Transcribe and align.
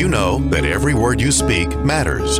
you 0.00 0.08
know 0.08 0.38
that 0.48 0.64
every 0.64 0.94
word 0.94 1.20
you 1.20 1.30
speak 1.30 1.76
matters? 1.80 2.38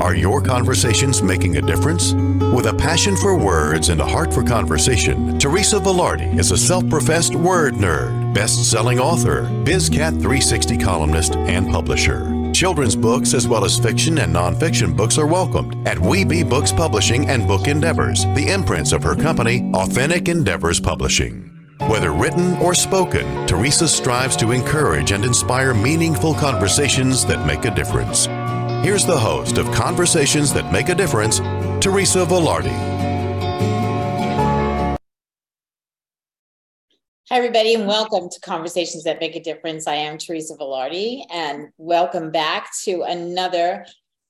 Are 0.00 0.14
your 0.14 0.40
conversations 0.40 1.22
making 1.22 1.58
a 1.58 1.60
difference? 1.60 2.14
With 2.54 2.66
a 2.66 2.74
passion 2.78 3.16
for 3.16 3.38
words 3.38 3.90
and 3.90 4.00
a 4.00 4.06
heart 4.06 4.32
for 4.32 4.42
conversation, 4.42 5.38
Teresa 5.38 5.78
Velarde 5.78 6.38
is 6.38 6.52
a 6.52 6.56
self 6.56 6.88
professed 6.88 7.34
word 7.34 7.74
nerd, 7.74 8.32
best 8.32 8.70
selling 8.70 8.98
author, 8.98 9.42
BizCat 9.62 10.12
360 10.12 10.78
columnist, 10.78 11.36
and 11.36 11.70
publisher. 11.70 12.50
Children's 12.54 12.96
books 12.96 13.34
as 13.34 13.46
well 13.46 13.66
as 13.66 13.78
fiction 13.78 14.16
and 14.16 14.34
nonfiction 14.34 14.96
books 14.96 15.18
are 15.18 15.26
welcomed 15.26 15.86
at 15.86 15.98
Weeby 15.98 16.48
Books 16.48 16.72
Publishing 16.72 17.28
and 17.28 17.46
Book 17.46 17.68
Endeavors, 17.68 18.24
the 18.34 18.48
imprints 18.48 18.92
of 18.92 19.02
her 19.02 19.14
company, 19.14 19.70
Authentic 19.74 20.28
Endeavors 20.28 20.80
Publishing. 20.80 21.51
Whether 21.88 22.12
written 22.12 22.56
or 22.58 22.74
spoken, 22.74 23.44
Teresa 23.48 23.88
strives 23.88 24.36
to 24.36 24.52
encourage 24.52 25.10
and 25.10 25.24
inspire 25.24 25.74
meaningful 25.74 26.32
conversations 26.32 27.26
that 27.26 27.44
make 27.44 27.64
a 27.64 27.74
difference. 27.74 28.26
Here's 28.84 29.04
the 29.04 29.18
host 29.18 29.58
of 29.58 29.70
Conversations 29.72 30.52
That 30.52 30.72
Make 30.72 30.90
a 30.90 30.94
Difference, 30.94 31.40
Teresa 31.80 32.24
Velarde. 32.24 32.70
Hi, 37.28 37.36
everybody, 37.36 37.74
and 37.74 37.88
welcome 37.88 38.28
to 38.30 38.40
Conversations 38.40 39.02
That 39.02 39.18
Make 39.18 39.34
a 39.34 39.40
Difference. 39.40 39.88
I 39.88 39.96
am 39.96 40.18
Teresa 40.18 40.54
Velarde, 40.56 41.24
and 41.32 41.68
welcome 41.78 42.30
back 42.30 42.70
to 42.84 43.02
another 43.02 43.84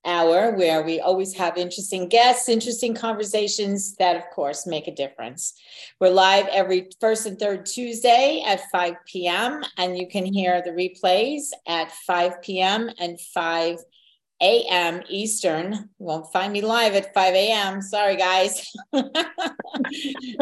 hour 0.05 0.51
where 0.57 0.83
we 0.83 1.01
always 1.01 1.35
have 1.35 1.57
interesting 1.57 2.09
guests, 2.09 2.49
interesting 2.49 2.95
conversations 2.95 3.95
that, 3.97 4.17
of 4.17 4.29
course, 4.31 4.67
make 4.67 4.89
a 4.89 4.95
difference. 4.95 5.55
We're 6.01 6.11
live 6.11 6.47
every 6.49 6.89
first 7.01 7.27
and 7.27 7.39
third 7.39 7.67
Tuesday 7.67 8.43
at 8.47 8.71
5 8.71 8.95
p.m., 9.07 9.63
and 9.79 9.97
you 9.97 10.09
can 10.09 10.25
hear 10.25 10.63
the 10.63 10.71
replays 10.71 11.51
at 11.67 11.93
5 11.93 12.43
p.m. 12.43 12.91
and 12.99 13.21
5 13.21 13.79
a.m. 14.41 15.03
Eastern. 15.09 15.73
You 15.73 16.07
won't 16.07 16.33
find 16.33 16.53
me 16.53 16.63
live 16.63 16.95
at 16.95 17.15
5 17.15 17.35
a.m. 17.35 17.81
Sorry, 17.81 18.17
guys. 18.17 18.73
you 18.93 19.09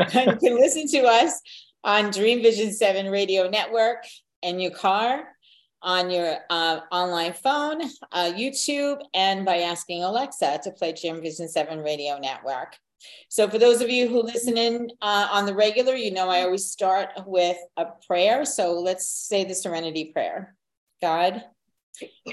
can 0.08 0.38
listen 0.40 0.86
to 0.88 1.02
us 1.04 1.40
on 1.84 2.10
Dream 2.10 2.42
Vision 2.42 2.72
7 2.72 3.10
Radio 3.10 3.48
Network 3.48 4.04
in 4.42 4.58
your 4.58 4.70
car 4.70 5.24
on 5.82 6.10
your 6.10 6.38
uh, 6.50 6.80
online 6.90 7.32
phone, 7.32 7.82
uh, 8.12 8.32
YouTube, 8.32 9.00
and 9.14 9.44
by 9.44 9.58
asking 9.58 10.02
Alexa 10.02 10.60
to 10.64 10.70
play 10.72 10.92
Dream 10.92 11.20
Vision 11.20 11.48
7 11.48 11.78
Radio 11.80 12.18
Network. 12.18 12.76
So, 13.28 13.48
for 13.48 13.58
those 13.58 13.80
of 13.80 13.88
you 13.88 14.08
who 14.08 14.22
listen 14.22 14.58
in 14.58 14.90
uh, 15.00 15.28
on 15.30 15.46
the 15.46 15.54
regular, 15.54 15.94
you 15.94 16.10
know 16.10 16.28
I 16.28 16.42
always 16.42 16.66
start 16.66 17.10
with 17.26 17.56
a 17.76 17.86
prayer. 18.06 18.44
So, 18.44 18.78
let's 18.78 19.08
say 19.08 19.44
the 19.44 19.54
serenity 19.54 20.12
prayer 20.12 20.54
God, 21.00 21.42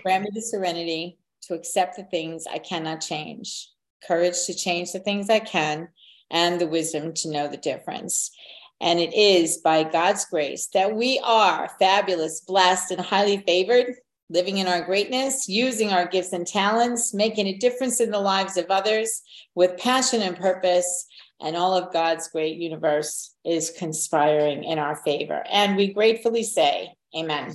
grant 0.04 0.26
me 0.26 0.30
the 0.34 0.42
serenity 0.42 1.18
to 1.44 1.54
accept 1.54 1.96
the 1.96 2.04
things 2.04 2.46
I 2.46 2.58
cannot 2.58 3.02
change, 3.02 3.70
courage 4.06 4.46
to 4.46 4.54
change 4.54 4.92
the 4.92 5.00
things 5.00 5.30
I 5.30 5.40
can, 5.40 5.88
and 6.30 6.60
the 6.60 6.68
wisdom 6.68 7.14
to 7.14 7.32
know 7.32 7.48
the 7.48 7.58
difference. 7.58 8.32
And 8.80 9.00
it 9.00 9.14
is 9.14 9.58
by 9.58 9.84
God's 9.84 10.26
grace 10.26 10.68
that 10.74 10.96
we 10.96 11.20
are 11.24 11.70
fabulous, 11.80 12.42
blessed, 12.42 12.92
and 12.92 13.02
highly 13.02 13.38
favored, 13.38 13.96
living 14.30 14.58
in 14.58 14.68
our 14.68 14.82
greatness, 14.82 15.50
using 15.50 15.92
our 15.92 16.08
gifts 16.08 16.34
and 16.34 16.46
talents, 16.46 17.14
making 17.14 17.48
a 17.48 17.58
difference 17.58 18.00
in 18.00 18.12
the 18.12 18.20
lives 18.20 18.58
of 18.58 18.66
others 18.70 19.22
with 19.56 19.78
passion 19.78 20.22
and 20.22 20.38
purpose. 20.38 21.08
And 21.40 21.56
all 21.56 21.76
of 21.76 21.94
God's 21.94 22.28
great 22.30 22.58
universe 22.58 23.36
is 23.46 23.74
conspiring 23.78 24.64
in 24.64 24.80
our 24.80 24.96
favor. 24.96 25.44
And 25.50 25.76
we 25.76 25.94
gratefully 25.94 26.44
say, 26.44 26.94
Amen. 27.16 27.54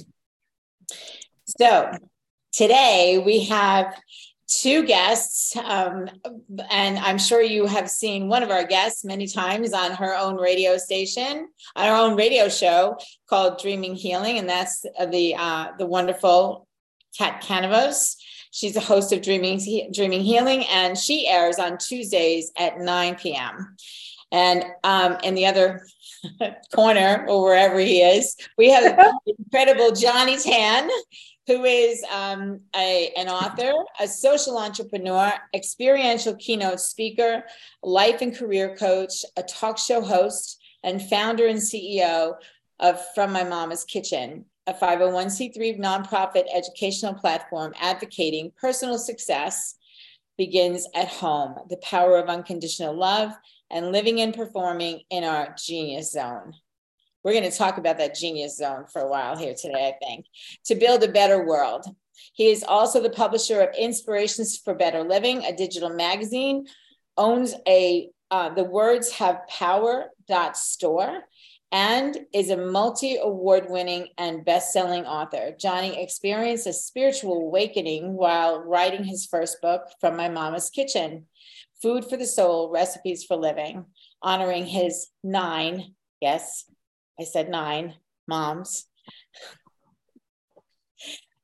So 1.58 1.90
today 2.52 3.22
we 3.24 3.44
have 3.44 3.94
two 4.60 4.84
guests, 4.84 5.56
um, 5.56 6.08
and 6.70 6.98
I'm 6.98 7.18
sure 7.18 7.42
you 7.42 7.66
have 7.66 7.88
seen 7.88 8.28
one 8.28 8.42
of 8.42 8.50
our 8.50 8.64
guests 8.64 9.04
many 9.04 9.26
times 9.26 9.72
on 9.72 9.92
her 9.92 10.16
own 10.16 10.36
radio 10.36 10.76
station, 10.76 11.48
on 11.76 11.86
her 11.88 11.94
own 11.94 12.16
radio 12.16 12.48
show 12.48 12.98
called 13.28 13.60
Dreaming 13.60 13.94
Healing, 13.94 14.38
and 14.38 14.48
that's 14.48 14.82
the 15.10 15.34
uh, 15.38 15.68
the 15.78 15.86
wonderful 15.86 16.66
Kat 17.16 17.42
Kanavos. 17.42 18.16
She's 18.50 18.76
a 18.76 18.80
host 18.80 19.12
of 19.12 19.22
Dreaming 19.22 19.90
Dreaming 19.92 20.22
Healing, 20.22 20.64
and 20.70 20.96
she 20.98 21.26
airs 21.26 21.58
on 21.58 21.78
Tuesdays 21.78 22.52
at 22.56 22.78
9 22.78 23.16
p.m. 23.16 23.76
And 24.30 24.64
um, 24.82 25.18
in 25.22 25.34
the 25.34 25.46
other 25.46 25.86
corner, 26.74 27.26
or 27.28 27.44
wherever 27.44 27.78
he 27.78 28.00
is, 28.00 28.36
we 28.56 28.70
have 28.70 28.98
incredible 29.26 29.92
Johnny 29.92 30.36
Tan 30.38 30.88
who 31.46 31.64
is 31.64 32.04
um, 32.12 32.60
a, 32.76 33.12
an 33.16 33.28
author, 33.28 33.72
a 33.98 34.06
social 34.06 34.58
entrepreneur, 34.58 35.32
experiential 35.54 36.36
keynote 36.36 36.80
speaker, 36.80 37.44
life 37.82 38.22
and 38.22 38.36
career 38.36 38.76
coach, 38.76 39.24
a 39.36 39.42
talk 39.42 39.78
show 39.78 40.00
host, 40.00 40.62
and 40.84 41.02
founder 41.08 41.46
and 41.46 41.58
CEO 41.58 42.34
of 42.78 43.00
From 43.14 43.32
My 43.32 43.44
Mama's 43.44 43.84
Kitchen, 43.84 44.44
a 44.66 44.74
501c3 44.74 45.78
nonprofit 45.78 46.44
educational 46.54 47.14
platform 47.14 47.72
advocating 47.80 48.52
personal 48.60 48.98
success 48.98 49.76
begins 50.38 50.86
at 50.94 51.08
home, 51.08 51.56
the 51.68 51.76
power 51.78 52.16
of 52.18 52.28
unconditional 52.28 52.94
love, 52.94 53.32
and 53.70 53.92
living 53.92 54.20
and 54.20 54.34
performing 54.34 55.00
in 55.10 55.24
our 55.24 55.54
genius 55.58 56.12
zone. 56.12 56.54
We're 57.24 57.32
going 57.32 57.50
to 57.50 57.56
talk 57.56 57.78
about 57.78 57.98
that 57.98 58.14
genius 58.16 58.56
zone 58.56 58.86
for 58.92 59.02
a 59.02 59.08
while 59.08 59.36
here 59.36 59.54
today, 59.54 59.88
I 59.88 60.04
think, 60.04 60.26
to 60.66 60.74
build 60.74 61.02
a 61.02 61.12
better 61.12 61.46
world. 61.46 61.86
He 62.34 62.50
is 62.50 62.64
also 62.64 63.00
the 63.00 63.10
publisher 63.10 63.60
of 63.60 63.74
Inspirations 63.78 64.58
for 64.58 64.74
Better 64.74 65.02
Living, 65.02 65.44
a 65.44 65.54
digital 65.54 65.90
magazine, 65.90 66.66
owns 67.16 67.54
a 67.66 68.08
uh, 68.30 68.48
The 68.54 68.64
Words 68.64 69.12
Have 69.12 69.46
Power 69.48 70.06
dot 70.26 70.56
store, 70.56 71.20
and 71.70 72.18
is 72.34 72.50
a 72.50 72.56
multi 72.56 73.16
award 73.16 73.66
winning 73.68 74.08
and 74.18 74.44
best 74.44 74.72
selling 74.72 75.04
author. 75.04 75.54
Johnny 75.58 76.02
experienced 76.02 76.66
a 76.66 76.72
spiritual 76.72 77.38
awakening 77.38 78.14
while 78.14 78.60
writing 78.60 79.04
his 79.04 79.26
first 79.26 79.60
book, 79.62 79.82
From 80.00 80.16
My 80.16 80.28
Mama's 80.28 80.70
Kitchen 80.70 81.26
Food 81.80 82.04
for 82.04 82.16
the 82.16 82.26
Soul 82.26 82.70
Recipes 82.70 83.24
for 83.24 83.36
Living, 83.36 83.86
honoring 84.22 84.66
his 84.66 85.08
nine, 85.22 85.94
yes, 86.20 86.64
I 87.20 87.24
said 87.24 87.48
nine 87.48 87.94
moms. 88.26 88.86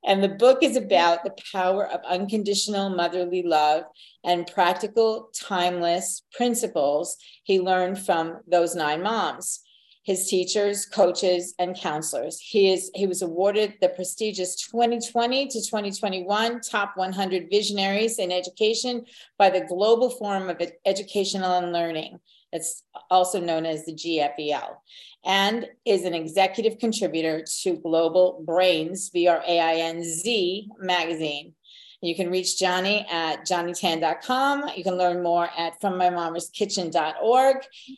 And 0.08 0.22
the 0.24 0.28
book 0.28 0.62
is 0.62 0.74
about 0.74 1.22
the 1.22 1.34
power 1.52 1.86
of 1.86 2.00
unconditional 2.08 2.88
motherly 2.88 3.42
love 3.42 3.84
and 4.24 4.46
practical, 4.46 5.28
timeless 5.34 6.22
principles 6.32 7.18
he 7.42 7.60
learned 7.60 7.98
from 7.98 8.38
those 8.46 8.74
nine 8.74 9.02
moms, 9.02 9.60
his 10.04 10.26
teachers, 10.26 10.86
coaches, 10.86 11.54
and 11.58 11.76
counselors. 11.76 12.40
He, 12.40 12.72
is, 12.72 12.90
he 12.94 13.06
was 13.06 13.20
awarded 13.20 13.74
the 13.82 13.90
prestigious 13.90 14.56
2020 14.56 15.48
to 15.48 15.60
2021 15.60 16.62
Top 16.62 16.92
100 16.96 17.50
Visionaries 17.50 18.18
in 18.18 18.32
Education 18.32 19.04
by 19.36 19.50
the 19.50 19.66
Global 19.66 20.08
Forum 20.08 20.48
of 20.48 20.62
Educational 20.86 21.58
and 21.58 21.70
Learning. 21.70 22.18
It's 22.52 22.82
also 23.10 23.40
known 23.40 23.66
as 23.66 23.84
the 23.84 23.92
GFEL 23.92 24.76
and 25.24 25.68
is 25.84 26.04
an 26.04 26.14
executive 26.14 26.78
contributor 26.78 27.44
to 27.62 27.76
Global 27.76 28.44
Brainz, 28.46 29.12
B 29.12 29.28
R 29.28 29.42
A 29.46 29.60
I 29.60 29.74
N 29.74 30.02
Z 30.02 30.68
magazine. 30.78 31.54
You 32.00 32.14
can 32.14 32.30
reach 32.30 32.60
Johnny 32.60 33.04
at 33.10 33.44
johnnytan.com. 33.44 34.70
You 34.76 34.84
can 34.84 34.94
learn 34.94 35.20
more 35.20 35.48
at 35.58 35.80
FromMyMamasKitchen.org. 35.80 37.56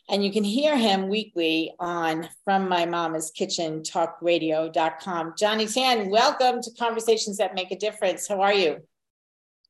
And 0.09 0.25
you 0.25 0.31
can 0.31 0.43
hear 0.43 0.75
him 0.75 1.07
weekly 1.07 1.75
on 1.79 2.27
From 2.43 2.67
My 2.67 2.87
Mama's 2.87 3.29
Kitchen 3.29 3.83
Talkradio.com. 3.83 5.35
Johnny 5.37 5.67
Tan, 5.67 6.09
welcome 6.09 6.63
to 6.63 6.71
Conversations 6.79 7.37
That 7.37 7.53
Make 7.53 7.71
a 7.71 7.77
Difference. 7.77 8.27
How 8.27 8.41
are 8.41 8.53
you? 8.53 8.77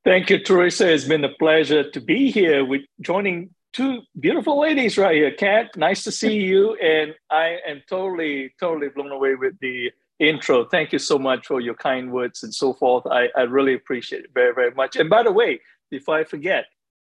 Thank 0.05 0.29
you, 0.29 0.39
Teresa. 0.39 0.89
It's 0.89 1.03
been 1.03 1.25
a 1.25 1.35
pleasure 1.38 1.91
to 1.91 2.00
be 2.00 2.31
here 2.31 2.63
with 2.63 2.83
joining 3.01 3.50
two 3.73 4.01
beautiful 4.19 4.59
ladies 4.59 4.97
right 4.97 5.15
here. 5.15 5.31
Kat, 5.31 5.75
nice 5.75 6.03
to 6.03 6.12
see 6.12 6.35
you. 6.35 6.77
And 6.81 7.13
I 7.29 7.57
am 7.68 7.81
totally, 7.88 8.53
totally 8.59 8.89
blown 8.89 9.12
away 9.12 9.35
with 9.35 9.59
the 9.59 9.91
intro. 10.19 10.65
Thank 10.65 10.94
you 10.94 11.00
so 11.00 11.18
much 11.18 11.47
for 11.47 11.59
your 11.59 11.75
kind 11.75 12.12
words 12.12 12.44
and 12.44 12.53
so 12.53 12.73
forth. 12.73 13.06
I, 13.07 13.29
I 13.35 13.41
really 13.41 13.73
appreciate 13.73 14.25
it 14.25 14.31
very, 14.33 14.53
very 14.53 14.71
much. 14.71 14.95
And 14.95 15.09
by 15.09 15.23
the 15.23 15.31
way, 15.31 15.62
before 15.89 16.18
I 16.18 16.23
forget, 16.23 16.65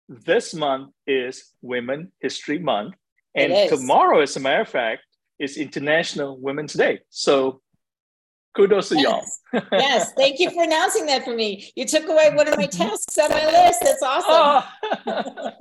this 0.08 0.54
month 0.54 0.92
is 1.06 1.54
Women 1.62 2.12
History 2.20 2.60
Month. 2.60 2.96
And 3.36 3.70
tomorrow, 3.70 4.22
as 4.22 4.36
a 4.36 4.40
matter 4.40 4.62
of 4.62 4.70
fact, 4.70 5.04
is 5.40 5.58
International 5.58 6.38
Women's 6.40 6.74
Day. 6.74 7.00
So 7.10 7.62
Kudos 8.56 8.90
to 8.90 8.96
yes. 8.96 9.42
y'all. 9.54 9.62
yes, 9.72 10.14
thank 10.14 10.40
you 10.40 10.50
for 10.52 10.64
announcing 10.64 11.06
that 11.06 11.24
for 11.24 11.36
me. 11.36 11.72
You 11.76 11.86
took 11.86 12.08
away 12.08 12.32
one 12.34 12.48
of 12.48 12.58
my 12.58 12.66
tasks 12.72 13.18
on 13.18 13.30
my 13.30 13.46
list. 13.46 13.80
That's 13.82 14.02
awesome. 14.02 14.70
Oh. 15.06 15.52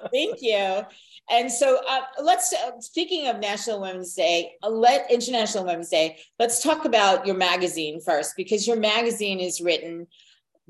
thank 0.12 0.38
you. 0.40 0.82
And 1.30 1.50
so 1.50 1.80
uh, 1.88 2.00
let's, 2.22 2.52
uh, 2.52 2.80
speaking 2.80 3.28
of 3.28 3.40
National 3.40 3.80
Women's 3.80 4.14
Day, 4.14 4.52
uh, 4.62 4.68
let 4.68 5.10
International 5.10 5.64
Women's 5.64 5.90
Day, 5.90 6.18
let's 6.38 6.62
talk 6.62 6.84
about 6.84 7.26
your 7.26 7.36
magazine 7.36 8.00
first, 8.00 8.34
because 8.36 8.66
your 8.66 8.76
magazine 8.78 9.40
is 9.40 9.60
written 9.60 10.06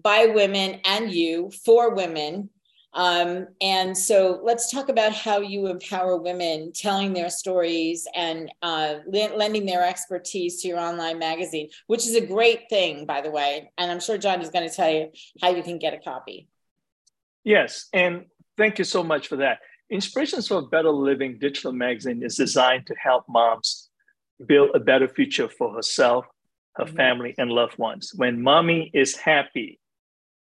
by 0.03 0.27
women 0.27 0.81
and 0.85 1.13
you 1.13 1.51
for 1.65 1.95
women. 1.95 2.51
Um, 2.95 3.49
and 3.61 3.97
so 3.97 4.41
let's 4.43 4.71
talk 4.71 4.89
about 4.89 5.13
how 5.13 5.41
you 5.41 5.67
empower 5.67 6.17
women 6.17 6.73
telling 6.73 7.13
their 7.13 7.29
stories 7.29 8.07
and 8.15 8.53
uh, 8.63 8.97
lending 9.07 9.67
their 9.67 9.85
expertise 9.85 10.63
to 10.63 10.69
your 10.69 10.79
online 10.79 11.19
magazine, 11.19 11.71
which 11.89 12.07
is 12.07 12.15
a 12.15 12.25
great 12.25 12.69
thing, 12.71 13.05
by 13.05 13.21
the 13.21 13.31
way. 13.31 13.71
And 13.79 13.91
I'm 13.91 14.01
sure 14.01 14.17
John 14.17 14.41
is 14.41 14.51
going 14.51 14.69
to 14.69 14.75
tell 14.75 14.91
you 14.91 15.11
how 15.43 15.51
you 15.51 15.63
can 15.63 15.79
get 15.79 15.93
a 15.93 15.99
copy. 15.99 16.49
Yes. 17.43 17.89
And 17.93 18.27
thank 18.57 18.79
you 18.79 18.85
so 18.85 19.03
much 19.03 19.27
for 19.27 19.37
that. 19.37 19.59
Inspirations 19.91 20.49
for 20.49 20.59
a 20.59 20.63
Better 20.63 20.91
Living 20.91 21.39
digital 21.39 21.73
magazine 21.73 22.23
is 22.23 22.37
designed 22.37 22.87
to 22.87 22.95
help 22.95 23.25
moms 23.29 23.91
build 24.47 24.71
a 24.75 24.81
better 24.81 25.09
future 25.09 25.49
for 25.49 25.75
herself, 25.75 26.27
her 26.77 26.85
mm-hmm. 26.85 26.97
family, 26.97 27.35
and 27.39 27.51
loved 27.51 27.77
ones. 27.77 28.13
When 28.15 28.41
mommy 28.41 28.91
is 28.95 29.17
happy 29.17 29.81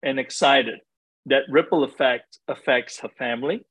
and 0.03 0.19
excited, 0.19 0.79
that 1.27 1.43
ripple 1.51 1.85
effect 1.85 2.39
affects 2.49 3.01
her 3.01 3.11
family, 3.19 3.65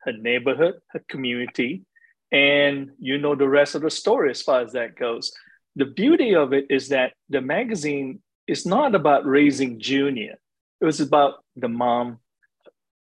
her 0.00 0.12
neighborhood, 0.12 0.74
her 0.88 1.02
community, 1.08 1.84
and 2.30 2.90
you 2.98 3.18
know 3.18 3.34
the 3.34 3.48
rest 3.48 3.74
of 3.74 3.82
the 3.82 3.90
story 3.90 4.30
as 4.30 4.42
far 4.42 4.60
as 4.60 4.72
that 4.72 4.96
goes. 4.96 5.32
The 5.76 5.86
beauty 5.86 6.34
of 6.34 6.52
it 6.52 6.66
is 6.70 6.88
that 6.88 7.12
the 7.28 7.40
magazine 7.40 8.20
is 8.46 8.66
not 8.66 8.94
about 8.94 9.26
raising 9.26 9.80
Junior, 9.80 10.34
it 10.80 10.84
was 10.84 11.00
about 11.00 11.44
the 11.56 11.68
mom 11.68 12.18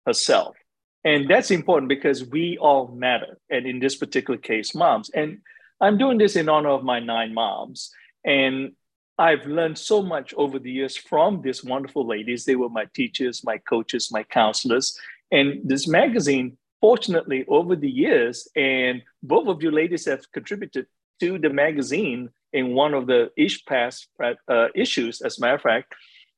herself. 0.05 0.55
And 1.03 1.29
that's 1.29 1.51
important 1.51 1.89
because 1.89 2.25
we 2.25 2.57
all 2.57 2.87
matter. 2.87 3.37
And 3.49 3.65
in 3.65 3.79
this 3.79 3.95
particular 3.95 4.37
case, 4.37 4.75
moms. 4.75 5.09
And 5.09 5.39
I'm 5.79 5.97
doing 5.97 6.17
this 6.17 6.35
in 6.35 6.49
honor 6.49 6.69
of 6.69 6.83
my 6.83 6.99
nine 6.99 7.33
moms. 7.33 7.91
And 8.25 8.73
I've 9.17 9.45
learned 9.45 9.77
so 9.77 10.03
much 10.03 10.33
over 10.35 10.59
the 10.59 10.71
years 10.71 10.95
from 10.95 11.41
these 11.41 11.63
wonderful 11.63 12.05
ladies. 12.05 12.45
They 12.45 12.55
were 12.55 12.69
my 12.69 12.85
teachers, 12.93 13.43
my 13.43 13.57
coaches, 13.57 14.11
my 14.11 14.23
counselors. 14.23 14.97
And 15.31 15.61
this 15.63 15.87
magazine, 15.87 16.57
fortunately, 16.81 17.43
over 17.47 17.75
the 17.75 17.89
years, 17.89 18.47
and 18.55 19.01
both 19.23 19.47
of 19.47 19.63
you 19.63 19.71
ladies 19.71 20.05
have 20.05 20.31
contributed 20.31 20.85
to 21.19 21.39
the 21.39 21.49
magazine 21.49 22.29
in 22.53 22.75
one 22.75 22.93
of 22.93 23.07
the 23.07 23.31
ish 23.35 23.65
past 23.65 24.07
uh, 24.47 24.67
issues, 24.75 25.21
as 25.21 25.37
a 25.37 25.41
matter 25.41 25.55
of 25.55 25.61
fact, 25.61 25.95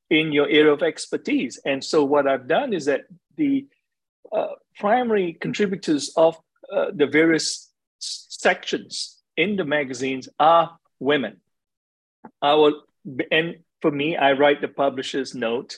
in 0.08 0.32
your 0.32 0.48
area 0.48 0.72
of 0.72 0.82
expertise. 0.82 1.60
And 1.64 1.84
so 1.84 2.02
what 2.02 2.26
I've 2.26 2.48
done 2.48 2.72
is 2.72 2.86
that 2.86 3.02
the 3.36 3.66
uh, 4.32 4.54
primary 4.78 5.34
contributors 5.34 6.12
of 6.16 6.38
uh, 6.72 6.86
the 6.94 7.06
various 7.06 7.70
sections 7.98 9.18
in 9.36 9.56
the 9.56 9.64
magazines 9.64 10.28
are 10.38 10.78
women. 10.98 11.40
Our 12.42 12.72
and 13.30 13.56
for 13.80 13.90
me, 13.90 14.16
I 14.16 14.32
write 14.32 14.60
the 14.60 14.68
publisher's 14.68 15.34
note. 15.34 15.76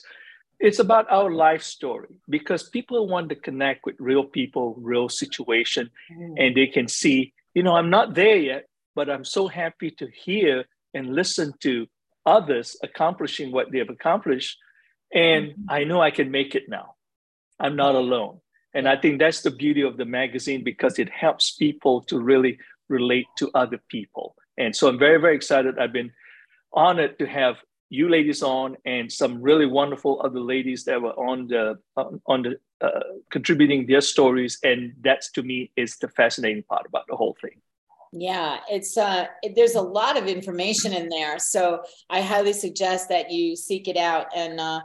It's 0.59 0.79
about 0.79 1.11
our 1.11 1.31
life 1.31 1.63
story 1.63 2.09
because 2.29 2.69
people 2.69 3.07
want 3.07 3.29
to 3.29 3.35
connect 3.35 3.85
with 3.85 3.95
real 3.99 4.23
people, 4.23 4.75
real 4.79 5.09
situation, 5.09 5.89
mm. 6.11 6.35
and 6.37 6.55
they 6.55 6.67
can 6.67 6.87
see, 6.87 7.33
you 7.53 7.63
know, 7.63 7.75
I'm 7.75 7.89
not 7.89 8.13
there 8.13 8.37
yet, 8.37 8.67
but 8.95 9.09
I'm 9.09 9.25
so 9.25 9.47
happy 9.47 9.91
to 9.91 10.07
hear 10.07 10.65
and 10.93 11.15
listen 11.15 11.53
to 11.61 11.87
others 12.25 12.77
accomplishing 12.83 13.51
what 13.51 13.71
they 13.71 13.79
have 13.79 13.89
accomplished. 13.89 14.57
And 15.13 15.47
mm-hmm. 15.47 15.65
I 15.69 15.83
know 15.83 16.01
I 16.01 16.11
can 16.11 16.31
make 16.31 16.55
it 16.55 16.69
now. 16.69 16.95
I'm 17.59 17.75
not 17.75 17.95
alone. 17.95 18.39
And 18.73 18.87
I 18.87 18.95
think 18.95 19.19
that's 19.19 19.41
the 19.41 19.51
beauty 19.51 19.81
of 19.81 19.97
the 19.97 20.05
magazine 20.05 20.63
because 20.63 20.97
it 20.97 21.09
helps 21.09 21.51
people 21.51 22.01
to 22.03 22.19
really 22.19 22.57
relate 22.89 23.27
to 23.37 23.51
other 23.53 23.79
people. 23.89 24.35
And 24.57 24.75
so 24.75 24.87
I'm 24.87 24.99
very, 24.99 25.19
very 25.19 25.35
excited. 25.35 25.77
I've 25.77 25.93
been 25.93 26.11
honored 26.73 27.19
to 27.19 27.25
have 27.25 27.57
you 27.89 28.09
ladies 28.09 28.41
on 28.41 28.75
and 28.85 29.11
some 29.11 29.41
really 29.41 29.67
wonderful 29.67 30.19
other 30.23 30.39
ladies 30.39 30.83
that 30.85 30.99
were 30.99 31.11
on 31.11 31.47
the 31.47 31.77
on 32.25 32.41
the 32.41 32.59
uh, 32.81 32.99
contributing 33.29 33.85
their 33.85 34.01
stories 34.01 34.57
and 34.63 34.93
that's 35.01 35.31
to 35.31 35.43
me 35.43 35.71
is 35.75 35.97
the 35.97 36.07
fascinating 36.07 36.63
part 36.63 36.85
about 36.87 37.05
the 37.07 37.15
whole 37.15 37.37
thing 37.39 37.61
yeah 38.11 38.57
it's 38.69 38.97
uh 38.97 39.27
it, 39.43 39.53
there's 39.55 39.75
a 39.75 39.81
lot 39.81 40.17
of 40.17 40.25
information 40.27 40.91
in 40.91 41.07
there 41.09 41.37
so 41.37 41.83
i 42.09 42.19
highly 42.19 42.53
suggest 42.53 43.09
that 43.09 43.29
you 43.31 43.55
seek 43.55 43.87
it 43.87 43.97
out 43.97 44.25
and 44.35 44.59
uh 44.59 44.81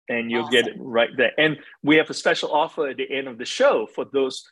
and 0.09 0.31
you'll 0.31 0.43
awesome. 0.43 0.51
get 0.51 0.67
it 0.67 0.75
right 0.77 1.09
there. 1.17 1.31
And 1.37 1.57
we 1.83 1.97
have 1.97 2.09
a 2.09 2.13
special 2.13 2.49
offer 2.51 2.87
at 2.89 2.97
the 2.97 3.11
end 3.11 3.27
of 3.27 3.37
the 3.37 3.45
show 3.45 3.87
for 3.87 4.05
those 4.05 4.49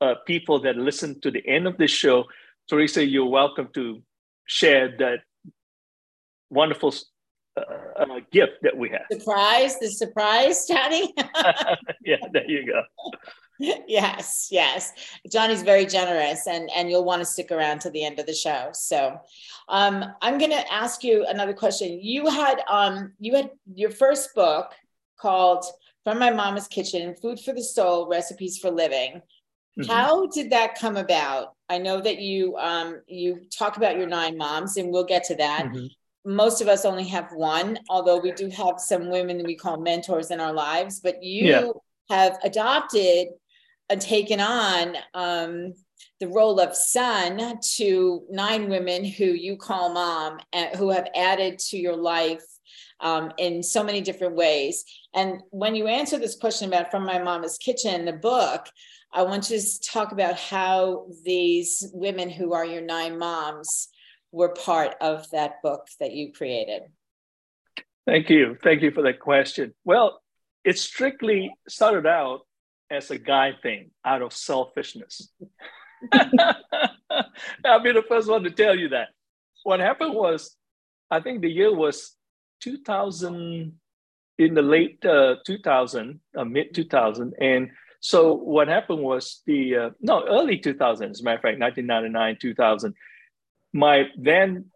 uh, 0.00 0.14
people 0.26 0.60
that 0.60 0.76
listen 0.76 1.20
to 1.20 1.30
the 1.30 1.46
end 1.46 1.66
of 1.66 1.76
the 1.78 1.86
show. 1.86 2.24
Teresa, 2.68 3.04
you're 3.04 3.26
welcome 3.26 3.68
to 3.74 4.02
share 4.46 4.96
that 4.98 5.20
wonderful 6.50 6.94
uh, 7.56 7.62
gift 8.32 8.54
that 8.62 8.76
we 8.76 8.90
have. 8.90 9.02
Surprise, 9.10 9.78
the 9.78 9.88
surprise, 9.88 10.66
Johnny. 10.66 11.14
yeah, 12.04 12.16
there 12.32 12.50
you 12.50 12.66
go. 12.66 12.82
yes, 13.88 14.48
yes. 14.50 14.92
Johnny's 15.30 15.62
very 15.62 15.86
generous, 15.86 16.46
and 16.46 16.70
and 16.74 16.90
you'll 16.90 17.04
want 17.04 17.20
to 17.20 17.26
stick 17.26 17.50
around 17.50 17.80
to 17.80 17.90
the 17.90 18.04
end 18.04 18.18
of 18.18 18.26
the 18.26 18.34
show. 18.34 18.70
So, 18.72 19.18
um, 19.68 20.04
I'm 20.20 20.38
going 20.38 20.50
to 20.50 20.72
ask 20.72 21.02
you 21.02 21.24
another 21.26 21.54
question. 21.54 21.98
You 22.00 22.28
had 22.28 22.60
um, 22.68 23.12
you 23.18 23.34
had 23.34 23.50
your 23.74 23.90
first 23.90 24.34
book 24.34 24.72
called 25.18 25.64
"From 26.04 26.18
My 26.18 26.30
Mama's 26.30 26.68
Kitchen: 26.68 27.14
Food 27.14 27.40
for 27.40 27.54
the 27.54 27.62
Soul, 27.62 28.08
Recipes 28.08 28.58
for 28.58 28.70
Living." 28.70 29.22
Mm-hmm. 29.78 29.90
How 29.90 30.26
did 30.26 30.50
that 30.50 30.78
come 30.78 30.96
about? 30.96 31.54
I 31.68 31.78
know 31.78 32.00
that 32.00 32.18
you 32.18 32.56
um, 32.56 33.00
you 33.06 33.42
talk 33.56 33.76
about 33.76 33.96
your 33.96 34.06
nine 34.06 34.36
moms, 34.36 34.76
and 34.76 34.90
we'll 34.90 35.04
get 35.04 35.24
to 35.24 35.36
that. 35.36 35.66
Mm-hmm 35.66 35.86
most 36.26 36.60
of 36.60 36.66
us 36.66 36.84
only 36.84 37.04
have 37.04 37.30
one, 37.32 37.78
although 37.88 38.18
we 38.18 38.32
do 38.32 38.50
have 38.50 38.80
some 38.80 39.08
women 39.10 39.44
we 39.44 39.54
call 39.54 39.78
mentors 39.78 40.32
in 40.32 40.40
our 40.40 40.52
lives, 40.52 40.98
but 40.98 41.22
you 41.22 41.46
yeah. 41.46 41.70
have 42.10 42.36
adopted 42.42 43.28
taken 43.94 44.40
on 44.40 44.96
um, 45.14 45.74
the 46.20 46.28
role 46.28 46.58
of 46.60 46.74
son 46.74 47.58
to 47.76 48.24
nine 48.30 48.68
women 48.68 49.04
who 49.04 49.26
you 49.26 49.56
call 49.56 49.92
mom 49.92 50.38
and 50.52 50.74
who 50.76 50.90
have 50.90 51.08
added 51.14 51.58
to 51.58 51.76
your 51.76 51.96
life 51.96 52.44
um, 53.00 53.32
in 53.38 53.62
so 53.62 53.84
many 53.84 54.00
different 54.00 54.34
ways. 54.34 54.84
And 55.14 55.42
when 55.50 55.74
you 55.74 55.86
answer 55.86 56.18
this 56.18 56.36
question 56.36 56.68
about 56.68 56.90
From 56.90 57.04
My 57.04 57.18
Mama's 57.22 57.58
Kitchen, 57.58 58.04
the 58.04 58.12
book, 58.12 58.66
I 59.12 59.22
want 59.22 59.50
you 59.50 59.60
to 59.60 59.80
talk 59.80 60.12
about 60.12 60.38
how 60.38 61.06
these 61.24 61.88
women 61.92 62.28
who 62.28 62.52
are 62.54 62.64
your 62.64 62.82
nine 62.82 63.18
moms 63.18 63.88
were 64.32 64.50
part 64.50 64.94
of 65.00 65.28
that 65.30 65.62
book 65.62 65.86
that 66.00 66.12
you 66.12 66.32
created? 66.32 66.82
Thank 68.06 68.30
you. 68.30 68.56
Thank 68.62 68.82
you 68.82 68.90
for 68.90 69.02
that 69.02 69.18
question. 69.20 69.74
Well, 69.84 70.20
it 70.64 70.78
strictly 70.78 71.52
started 71.68 72.06
out 72.06 72.45
as 72.90 73.10
a 73.10 73.18
guy 73.18 73.52
thing 73.62 73.90
out 74.04 74.22
of 74.22 74.32
selfishness. 74.32 75.28
I'll 76.12 77.80
be 77.82 77.92
the 77.92 78.04
first 78.08 78.28
one 78.28 78.44
to 78.44 78.50
tell 78.50 78.76
you 78.76 78.90
that. 78.90 79.08
What 79.64 79.80
happened 79.80 80.14
was, 80.14 80.56
I 81.10 81.20
think 81.20 81.40
the 81.40 81.50
year 81.50 81.74
was 81.74 82.14
2000, 82.60 83.72
in 84.38 84.54
the 84.54 84.62
late 84.62 85.04
uh, 85.04 85.36
2000, 85.44 86.20
uh, 86.36 86.44
mid 86.44 86.74
2000. 86.74 87.34
And 87.40 87.70
so 88.00 88.34
what 88.34 88.68
happened 88.68 89.00
was 89.00 89.42
the, 89.46 89.76
uh, 89.76 89.90
no, 90.00 90.26
early 90.26 90.58
2000, 90.58 91.10
as 91.10 91.20
a 91.20 91.24
matter 91.24 91.36
of 91.36 91.42
fact, 91.42 91.60
1999, 91.60 92.38
2000 92.40 92.94
my 93.76 94.04
then 94.16 94.66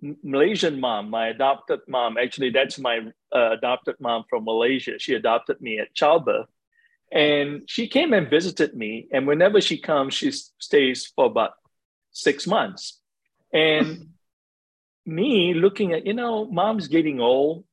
Malaysian 0.00 0.80
mom, 0.80 1.10
my 1.10 1.28
adopted 1.28 1.80
mom, 1.86 2.16
actually, 2.18 2.50
that's 2.50 2.78
my 2.78 3.00
uh, 3.34 3.52
adopted 3.52 3.96
mom 4.00 4.24
from 4.28 4.44
Malaysia. 4.44 4.98
She 4.98 5.14
adopted 5.14 5.60
me 5.60 5.78
at 5.78 5.94
childbirth. 5.94 6.48
And 7.12 7.62
she 7.66 7.88
came 7.88 8.14
and 8.14 8.30
visited 8.30 8.74
me. 8.74 9.08
And 9.12 9.26
whenever 9.26 9.60
she 9.60 9.78
comes, 9.78 10.14
she 10.14 10.32
stays 10.32 11.12
for 11.14 11.26
about 11.26 11.52
six 12.10 12.46
months. 12.46 13.00
And 13.52 14.08
me 15.06 15.52
looking 15.52 15.92
at, 15.92 16.06
you 16.06 16.14
know, 16.14 16.46
mom's 16.46 16.88
getting 16.88 17.20
old. 17.20 17.64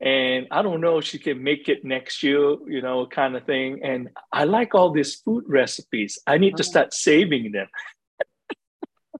And 0.00 0.46
I 0.50 0.62
don't 0.62 0.80
know 0.80 0.98
if 0.98 1.04
she 1.04 1.18
can 1.18 1.42
make 1.42 1.68
it 1.68 1.84
next 1.84 2.22
year, 2.22 2.56
you 2.66 2.82
know, 2.82 3.06
kind 3.06 3.36
of 3.36 3.44
thing. 3.44 3.80
And 3.84 4.10
I 4.32 4.44
like 4.44 4.74
all 4.74 4.90
these 4.92 5.16
food 5.16 5.44
recipes. 5.46 6.18
I 6.26 6.38
need 6.38 6.56
to 6.56 6.62
uh-huh. 6.62 6.70
start 6.70 6.94
saving 6.94 7.52
them. 7.52 7.68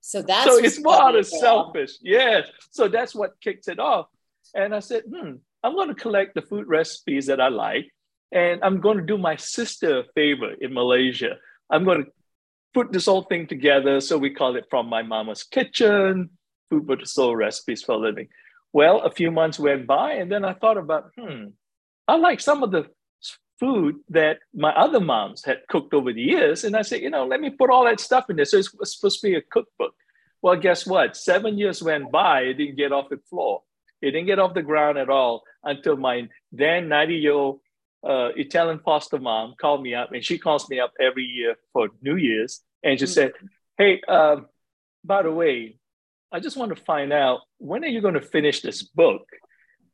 So 0.00 0.22
that's 0.26 0.44
so 0.44 0.58
it's 0.58 0.80
more 0.80 1.16
of 1.16 1.26
selfish. 1.26 1.92
Yes. 2.02 2.48
So 2.70 2.88
that's 2.88 3.14
what 3.14 3.40
kicks 3.40 3.68
it 3.68 3.78
off. 3.78 4.06
And 4.54 4.74
I 4.74 4.80
said, 4.80 5.02
hmm, 5.08 5.34
I'm 5.62 5.74
going 5.74 5.88
to 5.88 5.94
collect 5.94 6.34
the 6.34 6.42
food 6.42 6.66
recipes 6.66 7.26
that 7.26 7.40
I 7.40 7.48
like. 7.48 7.92
And 8.32 8.62
I'm 8.62 8.80
going 8.80 8.98
to 8.98 9.04
do 9.04 9.18
my 9.18 9.36
sister 9.36 10.00
a 10.00 10.04
favor 10.14 10.52
in 10.60 10.74
Malaysia. 10.74 11.36
I'm 11.70 11.84
going 11.84 12.04
to 12.04 12.10
put 12.74 12.92
this 12.92 13.06
whole 13.06 13.22
thing 13.22 13.46
together. 13.46 14.00
So 14.00 14.18
we 14.18 14.30
call 14.30 14.56
it 14.56 14.66
From 14.70 14.88
My 14.88 15.02
Mama's 15.02 15.44
Kitchen, 15.44 16.30
Food 16.70 16.86
for 16.86 16.96
the 16.96 17.06
Soul 17.06 17.36
Recipes 17.36 17.82
for 17.82 17.96
Living. 17.96 18.28
Well, 18.72 19.00
a 19.00 19.10
few 19.10 19.30
months 19.30 19.58
went 19.58 19.86
by, 19.86 20.12
and 20.12 20.30
then 20.30 20.44
I 20.44 20.52
thought 20.52 20.76
about, 20.76 21.10
hmm, 21.18 21.46
I 22.06 22.16
like 22.16 22.40
some 22.40 22.62
of 22.62 22.70
the 22.70 22.86
food 23.58 23.96
that 24.08 24.38
my 24.54 24.70
other 24.70 25.00
moms 25.00 25.44
had 25.44 25.66
cooked 25.68 25.94
over 25.94 26.12
the 26.12 26.22
years. 26.22 26.64
And 26.64 26.76
I 26.76 26.82
said, 26.82 27.02
you 27.02 27.10
know, 27.10 27.26
let 27.26 27.40
me 27.40 27.50
put 27.50 27.70
all 27.70 27.84
that 27.84 28.00
stuff 28.00 28.30
in 28.30 28.36
there. 28.36 28.44
So 28.44 28.58
it's 28.58 28.70
supposed 28.94 29.20
to 29.20 29.28
be 29.28 29.34
a 29.34 29.42
cookbook. 29.42 29.94
Well, 30.40 30.56
guess 30.56 30.86
what? 30.86 31.16
Seven 31.16 31.58
years 31.58 31.82
went 31.82 32.12
by, 32.12 32.42
it 32.42 32.54
didn't 32.54 32.76
get 32.76 32.92
off 32.92 33.08
the 33.10 33.18
floor. 33.28 33.62
It 34.00 34.12
didn't 34.12 34.26
get 34.26 34.38
off 34.38 34.54
the 34.54 34.62
ground 34.62 34.96
at 34.98 35.10
all 35.10 35.42
until 35.64 35.96
my 35.96 36.28
then 36.52 36.88
90 36.88 37.14
year 37.14 37.32
old 37.32 37.60
uh, 38.06 38.30
Italian 38.36 38.80
foster 38.84 39.18
mom 39.18 39.54
called 39.60 39.82
me 39.82 39.94
up, 39.94 40.12
and 40.12 40.24
she 40.24 40.38
calls 40.38 40.68
me 40.68 40.80
up 40.80 40.92
every 41.00 41.24
year 41.24 41.56
for 41.72 41.88
New 42.02 42.16
Year's, 42.16 42.60
and 42.82 42.98
she 42.98 43.04
mm-hmm. 43.04 43.12
said, 43.12 43.32
"Hey, 43.76 44.00
uh, 44.06 44.36
by 45.04 45.22
the 45.22 45.32
way, 45.32 45.78
I 46.32 46.40
just 46.40 46.56
want 46.56 46.76
to 46.76 46.82
find 46.84 47.12
out 47.12 47.40
when 47.58 47.84
are 47.84 47.88
you 47.88 48.00
going 48.00 48.14
to 48.14 48.20
finish 48.20 48.60
this 48.60 48.82
book? 48.82 49.26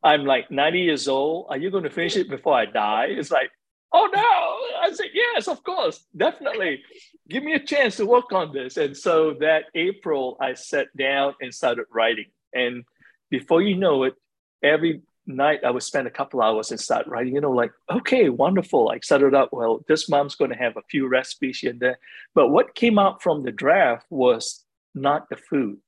I'm 0.03 0.25
like 0.25 0.51
90 0.51 0.81
years 0.81 1.09
old. 1.09 1.47
Are 1.49 1.57
you 1.57 1.71
going 1.71 1.85
to 1.85 1.91
finish 1.91 2.17
it 2.17 2.29
before 2.29 2.55
I 2.55 2.67
die? 2.67 3.07
It's 3.11 3.31
like, 3.31 3.51
oh 3.93 4.09
no. 4.13 4.83
I 4.83 4.93
said, 4.93 5.07
yes, 5.15 5.49
of 5.49 5.63
course, 5.65 6.05
definitely. 6.15 6.83
Give 7.29 7.43
me 7.43 7.55
a 7.55 7.65
chance 7.65 7.97
to 7.97 8.07
work 8.07 8.33
on 8.33 8.53
this. 8.53 8.77
And 8.77 8.97
so 8.97 9.35
that 9.41 9.65
April, 9.75 10.37
I 10.41 10.55
sat 10.55 10.89
down 10.97 11.35
and 11.41 11.55
started 11.55 11.87
writing. 11.91 12.27
And 12.53 12.85
before 13.31 13.63
you 13.63 13.77
know 13.77 14.03
it, 14.03 14.15
every 14.63 15.03
night 15.27 15.61
I 15.65 15.71
would 15.71 15.83
spend 15.83 16.07
a 16.07 16.11
couple 16.11 16.43
hours 16.43 16.71
and 16.71 16.81
start 16.81 17.07
writing, 17.07 17.35
you 17.35 17.41
know, 17.41 17.51
like, 17.51 17.73
okay, 17.91 18.29
wonderful. 18.29 18.91
I 18.91 19.01
started 19.01 19.35
out, 19.35 19.53
well, 19.53 19.85
this 19.89 20.09
mom's 20.09 20.35
going 20.35 20.51
to 20.51 20.57
have 20.57 20.77
a 20.77 20.83
few 20.91 21.09
recipes 21.09 21.59
here 21.59 21.71
and 21.71 21.81
there. 21.81 21.99
But 22.35 22.49
what 22.49 22.75
came 22.75 22.99
out 22.99 23.23
from 23.23 23.43
the 23.43 23.53
draft 23.53 24.07
was 24.11 24.65
not 24.95 25.29
the 25.29 25.37
food. 25.37 25.79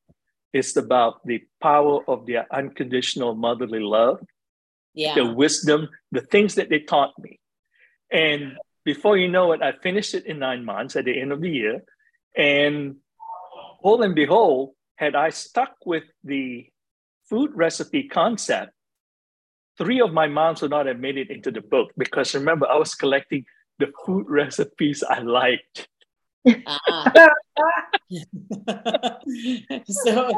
It's 0.52 0.76
about 0.76 1.24
the 1.26 1.42
power 1.60 2.00
of 2.08 2.26
their 2.26 2.46
unconditional 2.52 3.34
motherly 3.34 3.80
love, 3.80 4.20
yeah. 4.94 5.14
the 5.14 5.26
wisdom, 5.26 5.88
the 6.12 6.22
things 6.22 6.54
that 6.54 6.70
they 6.70 6.80
taught 6.80 7.12
me. 7.18 7.38
And 8.10 8.56
before 8.84 9.18
you 9.18 9.28
know 9.28 9.52
it, 9.52 9.62
I 9.62 9.72
finished 9.72 10.14
it 10.14 10.26
in 10.26 10.38
nine 10.38 10.64
months 10.64 10.96
at 10.96 11.04
the 11.04 11.20
end 11.20 11.32
of 11.32 11.40
the 11.40 11.50
year. 11.50 11.82
And 12.36 12.96
whole 13.82 14.02
and 14.02 14.14
behold, 14.14 14.74
had 14.96 15.14
I 15.14 15.30
stuck 15.30 15.74
with 15.84 16.04
the 16.24 16.66
food 17.28 17.50
recipe 17.54 18.08
concept, 18.08 18.72
three 19.78 20.00
of 20.00 20.12
my 20.12 20.26
moms 20.26 20.62
would 20.62 20.70
not 20.70 20.86
have 20.86 20.98
made 20.98 21.16
it 21.18 21.30
into 21.30 21.50
the 21.50 21.60
book 21.60 21.90
because 21.96 22.34
remember, 22.34 22.66
I 22.68 22.76
was 22.76 22.94
collecting 22.94 23.44
the 23.78 23.92
food 24.04 24.26
recipes 24.28 25.02
I 25.08 25.20
liked. 25.20 25.88
Uh-huh. 26.46 27.28
so, 29.86 30.30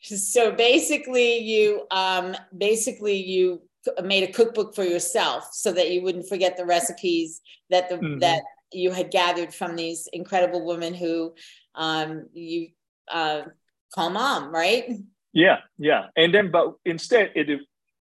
so 0.00 0.52
basically, 0.52 1.38
you 1.38 1.86
um, 1.90 2.34
basically 2.56 3.16
you 3.16 3.62
made 4.02 4.24
a 4.24 4.32
cookbook 4.32 4.74
for 4.74 4.84
yourself 4.84 5.48
so 5.52 5.72
that 5.72 5.90
you 5.90 6.02
wouldn't 6.02 6.28
forget 6.28 6.56
the 6.56 6.64
recipes 6.64 7.42
that 7.70 7.88
the 7.88 7.96
mm-hmm. 7.96 8.18
that 8.20 8.42
you 8.72 8.90
had 8.90 9.10
gathered 9.10 9.54
from 9.54 9.76
these 9.76 10.08
incredible 10.12 10.64
women 10.64 10.94
who 10.94 11.34
um, 11.74 12.26
you 12.32 12.68
uh, 13.10 13.42
call 13.94 14.10
mom, 14.10 14.52
right? 14.52 14.90
Yeah, 15.32 15.58
yeah, 15.78 16.06
and 16.16 16.32
then 16.32 16.50
but 16.50 16.74
instead 16.84 17.32
it 17.34 17.50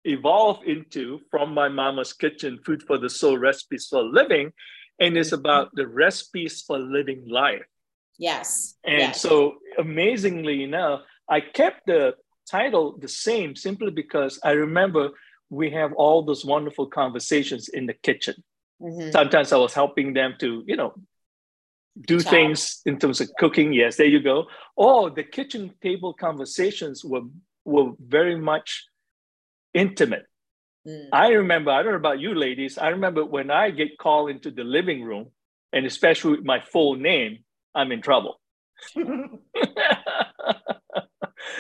evolved 0.09 0.65
into 0.65 1.21
from 1.31 1.53
my 1.55 1.69
mama's 1.69 2.13
kitchen, 2.13 2.59
food 2.65 2.83
for 2.83 2.99
the 2.99 3.11
soul, 3.11 3.39
recipes 3.39 3.87
for 3.89 4.03
living, 4.03 4.53
and 5.01 5.17
it's 5.17 5.33
about 5.33 5.71
the 5.75 5.87
recipes 5.87 6.63
for 6.67 6.79
living 6.79 7.29
life. 7.29 7.65
Yes. 8.19 8.75
And 8.85 8.99
yes. 8.99 9.21
so 9.21 9.59
amazingly 9.79 10.65
enough, 10.65 11.03
I 11.29 11.41
kept 11.41 11.87
the 11.87 12.15
title 12.51 12.97
the 12.99 13.09
same 13.09 13.55
simply 13.55 13.91
because 13.91 14.41
I 14.43 14.53
remember 14.53 15.11
we 15.51 15.71
have 15.71 15.93
all 15.95 16.23
those 16.23 16.45
wonderful 16.45 16.87
conversations 16.87 17.69
in 17.69 17.87
the 17.87 17.95
kitchen. 17.95 18.43
Mm-hmm. 18.83 19.11
Sometimes 19.11 19.53
I 19.53 19.57
was 19.57 19.75
helping 19.75 20.15
them 20.15 20.35
to, 20.41 20.65
you 20.67 20.77
know, 20.77 20.95
do 22.07 22.21
Child. 22.21 22.31
things 22.31 22.81
in 22.87 22.99
terms 22.99 23.21
of 23.21 23.31
cooking. 23.39 23.73
Yes, 23.73 23.97
there 23.97 24.07
you 24.07 24.21
go. 24.21 24.47
Oh, 24.77 25.09
the 25.09 25.25
kitchen 25.25 25.75
table 25.83 26.13
conversations 26.13 27.05
were 27.05 27.23
were 27.65 27.93
very 27.99 28.37
much 28.37 28.88
intimate. 29.79 30.27
Mm. 30.87 31.09
I 31.13 31.29
remember, 31.29 31.71
I 31.71 31.83
don't 31.83 31.93
know 31.93 31.99
about 31.99 32.21
you 32.21 32.35
ladies, 32.35 32.79
I 32.79 32.89
remember 32.89 33.25
when 33.25 33.51
I 33.51 33.71
get 33.71 33.99
called 33.99 34.31
into 34.31 34.51
the 34.51 34.65
living 34.65 35.03
room, 35.03 35.31
and 35.73 35.87
especially 35.87 36.33
with 36.33 36.45
my 36.45 36.61
full 36.61 36.97
name, 36.97 37.45
I'm 37.75 37.93
in 37.93 38.03
trouble. 38.03 38.41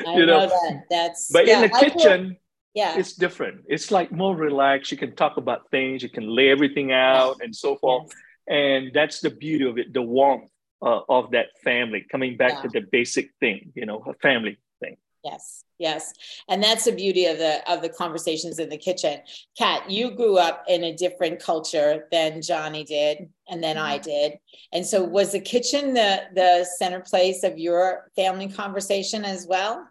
I 0.06 0.14
you 0.14 0.26
know, 0.26 0.40
know 0.40 0.46
that. 0.46 0.82
That's 0.90 1.30
but 1.32 1.46
yeah, 1.46 1.62
in 1.62 1.70
the 1.70 1.78
kitchen, 1.78 2.36
yeah, 2.74 2.98
it's 2.98 3.14
different. 3.14 3.64
It's 3.68 3.90
like 3.90 4.12
more 4.12 4.36
relaxed. 4.36 4.92
You 4.92 4.98
can 4.98 5.14
talk 5.16 5.36
about 5.36 5.70
things, 5.70 6.02
you 6.02 6.08
can 6.08 6.28
lay 6.28 6.50
everything 6.50 6.92
out, 6.92 7.38
and 7.40 7.54
so 7.54 7.76
forth. 7.76 8.04
Yes. 8.08 8.16
And 8.48 8.90
that's 8.94 9.20
the 9.20 9.30
beauty 9.30 9.66
of 9.66 9.78
it, 9.78 9.92
the 9.92 10.02
warmth 10.02 10.50
uh, 10.80 11.00
of 11.08 11.32
that 11.32 11.46
family. 11.62 12.06
Coming 12.10 12.36
back 12.36 12.52
yeah. 12.52 12.62
to 12.62 12.68
the 12.68 12.86
basic 12.90 13.30
thing, 13.40 13.72
you 13.74 13.84
know, 13.84 14.02
a 14.06 14.14
family. 14.14 14.58
Yes, 15.30 15.64
yes, 15.78 16.14
and 16.48 16.62
that's 16.62 16.84
the 16.84 16.92
beauty 16.92 17.26
of 17.26 17.38
the 17.38 17.70
of 17.70 17.82
the 17.82 17.88
conversations 17.88 18.58
in 18.58 18.68
the 18.68 18.78
kitchen. 18.78 19.20
Kat, 19.58 19.90
you 19.90 20.12
grew 20.12 20.38
up 20.38 20.64
in 20.68 20.84
a 20.84 20.96
different 20.96 21.42
culture 21.42 22.06
than 22.10 22.40
Johnny 22.40 22.84
did, 22.84 23.28
and 23.48 23.62
then 23.62 23.76
I 23.76 23.98
mm-hmm. 23.98 24.04
did. 24.04 24.32
And 24.72 24.86
so, 24.86 25.04
was 25.04 25.32
the 25.32 25.40
kitchen 25.40 25.92
the 25.92 26.22
the 26.34 26.66
center 26.78 27.00
place 27.00 27.42
of 27.42 27.58
your 27.58 28.10
family 28.16 28.48
conversation 28.48 29.24
as 29.24 29.46
well? 29.46 29.86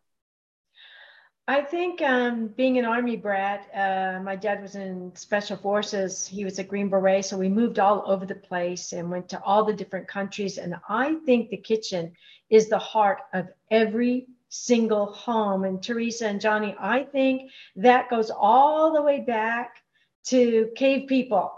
I 1.50 1.62
think 1.62 2.02
um, 2.02 2.48
being 2.48 2.78
an 2.78 2.84
Army 2.84 3.16
brat, 3.16 3.70
uh, 3.74 4.20
my 4.22 4.36
dad 4.36 4.62
was 4.62 4.76
in 4.76 5.16
Special 5.16 5.56
Forces. 5.56 6.28
He 6.28 6.44
was 6.44 6.60
a 6.60 6.64
Green 6.64 6.90
Beret. 6.90 7.24
So 7.24 7.38
we 7.38 7.48
moved 7.48 7.80
all 7.80 8.04
over 8.06 8.26
the 8.26 8.36
place 8.36 8.92
and 8.92 9.10
went 9.10 9.30
to 9.30 9.42
all 9.44 9.64
the 9.64 9.72
different 9.72 10.10
countries. 10.10 10.58
And 10.58 10.76
I 10.90 11.16
think 11.26 11.50
the 11.50 11.58
kitchen 11.58 12.12
is 12.50 12.68
the 12.68 12.80
heart 12.80 13.20
of 13.34 13.48
every 13.72 14.28
single 14.50 15.08
home. 15.08 15.64
And 15.64 15.82
Teresa 15.82 16.28
and 16.28 16.42
Johnny, 16.42 16.76
I 16.80 17.04
think 17.04 17.52
that 17.76 18.10
goes 18.10 18.30
all 18.30 18.94
the 18.94 19.02
way 19.02 19.22
back 19.22 19.76
to 20.28 20.70
cave 20.76 21.08
people. 21.08 21.54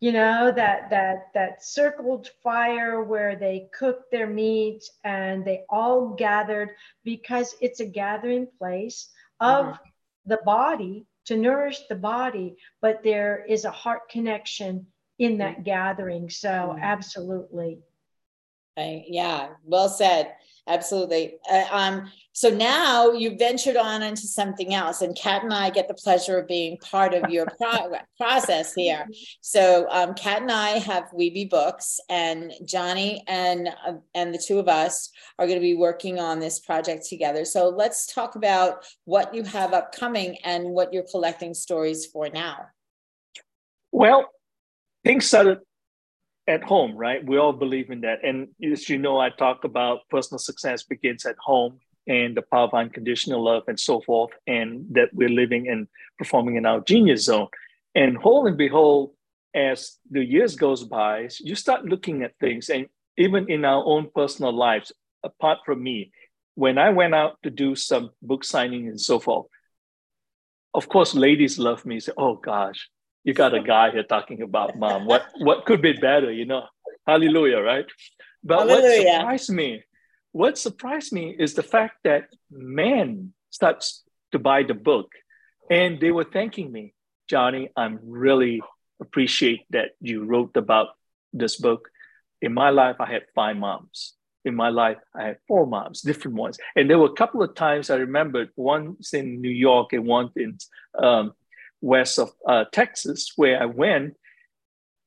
You 0.00 0.12
know 0.12 0.50
that 0.50 0.88
that 0.88 1.26
that 1.34 1.62
circled 1.62 2.30
fire 2.42 3.02
where 3.04 3.36
they 3.36 3.68
cooked 3.78 4.10
their 4.10 4.26
meat 4.26 4.82
and 5.04 5.44
they 5.44 5.64
all 5.68 6.14
gathered 6.14 6.70
because 7.04 7.54
it's 7.60 7.80
a 7.80 7.86
gathering 7.86 8.46
place 8.58 9.10
of 9.40 9.66
mm-hmm. 9.66 9.82
the 10.24 10.38
body 10.46 11.06
to 11.26 11.36
nourish 11.36 11.86
the 11.88 11.94
body, 11.94 12.56
but 12.80 13.02
there 13.02 13.44
is 13.46 13.64
a 13.64 13.70
heart 13.70 14.08
connection 14.08 14.86
in 15.18 15.38
that 15.38 15.54
mm-hmm. 15.54 15.62
gathering. 15.64 16.30
So, 16.30 16.48
mm-hmm. 16.48 16.82
absolutely. 16.82 17.80
Yeah, 18.76 19.48
well 19.64 19.88
said. 19.88 20.32
Absolutely. 20.70 21.34
Uh, 21.50 21.64
um, 21.72 22.12
so 22.32 22.48
now 22.48 23.10
you 23.10 23.36
ventured 23.36 23.76
on 23.76 24.02
into 24.04 24.22
something 24.22 24.72
else, 24.72 25.02
and 25.02 25.16
Kat 25.16 25.42
and 25.42 25.52
I 25.52 25.68
get 25.70 25.88
the 25.88 25.94
pleasure 25.94 26.38
of 26.38 26.46
being 26.46 26.78
part 26.78 27.12
of 27.12 27.28
your 27.28 27.44
pro- 27.44 27.96
process 28.16 28.72
here. 28.72 29.08
So 29.40 29.88
um, 29.90 30.14
Kat 30.14 30.42
and 30.42 30.52
I 30.52 30.78
have 30.78 31.10
Weeby 31.10 31.50
Books, 31.50 31.98
and 32.08 32.52
Johnny 32.64 33.24
and 33.26 33.68
uh, 33.84 33.94
and 34.14 34.32
the 34.32 34.38
two 34.38 34.60
of 34.60 34.68
us 34.68 35.10
are 35.40 35.46
going 35.46 35.58
to 35.58 35.62
be 35.62 35.74
working 35.74 36.20
on 36.20 36.38
this 36.38 36.60
project 36.60 37.04
together. 37.04 37.44
So 37.44 37.68
let's 37.68 38.06
talk 38.06 38.36
about 38.36 38.84
what 39.06 39.34
you 39.34 39.42
have 39.42 39.72
upcoming 39.72 40.38
and 40.44 40.70
what 40.70 40.92
you're 40.92 41.06
collecting 41.10 41.52
stories 41.52 42.06
for 42.06 42.28
now. 42.28 42.66
Well, 43.90 44.30
things 45.04 45.26
started 45.26 45.58
at 46.50 46.64
home, 46.64 46.96
right? 46.96 47.24
We 47.24 47.38
all 47.38 47.52
believe 47.52 47.90
in 47.90 48.00
that. 48.00 48.24
And 48.24 48.48
as 48.72 48.88
you 48.88 48.98
know, 48.98 49.18
I 49.18 49.30
talk 49.30 49.64
about 49.64 50.08
personal 50.10 50.40
success 50.40 50.82
begins 50.82 51.24
at 51.24 51.36
home 51.38 51.78
and 52.08 52.36
the 52.36 52.42
power 52.42 52.64
of 52.64 52.74
unconditional 52.74 53.44
love 53.44 53.62
and 53.68 53.78
so 53.78 54.00
forth, 54.00 54.32
and 54.46 54.86
that 54.90 55.10
we're 55.12 55.28
living 55.42 55.68
and 55.68 55.86
performing 56.18 56.56
in 56.56 56.66
our 56.66 56.80
genius 56.80 57.24
zone. 57.24 57.46
And 57.94 58.16
whole 58.16 58.46
and 58.48 58.56
behold, 58.56 59.12
as 59.54 59.98
the 60.10 60.24
years 60.24 60.56
goes 60.56 60.82
by, 60.82 61.28
you 61.38 61.54
start 61.54 61.84
looking 61.84 62.22
at 62.22 62.38
things, 62.40 62.68
and 62.68 62.86
even 63.16 63.48
in 63.48 63.64
our 63.64 63.84
own 63.84 64.10
personal 64.14 64.52
lives, 64.52 64.92
apart 65.22 65.58
from 65.64 65.82
me, 65.82 66.10
when 66.54 66.78
I 66.78 66.90
went 66.90 67.14
out 67.14 67.36
to 67.44 67.50
do 67.50 67.76
some 67.76 68.10
book 68.22 68.42
signing 68.44 68.88
and 68.88 69.00
so 69.00 69.18
forth, 69.20 69.46
of 70.74 70.88
course, 70.88 71.14
ladies 71.14 71.58
love 71.58 71.84
me. 71.84 72.00
Say, 72.00 72.12
"Oh 72.16 72.34
gosh, 72.36 72.88
you 73.24 73.34
got 73.34 73.54
a 73.54 73.60
guy 73.60 73.90
here 73.90 74.02
talking 74.02 74.42
about 74.42 74.78
mom. 74.78 75.06
What 75.06 75.26
what 75.38 75.66
could 75.66 75.82
be 75.82 75.92
better, 75.92 76.32
you 76.32 76.46
know? 76.46 76.64
Hallelujah, 77.06 77.58
right? 77.58 77.86
But 78.42 78.68
Hallelujah. 78.68 78.82
what 78.82 79.18
surprised 79.18 79.50
me 79.50 79.82
what 80.32 80.58
surprised 80.58 81.12
me 81.12 81.34
is 81.38 81.54
the 81.54 81.62
fact 81.62 81.96
that 82.04 82.28
men 82.50 83.32
starts 83.50 84.04
to 84.32 84.38
buy 84.38 84.62
the 84.62 84.74
book 84.74 85.10
and 85.70 86.00
they 86.00 86.10
were 86.10 86.24
thanking 86.24 86.70
me 86.70 86.94
johnny 87.28 87.68
i'm 87.76 87.98
really 88.02 88.62
appreciate 89.00 89.62
that 89.70 89.90
you 90.00 90.24
wrote 90.24 90.56
about 90.56 90.88
this 91.32 91.56
book 91.56 91.88
in 92.40 92.54
my 92.54 92.70
life 92.70 92.96
i 93.00 93.06
had 93.06 93.22
five 93.34 93.56
moms 93.56 94.14
in 94.44 94.54
my 94.54 94.68
life 94.68 94.98
i 95.14 95.24
had 95.24 95.38
four 95.48 95.66
moms 95.66 96.00
different 96.00 96.36
ones 96.36 96.58
and 96.76 96.88
there 96.88 96.98
were 96.98 97.10
a 97.10 97.20
couple 97.20 97.42
of 97.42 97.54
times 97.54 97.90
i 97.90 97.96
remembered 97.96 98.50
once 98.56 99.12
in 99.14 99.40
new 99.40 99.50
york 99.50 99.92
and 99.92 100.04
one 100.04 100.30
in 100.36 100.56
um, 101.02 101.32
west 101.80 102.18
of 102.18 102.30
uh, 102.46 102.64
texas 102.72 103.32
where 103.36 103.62
i 103.62 103.66
went 103.66 104.14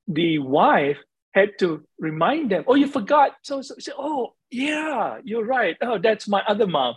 the 0.07 0.39
wife 0.39 0.97
had 1.33 1.57
to 1.59 1.83
remind 1.99 2.51
them, 2.51 2.63
oh, 2.67 2.75
you 2.75 2.87
forgot. 2.87 3.35
So, 3.41 3.61
so, 3.61 3.75
so 3.79 3.91
oh, 3.97 4.33
yeah, 4.51 5.19
you're 5.23 5.45
right. 5.45 5.75
Oh, 5.81 5.97
that's 5.97 6.27
my 6.27 6.43
other 6.47 6.67
mom. 6.67 6.95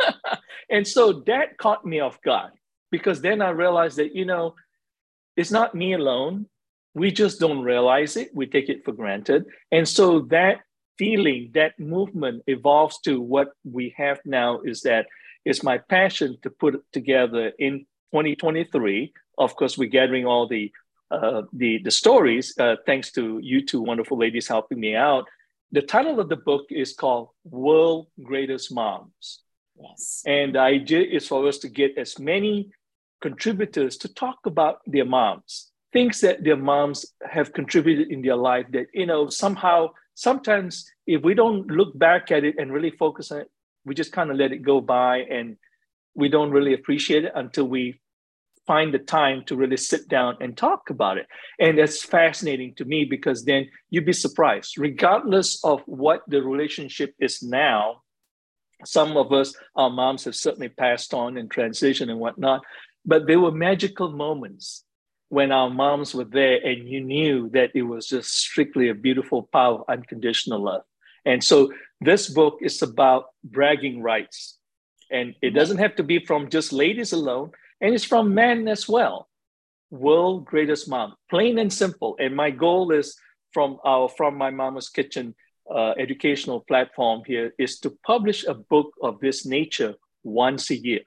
and 0.70 0.86
so 0.86 1.22
that 1.26 1.58
caught 1.58 1.84
me 1.84 2.00
off 2.00 2.20
guard 2.22 2.52
because 2.90 3.20
then 3.20 3.42
I 3.42 3.50
realized 3.50 3.98
that, 3.98 4.14
you 4.14 4.24
know, 4.24 4.54
it's 5.36 5.50
not 5.50 5.74
me 5.74 5.92
alone. 5.92 6.46
We 6.94 7.10
just 7.10 7.40
don't 7.40 7.62
realize 7.62 8.16
it. 8.16 8.30
We 8.34 8.46
take 8.46 8.68
it 8.68 8.84
for 8.84 8.92
granted. 8.92 9.46
And 9.70 9.86
so 9.86 10.20
that 10.30 10.60
feeling, 10.96 11.50
that 11.54 11.78
movement 11.78 12.44
evolves 12.46 13.00
to 13.00 13.20
what 13.20 13.48
we 13.64 13.94
have 13.96 14.20
now 14.24 14.60
is 14.60 14.82
that 14.82 15.06
it's 15.44 15.62
my 15.62 15.76
passion 15.76 16.38
to 16.42 16.50
put 16.50 16.82
together 16.92 17.52
in 17.58 17.84
2023. 18.14 19.12
Of 19.38 19.56
course, 19.56 19.76
we're 19.76 19.88
gathering 19.88 20.24
all 20.24 20.46
the 20.46 20.70
uh, 21.10 21.42
the 21.52 21.78
the 21.82 21.90
stories, 21.90 22.54
uh, 22.58 22.76
thanks 22.86 23.10
to 23.12 23.38
you 23.42 23.64
two 23.64 23.82
wonderful 23.82 24.16
ladies 24.16 24.48
helping 24.48 24.80
me 24.80 24.94
out. 24.94 25.24
The 25.72 25.82
title 25.82 26.20
of 26.20 26.28
the 26.28 26.36
book 26.36 26.66
is 26.70 26.94
called 26.94 27.28
"World 27.44 28.06
Greatest 28.22 28.72
Moms." 28.72 29.40
Yes. 29.76 30.22
And 30.26 30.54
the 30.54 30.60
idea 30.60 31.02
is 31.02 31.26
for 31.26 31.46
us 31.48 31.58
to 31.58 31.68
get 31.68 31.98
as 31.98 32.18
many 32.18 32.70
contributors 33.20 33.96
to 33.98 34.08
talk 34.14 34.38
about 34.46 34.78
their 34.86 35.04
moms, 35.04 35.72
things 35.92 36.20
that 36.20 36.44
their 36.44 36.56
moms 36.56 37.06
have 37.28 37.52
contributed 37.52 38.12
in 38.12 38.22
their 38.22 38.36
life 38.36 38.66
that, 38.70 38.86
you 38.94 39.06
know, 39.06 39.28
somehow, 39.28 39.88
sometimes 40.14 40.88
if 41.06 41.22
we 41.22 41.34
don't 41.34 41.66
look 41.66 41.98
back 41.98 42.30
at 42.30 42.44
it 42.44 42.54
and 42.58 42.72
really 42.72 42.90
focus 42.90 43.32
on 43.32 43.40
it, 43.40 43.50
we 43.84 43.94
just 43.94 44.12
kind 44.12 44.30
of 44.30 44.36
let 44.36 44.52
it 44.52 44.62
go 44.62 44.80
by 44.80 45.18
and 45.18 45.56
we 46.14 46.28
don't 46.28 46.52
really 46.52 46.74
appreciate 46.74 47.24
it 47.24 47.32
until 47.34 47.64
we 47.64 48.00
find 48.66 48.92
the 48.92 48.98
time 48.98 49.44
to 49.46 49.56
really 49.56 49.76
sit 49.76 50.08
down 50.08 50.36
and 50.40 50.56
talk 50.56 50.90
about 50.90 51.18
it. 51.18 51.26
And 51.58 51.78
that's 51.78 52.02
fascinating 52.02 52.74
to 52.76 52.84
me 52.84 53.04
because 53.04 53.44
then 53.44 53.68
you'd 53.90 54.06
be 54.06 54.12
surprised, 54.12 54.78
regardless 54.78 55.62
of 55.64 55.82
what 55.86 56.22
the 56.28 56.42
relationship 56.42 57.14
is 57.18 57.42
now. 57.42 58.02
Some 58.84 59.16
of 59.16 59.32
us, 59.32 59.54
our 59.76 59.90
moms 59.90 60.24
have 60.24 60.34
certainly 60.34 60.68
passed 60.68 61.14
on 61.14 61.36
and 61.36 61.50
transitioned 61.50 62.10
and 62.10 62.20
whatnot, 62.20 62.62
but 63.06 63.26
there 63.26 63.40
were 63.40 63.52
magical 63.52 64.10
moments 64.10 64.84
when 65.28 65.52
our 65.52 65.70
moms 65.70 66.14
were 66.14 66.24
there 66.24 66.58
and 66.64 66.88
you 66.88 67.00
knew 67.00 67.48
that 67.50 67.70
it 67.74 67.82
was 67.82 68.06
just 68.06 68.38
strictly 68.38 68.88
a 68.88 68.94
beautiful 68.94 69.48
power 69.52 69.80
of 69.80 69.84
unconditional 69.88 70.62
love. 70.62 70.82
And 71.24 71.42
so 71.42 71.72
this 72.00 72.28
book 72.28 72.58
is 72.60 72.82
about 72.82 73.26
bragging 73.42 74.02
rights. 74.02 74.58
And 75.10 75.34
it 75.42 75.50
doesn't 75.50 75.78
have 75.78 75.96
to 75.96 76.02
be 76.02 76.24
from 76.24 76.50
just 76.50 76.72
ladies 76.72 77.12
alone 77.12 77.52
and 77.84 77.94
it's 77.94 78.04
from 78.04 78.32
men 78.32 78.66
as 78.66 78.88
well. 78.88 79.28
World 79.90 80.46
greatest 80.46 80.88
mom, 80.88 81.14
plain 81.28 81.58
and 81.58 81.70
simple. 81.70 82.16
And 82.18 82.34
my 82.34 82.50
goal 82.50 82.92
is 82.92 83.14
from 83.52 83.78
our 83.84 84.08
from 84.08 84.38
my 84.38 84.48
mama's 84.48 84.88
kitchen 84.88 85.34
uh, 85.70 85.92
educational 85.98 86.60
platform 86.60 87.22
here 87.26 87.52
is 87.58 87.78
to 87.80 87.90
publish 88.06 88.46
a 88.46 88.54
book 88.54 88.90
of 89.02 89.20
this 89.20 89.44
nature 89.44 89.94
once 90.22 90.70
a 90.70 90.76
year. 90.76 91.02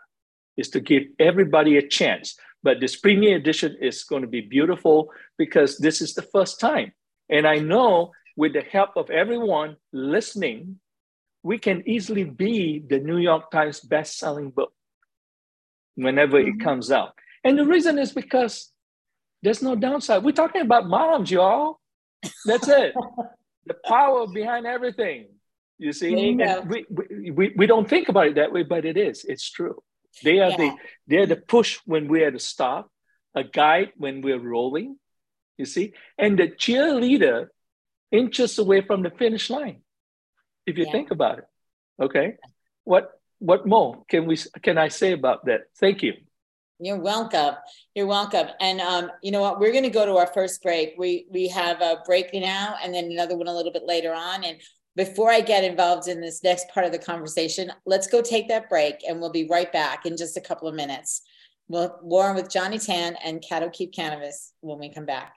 Is 0.56 0.70
to 0.70 0.80
give 0.80 1.04
everybody 1.18 1.78
a 1.78 1.88
chance. 1.88 2.38
But 2.62 2.80
this 2.80 2.96
premiere 2.96 3.38
edition 3.38 3.76
is 3.82 4.04
going 4.04 4.22
to 4.22 4.28
be 4.28 4.42
beautiful 4.42 5.10
because 5.38 5.80
this 5.80 6.00
is 6.00 6.14
the 6.14 6.28
first 6.34 6.60
time. 6.60 6.92
And 7.28 7.48
I 7.48 7.58
know 7.58 8.12
with 8.36 8.54
the 8.54 8.62
help 8.62 8.92
of 8.98 9.10
everyone 9.10 9.78
listening, 9.94 10.80
we 11.42 11.58
can 11.58 11.82
easily 11.88 12.24
be 12.24 12.84
the 12.88 13.00
New 13.00 13.18
York 13.18 13.50
Times 13.50 13.80
best-selling 13.80 14.52
book 14.52 14.74
whenever 15.98 16.40
mm-hmm. 16.40 16.60
it 16.60 16.64
comes 16.64 16.92
out. 16.92 17.14
And 17.44 17.58
the 17.58 17.66
reason 17.66 17.98
is 17.98 18.14
because 18.14 18.72
there's 19.42 19.62
no 19.62 19.76
downside. 19.76 20.24
We're 20.24 20.32
talking 20.32 20.62
about 20.62 20.88
moms, 20.88 21.30
y'all. 21.30 21.80
That's 22.46 22.68
it. 22.68 22.94
the 23.66 23.76
power 23.86 24.28
behind 24.28 24.66
everything. 24.66 25.28
You 25.78 25.94
see, 25.94 26.10
you 26.10 26.38
we, 26.68 26.86
we, 26.90 27.32
we, 27.32 27.54
we 27.56 27.68
don't 27.68 27.88
think 27.88 28.10
about 28.10 28.28
it 28.28 28.36
that 28.36 28.52
way, 28.52 28.64
but 28.64 28.86
it 28.86 28.98
is. 28.98 29.26
It's 29.26 29.50
true. 29.50 29.82
They 30.24 30.40
are 30.40 30.50
yeah. 30.52 30.58
the 30.58 30.72
they're 31.06 31.26
the 31.28 31.36
push 31.36 31.80
when 31.86 32.08
we're 32.08 32.28
at 32.28 32.34
the 32.34 32.40
stop, 32.40 32.90
a 33.36 33.44
guide 33.44 33.92
when 33.96 34.22
we're 34.22 34.40
rolling. 34.40 34.98
You 35.58 35.66
see, 35.66 35.94
and 36.18 36.38
the 36.38 36.48
cheerleader 36.48 37.48
inches 38.12 38.58
away 38.58 38.82
from 38.82 39.04
the 39.04 39.12
finish 39.12 39.50
line. 39.50 39.82
If 40.66 40.78
you 40.78 40.86
yeah. 40.86 40.92
think 40.92 41.12
about 41.12 41.40
it, 41.40 41.46
okay. 42.02 42.38
What 42.84 43.17
what 43.40 43.66
more 43.66 44.04
can 44.10 44.26
we 44.26 44.38
can 44.62 44.78
I 44.78 44.88
say 44.88 45.12
about 45.12 45.46
that? 45.46 45.62
Thank 45.80 46.04
you. 46.04 46.14
You're 46.80 47.00
welcome. 47.00 47.56
You're 47.96 48.06
welcome. 48.06 48.48
And 48.60 48.80
um, 48.82 49.10
you 49.24 49.32
know 49.32 49.42
what? 49.42 49.60
We're 49.60 49.72
going 49.72 49.84
to 49.84 49.90
go 49.90 50.06
to 50.06 50.18
our 50.18 50.28
first 50.28 50.62
break. 50.62 50.94
We 50.98 51.26
we 51.32 51.48
have 51.48 51.82
a 51.82 52.02
break 52.06 52.34
now, 52.34 52.76
and 52.84 52.94
then 52.94 53.06
another 53.06 53.36
one 53.36 53.48
a 53.48 53.54
little 53.54 53.72
bit 53.72 53.86
later 53.86 54.14
on. 54.14 54.44
And 54.44 54.58
before 54.96 55.32
I 55.32 55.42
get 55.42 55.64
involved 55.64 56.08
in 56.08 56.22
this 56.22 56.44
next 56.44 56.70
part 56.70 56.86
of 56.86 56.92
the 56.92 57.00
conversation, 57.00 57.72
let's 57.86 58.08
go 58.08 58.22
take 58.22 58.48
that 58.50 58.70
break, 58.70 58.96
and 59.08 59.20
we'll 59.20 59.32
be 59.32 59.48
right 59.50 59.72
back 59.72 60.06
in 60.06 60.18
just 60.18 60.38
a 60.38 60.42
couple 60.42 60.68
of 60.68 60.76
minutes. 60.76 61.22
We'll 61.68 61.98
Warren 62.02 62.36
with 62.36 62.50
Johnny 62.50 62.80
Tan 62.80 63.16
and 63.24 63.44
Kat 63.48 63.64
O'Keefe 63.64 63.92
Kanavos 63.92 64.52
when 64.62 64.80
we 64.80 64.94
come 64.94 65.06
back. 65.06 65.34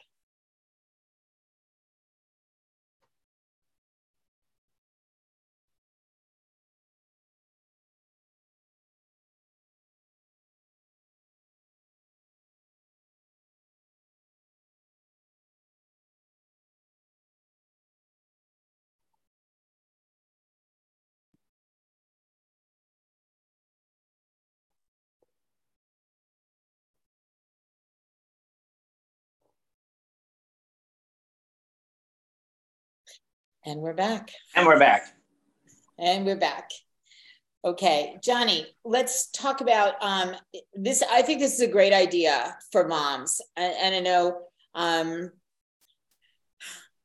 And 33.66 33.80
we're 33.80 33.94
back. 33.94 34.32
And 34.54 34.66
we're 34.66 34.78
back. 34.78 35.02
And 35.98 36.24
we're 36.24 36.36
back. 36.36 36.70
Okay, 37.62 38.16
Johnny, 38.24 38.66
let's 38.86 39.30
talk 39.32 39.60
about 39.60 39.94
um, 40.00 40.34
this. 40.74 41.02
I 41.02 41.20
think 41.20 41.40
this 41.40 41.54
is 41.54 41.60
a 41.60 41.70
great 41.70 41.92
idea 41.92 42.56
for 42.72 42.88
moms. 42.88 43.38
And, 43.56 43.74
and 43.82 43.94
I 43.94 44.00
know 44.00 44.38
um, 44.74 45.30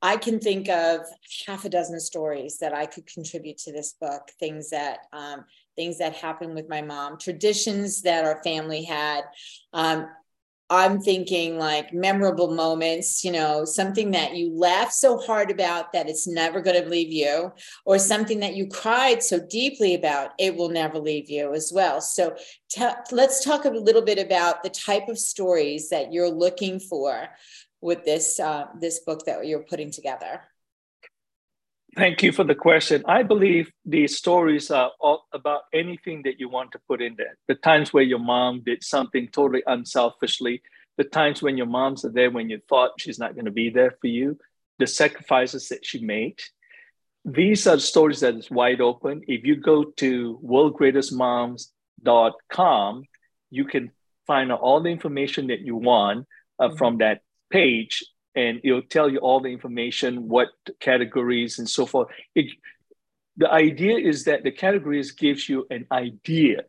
I 0.01 0.15
can 0.15 0.39
think 0.39 0.69
of 0.69 1.01
half 1.45 1.65
a 1.65 1.69
dozen 1.69 1.99
stories 1.99 2.59
that 2.59 2.73
I 2.73 2.85
could 2.85 3.05
contribute 3.05 3.57
to 3.59 3.73
this 3.73 3.95
book, 3.99 4.31
things 4.39 4.69
that 4.69 4.99
um, 5.11 5.43
things 5.75 5.97
that 5.97 6.15
happened 6.15 6.55
with 6.55 6.69
my 6.69 6.81
mom, 6.81 7.17
traditions 7.17 8.01
that 8.03 8.23
our 8.23 8.41
family 8.43 8.83
had, 8.85 9.23
um, 9.73 10.07
I'm 10.69 10.99
thinking 10.99 11.59
like 11.59 11.93
memorable 11.93 12.51
moments, 12.51 13.23
you 13.23 13.31
know, 13.31 13.65
something 13.65 14.11
that 14.11 14.35
you 14.35 14.51
laughed 14.51 14.93
so 14.93 15.17
hard 15.17 15.51
about 15.51 15.93
that 15.93 16.09
it's 16.09 16.27
never 16.27 16.59
going 16.59 16.81
to 16.81 16.89
leave 16.89 17.11
you, 17.11 17.51
or 17.85 17.99
something 17.99 18.39
that 18.39 18.55
you 18.55 18.67
cried 18.67 19.21
so 19.21 19.39
deeply 19.39 19.93
about, 19.93 20.31
it 20.39 20.55
will 20.55 20.69
never 20.69 20.97
leave 20.97 21.29
you 21.29 21.53
as 21.53 21.71
well. 21.73 22.01
So 22.01 22.35
t- 22.69 22.87
let's 23.11 23.43
talk 23.43 23.65
a 23.65 23.69
little 23.69 24.01
bit 24.01 24.17
about 24.17 24.63
the 24.63 24.71
type 24.71 25.07
of 25.07 25.19
stories 25.19 25.89
that 25.89 26.11
you're 26.11 26.31
looking 26.31 26.79
for 26.79 27.27
with 27.81 28.03
this 28.03 28.39
uh, 28.39 28.65
this 28.81 29.01
book 29.01 29.25
that 29.25 29.45
you're 29.45 29.59
putting 29.63 29.91
together. 29.91 30.41
Thank 31.95 32.23
you 32.23 32.31
for 32.33 32.43
the 32.43 32.55
question. 32.55 33.03
I 33.07 33.23
believe 33.23 33.71
these 33.85 34.17
stories 34.17 34.69
are 34.69 34.91
all 34.99 35.27
about 35.31 35.61
anything 35.73 36.23
that 36.23 36.41
you 36.41 36.49
want 36.49 36.73
to 36.73 36.79
put 36.89 37.01
in 37.01 37.15
there. 37.17 37.37
The 37.47 37.55
times 37.55 37.93
where 37.93 38.03
your 38.03 38.19
mom 38.19 38.63
did 38.65 38.83
something 38.83 39.29
totally 39.29 39.63
unselfishly, 39.65 40.61
the 40.97 41.05
times 41.05 41.41
when 41.41 41.55
your 41.55 41.67
mom's 41.67 42.03
are 42.03 42.11
there 42.11 42.31
when 42.31 42.49
you 42.49 42.59
thought 42.67 42.99
she's 42.99 43.17
not 43.17 43.33
going 43.33 43.45
to 43.45 43.51
be 43.51 43.69
there 43.69 43.95
for 44.01 44.07
you, 44.07 44.37
the 44.77 44.87
sacrifices 44.87 45.69
that 45.69 45.85
she 45.85 46.03
made. 46.03 46.41
These 47.23 47.65
are 47.65 47.79
stories 47.79 48.19
that 48.19 48.35
is 48.35 48.51
wide 48.51 48.81
open. 48.81 49.21
If 49.27 49.45
you 49.45 49.55
go 49.55 49.85
to 49.85 50.37
worldgreatestmoms.com, 50.43 53.03
you 53.51 53.65
can 53.65 53.91
find 54.27 54.51
all 54.51 54.81
the 54.81 54.89
information 54.89 55.47
that 55.47 55.61
you 55.61 55.77
want 55.77 56.27
uh, 56.59 56.67
mm-hmm. 56.67 56.75
from 56.75 56.97
that 56.97 57.21
page 57.49 58.03
and 58.35 58.59
it'll 58.63 58.81
tell 58.81 59.09
you 59.09 59.19
all 59.19 59.39
the 59.39 59.49
information, 59.49 60.27
what 60.27 60.49
categories 60.79 61.59
and 61.59 61.69
so 61.69 61.85
forth. 61.85 62.09
It, 62.33 62.51
the 63.37 63.51
idea 63.51 63.97
is 63.97 64.25
that 64.25 64.43
the 64.43 64.51
categories 64.51 65.11
gives 65.11 65.47
you 65.47 65.67
an 65.69 65.87
idea 65.91 66.63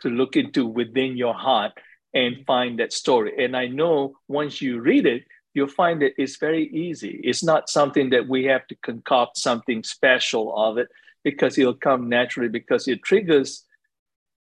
to 0.00 0.08
look 0.08 0.36
into 0.36 0.66
within 0.66 1.16
your 1.16 1.34
heart 1.34 1.72
and 2.14 2.44
find 2.46 2.78
that 2.78 2.92
story. 2.92 3.44
And 3.44 3.56
I 3.56 3.66
know 3.66 4.16
once 4.28 4.60
you 4.60 4.80
read 4.80 5.06
it, 5.06 5.24
you'll 5.54 5.68
find 5.68 6.02
that 6.02 6.12
it's 6.18 6.36
very 6.36 6.68
easy. 6.68 7.20
It's 7.22 7.42
not 7.42 7.68
something 7.68 8.10
that 8.10 8.28
we 8.28 8.44
have 8.44 8.66
to 8.68 8.74
concoct 8.76 9.38
something 9.38 9.82
special 9.82 10.54
of 10.56 10.78
it 10.78 10.88
because 11.24 11.58
it'll 11.58 11.74
come 11.74 12.08
naturally 12.08 12.48
because 12.48 12.88
it 12.88 13.02
triggers 13.02 13.64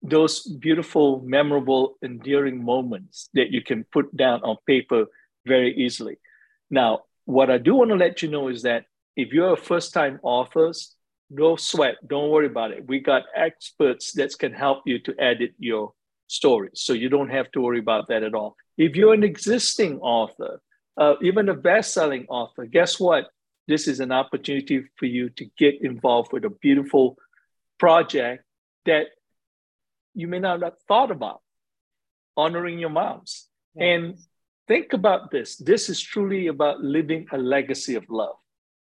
those 0.02 0.42
beautiful, 0.42 1.22
memorable, 1.22 1.98
endearing 2.04 2.64
moments 2.64 3.30
that 3.34 3.52
you 3.52 3.62
can 3.62 3.86
put 3.86 4.16
down 4.16 4.42
on 4.44 4.58
paper 4.68 5.06
very 5.46 5.74
easily. 5.76 6.18
Now, 6.74 7.02
what 7.26 7.52
I 7.52 7.60
do 7.60 7.76
want 7.76 7.92
to 7.92 7.96
let 7.96 8.24
you 8.24 8.30
know 8.32 8.48
is 8.48 8.64
that 8.64 8.86
if 9.16 9.32
you're 9.32 9.54
a 9.54 9.68
first 9.72 9.94
time 9.94 10.20
authors, 10.24 10.96
no 11.30 11.56
sweat, 11.56 11.98
don't 12.08 12.32
worry 12.32 12.48
about 12.48 12.72
it. 12.72 12.88
We 12.88 13.00
got 13.00 13.24
experts 13.36 14.14
that 14.14 14.36
can 14.40 14.54
help 14.54 14.80
you 14.88 14.98
to 15.04 15.14
edit 15.20 15.54
your 15.60 15.94
story. 16.26 16.70
So 16.74 16.94
you 16.94 17.10
don't 17.10 17.30
have 17.30 17.52
to 17.52 17.62
worry 17.62 17.78
about 17.78 18.08
that 18.08 18.24
at 18.24 18.34
all. 18.34 18.56
If 18.76 18.96
you're 18.96 19.14
an 19.14 19.24
existing 19.24 20.00
author, 20.00 20.62
uh, 20.98 21.14
even 21.22 21.48
a 21.48 21.54
best 21.54 21.94
selling 21.94 22.26
author, 22.28 22.66
guess 22.66 23.00
what? 23.00 23.28
This 23.68 23.88
is 23.88 24.00
an 24.00 24.12
opportunity 24.12 24.86
for 24.98 25.06
you 25.06 25.30
to 25.38 25.46
get 25.56 25.76
involved 25.84 26.34
with 26.34 26.44
a 26.44 26.50
beautiful 26.50 27.18
project 27.80 28.46
that 28.86 29.06
you 30.16 30.28
may 30.28 30.40
not 30.40 30.64
have 30.64 30.80
thought 30.88 31.12
about 31.12 31.42
honoring 32.36 32.80
your 32.80 32.90
moms. 32.90 33.48
Yes. 33.76 33.84
And 33.86 34.18
think 34.68 34.94
about 34.94 35.32
this 35.32 35.58
this 35.58 35.90
is 35.90 36.02
truly 36.02 36.48
about 36.48 36.82
living 36.82 37.28
a 37.32 37.38
legacy 37.38 37.96
of 37.96 38.10
love. 38.10 38.36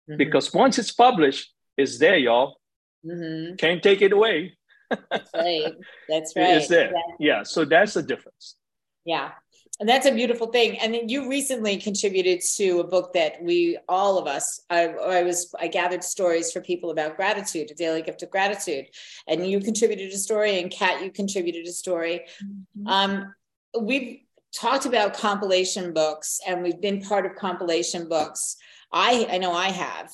Mm-hmm. 0.10 0.18
Because 0.18 0.54
once 0.54 0.78
it's 0.78 0.92
published, 0.92 1.52
it's 1.78 1.98
there, 1.98 2.18
y'all. 2.18 2.58
Mm-hmm. 3.06 3.56
Can't 3.56 3.82
take 3.82 4.02
it 4.02 4.12
away. 4.12 4.58
That's 4.90 5.32
right. 5.34 5.74
That's 6.10 6.34
right. 6.36 6.58
It's 6.58 6.68
there. 6.68 6.92
Yeah. 6.94 7.16
yeah. 7.20 7.44
So 7.44 7.66
that's 7.66 7.94
the 7.94 8.04
difference. 8.04 8.56
Yeah. 9.04 9.32
And 9.80 9.90
that's 9.90 10.06
a 10.06 10.12
beautiful 10.14 10.48
thing. 10.48 10.80
And 10.80 10.94
then 10.94 11.10
you 11.10 11.30
recently 11.30 11.78
contributed 11.78 12.40
to 12.56 12.80
a 12.80 12.88
book 12.88 13.12
that 13.14 13.44
we, 13.44 13.78
all 13.90 14.18
of 14.18 14.26
us, 14.26 14.62
I, 14.70 14.88
I, 14.88 15.24
was, 15.24 15.54
I 15.60 15.68
gathered 15.68 16.04
stories 16.04 16.52
for 16.54 16.62
people 16.62 16.92
about 16.92 17.18
gratitude, 17.18 17.72
a 17.72 17.74
daily 17.74 18.02
gift 18.02 18.24
of 18.24 18.30
gratitude. 18.30 18.86
And 19.28 19.46
you 19.46 19.60
contributed 19.60 20.14
a 20.14 20.18
story, 20.18 20.62
and 20.62 20.72
Kat, 20.72 21.04
you 21.04 21.12
contributed 21.12 21.68
a 21.68 21.74
story. 21.74 22.22
Mm-hmm. 22.42 22.88
Um, 22.88 23.36
we've 23.82 24.22
talked 24.60 24.86
about 24.86 25.14
compilation 25.14 25.94
books, 25.94 26.40
and 26.48 26.64
we've 26.64 26.82
been 26.82 27.02
part 27.02 27.26
of 27.26 27.36
compilation 27.36 28.08
books. 28.08 28.56
I, 28.92 29.28
I 29.30 29.38
know 29.38 29.52
I 29.52 29.70
have 29.70 30.10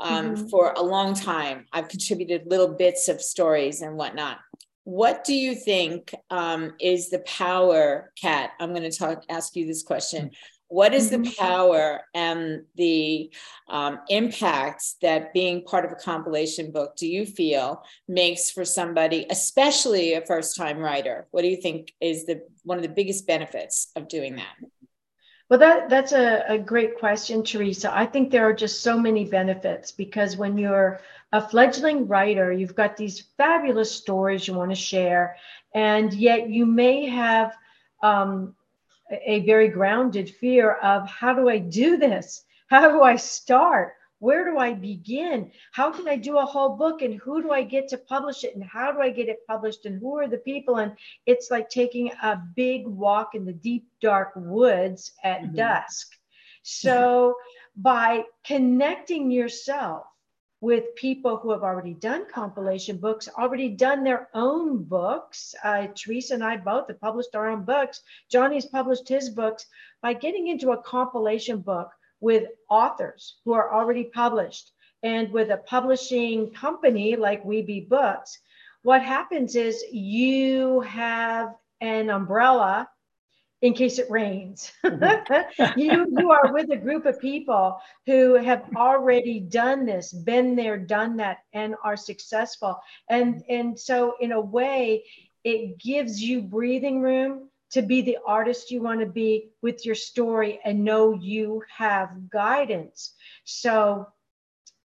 um, 0.00 0.34
mm-hmm. 0.34 0.46
for 0.48 0.72
a 0.76 0.82
long 0.82 1.14
time. 1.14 1.66
I've 1.72 1.88
contributed 1.88 2.42
little 2.46 2.74
bits 2.74 3.08
of 3.08 3.22
stories 3.22 3.82
and 3.82 3.96
whatnot. 3.96 4.38
What 4.84 5.24
do 5.24 5.34
you 5.34 5.54
think 5.54 6.14
um, 6.30 6.72
is 6.78 7.08
the 7.08 7.20
power, 7.20 8.12
Kat? 8.20 8.50
I'm 8.60 8.70
going 8.74 8.90
to 8.90 8.96
talk, 8.96 9.24
ask 9.30 9.56
you 9.56 9.66
this 9.66 9.82
question. 9.82 10.30
What 10.68 10.94
is 10.94 11.10
the 11.10 11.18
mm-hmm. 11.18 11.44
power 11.44 12.00
and 12.14 12.64
the 12.74 13.30
um, 13.68 14.00
impact 14.08 14.82
that 15.02 15.32
being 15.32 15.62
part 15.62 15.84
of 15.84 15.92
a 15.92 15.96
compilation 15.96 16.72
book 16.72 16.96
do 16.96 17.06
you 17.06 17.26
feel 17.26 17.82
makes 18.08 18.50
for 18.50 18.64
somebody, 18.64 19.26
especially 19.30 20.14
a 20.14 20.24
first-time 20.24 20.78
writer? 20.78 21.28
What 21.30 21.42
do 21.42 21.48
you 21.48 21.60
think 21.60 21.92
is 22.00 22.26
the 22.26 22.42
one 22.64 22.78
of 22.78 22.82
the 22.82 22.88
biggest 22.88 23.26
benefits 23.26 23.90
of 23.94 24.08
doing 24.08 24.36
that? 24.36 24.54
Well, 25.50 25.58
that 25.58 25.90
that's 25.90 26.12
a, 26.12 26.42
a 26.48 26.58
great 26.58 26.98
question, 26.98 27.44
Teresa. 27.44 27.94
I 27.94 28.06
think 28.06 28.30
there 28.30 28.48
are 28.48 28.54
just 28.54 28.80
so 28.80 28.98
many 28.98 29.24
benefits 29.26 29.92
because 29.92 30.36
when 30.36 30.56
you're 30.56 31.00
a 31.32 31.46
fledgling 31.46 32.08
writer, 32.08 32.50
you've 32.50 32.74
got 32.74 32.96
these 32.96 33.26
fabulous 33.36 33.90
stories 33.90 34.48
you 34.48 34.54
want 34.54 34.70
to 34.70 34.76
share, 34.76 35.36
and 35.74 36.12
yet 36.14 36.48
you 36.48 36.64
may 36.64 37.06
have 37.06 37.54
um, 38.02 38.54
a 39.24 39.40
very 39.40 39.68
grounded 39.68 40.30
fear 40.30 40.72
of 40.74 41.08
how 41.08 41.34
do 41.34 41.48
I 41.48 41.58
do 41.58 41.96
this? 41.96 42.44
How 42.68 42.90
do 42.90 43.02
I 43.02 43.16
start? 43.16 43.94
Where 44.18 44.50
do 44.50 44.58
I 44.58 44.72
begin? 44.72 45.50
How 45.72 45.90
can 45.92 46.08
I 46.08 46.16
do 46.16 46.38
a 46.38 46.44
whole 46.46 46.76
book? 46.76 47.02
And 47.02 47.16
who 47.16 47.42
do 47.42 47.50
I 47.50 47.62
get 47.62 47.88
to 47.88 47.98
publish 47.98 48.42
it? 48.44 48.54
And 48.54 48.64
how 48.64 48.90
do 48.90 49.00
I 49.00 49.10
get 49.10 49.28
it 49.28 49.46
published? 49.46 49.84
And 49.84 50.00
who 50.00 50.16
are 50.18 50.28
the 50.28 50.38
people? 50.38 50.76
And 50.76 50.92
it's 51.26 51.50
like 51.50 51.68
taking 51.68 52.10
a 52.22 52.40
big 52.56 52.86
walk 52.86 53.34
in 53.34 53.44
the 53.44 53.52
deep, 53.52 53.86
dark 54.00 54.32
woods 54.34 55.12
at 55.22 55.42
mm-hmm. 55.42 55.56
dusk. 55.56 56.12
So, 56.62 57.36
by 57.76 58.24
connecting 58.46 59.30
yourself 59.30 60.06
with 60.64 60.94
people 60.96 61.36
who 61.36 61.50
have 61.50 61.62
already 61.62 61.92
done 61.92 62.24
compilation 62.32 62.96
books, 62.96 63.28
already 63.36 63.68
done 63.68 64.02
their 64.02 64.30
own 64.32 64.82
books. 64.82 65.54
Uh, 65.62 65.88
Teresa 65.94 66.32
and 66.32 66.42
I 66.42 66.56
both 66.56 66.88
have 66.88 66.98
published 67.02 67.34
our 67.34 67.50
own 67.50 67.64
books. 67.64 68.00
Johnny's 68.30 68.64
published 68.64 69.06
his 69.06 69.28
books. 69.28 69.66
By 70.00 70.14
getting 70.14 70.48
into 70.48 70.70
a 70.72 70.82
compilation 70.82 71.58
book 71.60 71.90
with 72.20 72.44
authors 72.70 73.36
who 73.44 73.52
are 73.52 73.74
already 73.74 74.04
published 74.04 74.72
and 75.02 75.30
with 75.30 75.50
a 75.50 75.58
publishing 75.58 76.50
company 76.52 77.14
like 77.14 77.44
We 77.44 77.60
Be 77.60 77.80
Books, 77.80 78.38
what 78.84 79.02
happens 79.02 79.56
is 79.56 79.84
you 79.92 80.80
have 80.80 81.54
an 81.82 82.08
umbrella 82.08 82.88
in 83.64 83.72
case 83.72 83.98
it 83.98 84.10
rains. 84.10 84.70
Mm-hmm. 84.84 85.78
you, 85.80 86.06
you 86.18 86.30
are 86.30 86.52
with 86.52 86.70
a 86.70 86.76
group 86.76 87.06
of 87.06 87.18
people 87.18 87.80
who 88.04 88.34
have 88.34 88.62
already 88.76 89.40
done 89.40 89.86
this, 89.86 90.12
been 90.12 90.54
there, 90.54 90.76
done 90.76 91.16
that, 91.16 91.38
and 91.54 91.74
are 91.82 91.96
successful. 91.96 92.78
And, 93.08 93.42
and 93.48 93.80
so, 93.80 94.16
in 94.20 94.32
a 94.32 94.40
way, 94.40 95.04
it 95.44 95.78
gives 95.78 96.22
you 96.22 96.42
breathing 96.42 97.00
room 97.00 97.48
to 97.70 97.80
be 97.80 98.02
the 98.02 98.18
artist 98.26 98.70
you 98.70 98.82
want 98.82 99.00
to 99.00 99.06
be 99.06 99.48
with 99.62 99.86
your 99.86 99.94
story 99.94 100.60
and 100.62 100.84
know 100.84 101.14
you 101.14 101.62
have 101.74 102.28
guidance. 102.28 103.14
So, 103.44 104.06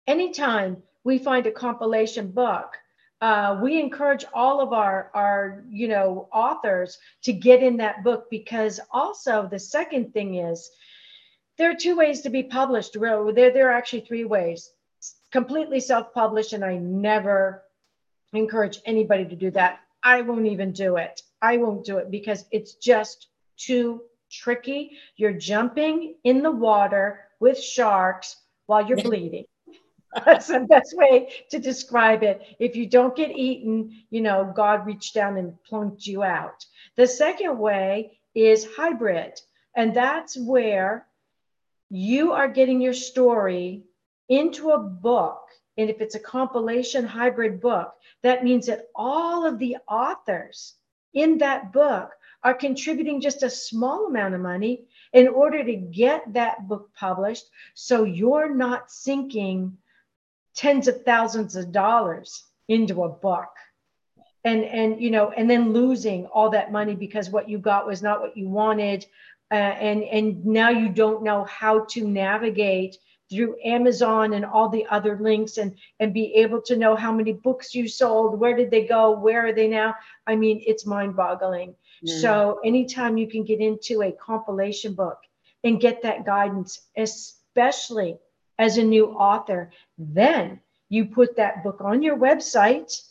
anytime 0.05 0.83
we 1.03 1.17
find 1.17 1.47
a 1.47 1.51
compilation 1.51 2.29
book 2.29 2.77
uh, 3.21 3.59
we 3.61 3.79
encourage 3.79 4.25
all 4.33 4.61
of 4.61 4.73
our 4.73 5.09
our 5.13 5.63
you 5.69 5.87
know 5.87 6.27
authors 6.31 6.99
to 7.23 7.33
get 7.33 7.63
in 7.63 7.77
that 7.77 8.03
book 8.03 8.29
because 8.29 8.79
also 8.91 9.47
the 9.49 9.59
second 9.59 10.13
thing 10.13 10.35
is 10.35 10.69
there 11.57 11.71
are 11.71 11.75
two 11.75 11.95
ways 11.95 12.21
to 12.21 12.29
be 12.29 12.43
published. 12.43 12.93
There, 12.93 13.33
there 13.33 13.69
are 13.69 13.75
actually 13.75 14.01
three 14.01 14.25
ways. 14.25 14.71
Completely 15.31 15.79
self-published 15.79 16.53
and 16.53 16.63
i 16.63 16.77
never 16.77 17.63
encourage 18.33 18.79
anybody 18.85 19.25
to 19.25 19.35
do 19.35 19.51
that. 19.51 19.79
I 20.03 20.21
won't 20.21 20.45
even 20.45 20.71
do 20.71 20.97
it. 20.97 21.21
I 21.41 21.57
won't 21.57 21.85
do 21.85 21.97
it 21.97 22.11
because 22.11 22.45
it's 22.51 22.75
just 22.75 23.27
too 23.57 24.03
tricky. 24.31 24.97
You're 25.15 25.33
jumping 25.33 26.15
in 26.23 26.43
the 26.43 26.51
water 26.51 27.21
with 27.39 27.59
sharks 27.59 28.35
while 28.67 28.87
you're 28.87 29.01
bleeding 29.01 29.45
that's 30.25 30.47
the 30.47 30.61
best 30.61 30.95
way 30.95 31.29
to 31.51 31.59
describe 31.59 32.23
it. 32.23 32.41
If 32.59 32.75
you 32.75 32.87
don't 32.87 33.15
get 33.15 33.31
eaten, 33.31 34.03
you 34.09 34.21
know, 34.21 34.51
God 34.55 34.85
reached 34.85 35.13
down 35.13 35.37
and 35.37 35.61
plunked 35.63 36.05
you 36.05 36.23
out. 36.23 36.65
The 36.95 37.07
second 37.07 37.57
way 37.57 38.19
is 38.33 38.67
hybrid. 38.75 39.39
And 39.75 39.95
that's 39.95 40.37
where 40.37 41.05
you 41.89 42.33
are 42.33 42.47
getting 42.47 42.81
your 42.81 42.93
story 42.93 43.83
into 44.29 44.71
a 44.71 44.79
book. 44.79 45.41
And 45.77 45.89
if 45.89 46.01
it's 46.01 46.15
a 46.15 46.19
compilation 46.19 47.05
hybrid 47.05 47.61
book, 47.61 47.93
that 48.23 48.43
means 48.43 48.65
that 48.65 48.87
all 48.95 49.45
of 49.45 49.59
the 49.59 49.77
authors 49.87 50.73
in 51.13 51.37
that 51.39 51.71
book 51.71 52.11
are 52.43 52.53
contributing 52.53 53.21
just 53.21 53.43
a 53.43 53.49
small 53.49 54.07
amount 54.07 54.33
of 54.33 54.41
money 54.41 54.85
in 55.13 55.27
order 55.27 55.63
to 55.63 55.75
get 55.75 56.33
that 56.33 56.67
book 56.67 56.89
published. 56.95 57.45
So 57.73 58.03
you're 58.03 58.53
not 58.53 58.91
sinking 58.91 59.77
tens 60.57 60.89
of 60.89 61.03
thousands 61.03 61.55
of 61.55 61.71
dollars 61.71 62.43
into 62.67 63.03
a 63.03 63.09
book 63.09 63.49
and 64.43 64.65
and 64.65 65.01
you 65.01 65.11
know 65.11 65.31
and 65.31 65.49
then 65.49 65.71
losing 65.71 66.25
all 66.27 66.49
that 66.49 66.71
money 66.71 66.95
because 66.95 67.29
what 67.29 67.47
you 67.47 67.57
got 67.57 67.87
was 67.87 68.01
not 68.01 68.19
what 68.19 68.35
you 68.35 68.49
wanted 68.49 69.05
uh, 69.51 69.55
and 69.55 70.03
and 70.03 70.45
now 70.45 70.69
you 70.69 70.89
don't 70.89 71.23
know 71.23 71.45
how 71.45 71.85
to 71.85 72.05
navigate 72.05 72.97
through 73.29 73.57
Amazon 73.63 74.33
and 74.33 74.45
all 74.45 74.69
the 74.69 74.85
other 74.89 75.17
links 75.19 75.57
and 75.57 75.77
and 75.99 76.13
be 76.13 76.33
able 76.35 76.61
to 76.61 76.75
know 76.75 76.95
how 76.95 77.11
many 77.11 77.33
books 77.33 77.75
you 77.75 77.87
sold, 77.87 78.39
where 78.39 78.55
did 78.55 78.71
they 78.71 78.85
go, 78.85 79.11
where 79.11 79.45
are 79.45 79.53
they 79.53 79.67
now? 79.67 79.95
I 80.25 80.35
mean, 80.35 80.63
it's 80.65 80.85
mind-boggling. 80.85 81.75
Mm. 82.05 82.21
So 82.21 82.59
anytime 82.63 83.17
you 83.17 83.27
can 83.27 83.43
get 83.43 83.59
into 83.59 84.01
a 84.01 84.11
compilation 84.11 84.93
book 84.93 85.19
and 85.63 85.79
get 85.79 86.03
that 86.03 86.25
guidance, 86.25 86.79
especially 86.95 88.17
as 88.57 88.77
a 88.77 88.83
new 88.83 89.07
author. 89.07 89.71
Then 89.97 90.59
you 90.89 91.05
put 91.05 91.35
that 91.37 91.63
book 91.63 91.81
on 91.81 92.01
your 92.01 92.17
website 92.17 93.01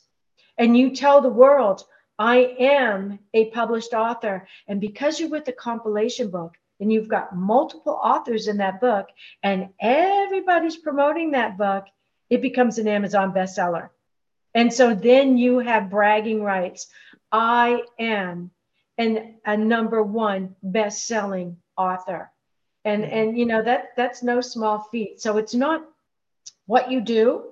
and 0.58 0.76
you 0.76 0.94
tell 0.94 1.20
the 1.20 1.28
world, 1.28 1.84
I 2.18 2.56
am 2.58 3.18
a 3.34 3.50
published 3.50 3.92
author. 3.92 4.48
And 4.66 4.80
because 4.80 5.20
you're 5.20 5.28
with 5.28 5.48
a 5.48 5.52
compilation 5.52 6.30
book 6.30 6.54
and 6.80 6.92
you've 6.92 7.08
got 7.08 7.36
multiple 7.36 7.98
authors 8.02 8.48
in 8.48 8.58
that 8.58 8.80
book 8.80 9.08
and 9.42 9.68
everybody's 9.80 10.76
promoting 10.76 11.32
that 11.32 11.58
book, 11.58 11.84
it 12.30 12.42
becomes 12.42 12.78
an 12.78 12.88
Amazon 12.88 13.32
bestseller. 13.32 13.90
And 14.54 14.72
so 14.72 14.94
then 14.94 15.36
you 15.36 15.58
have 15.58 15.90
bragging 15.90 16.42
rights. 16.42 16.88
I 17.30 17.82
am 17.98 18.50
an, 18.96 19.36
a 19.44 19.56
number 19.56 20.02
one 20.02 20.56
best-selling 20.62 21.58
author. 21.76 22.32
And, 22.86 23.02
mm-hmm. 23.02 23.18
and 23.18 23.38
you 23.38 23.44
know 23.44 23.62
that 23.62 23.88
that's 23.96 24.22
no 24.22 24.40
small 24.40 24.88
feat. 24.90 25.20
So 25.20 25.36
it's 25.36 25.54
not 25.54 25.84
what 26.66 26.90
you 26.90 27.00
do, 27.00 27.50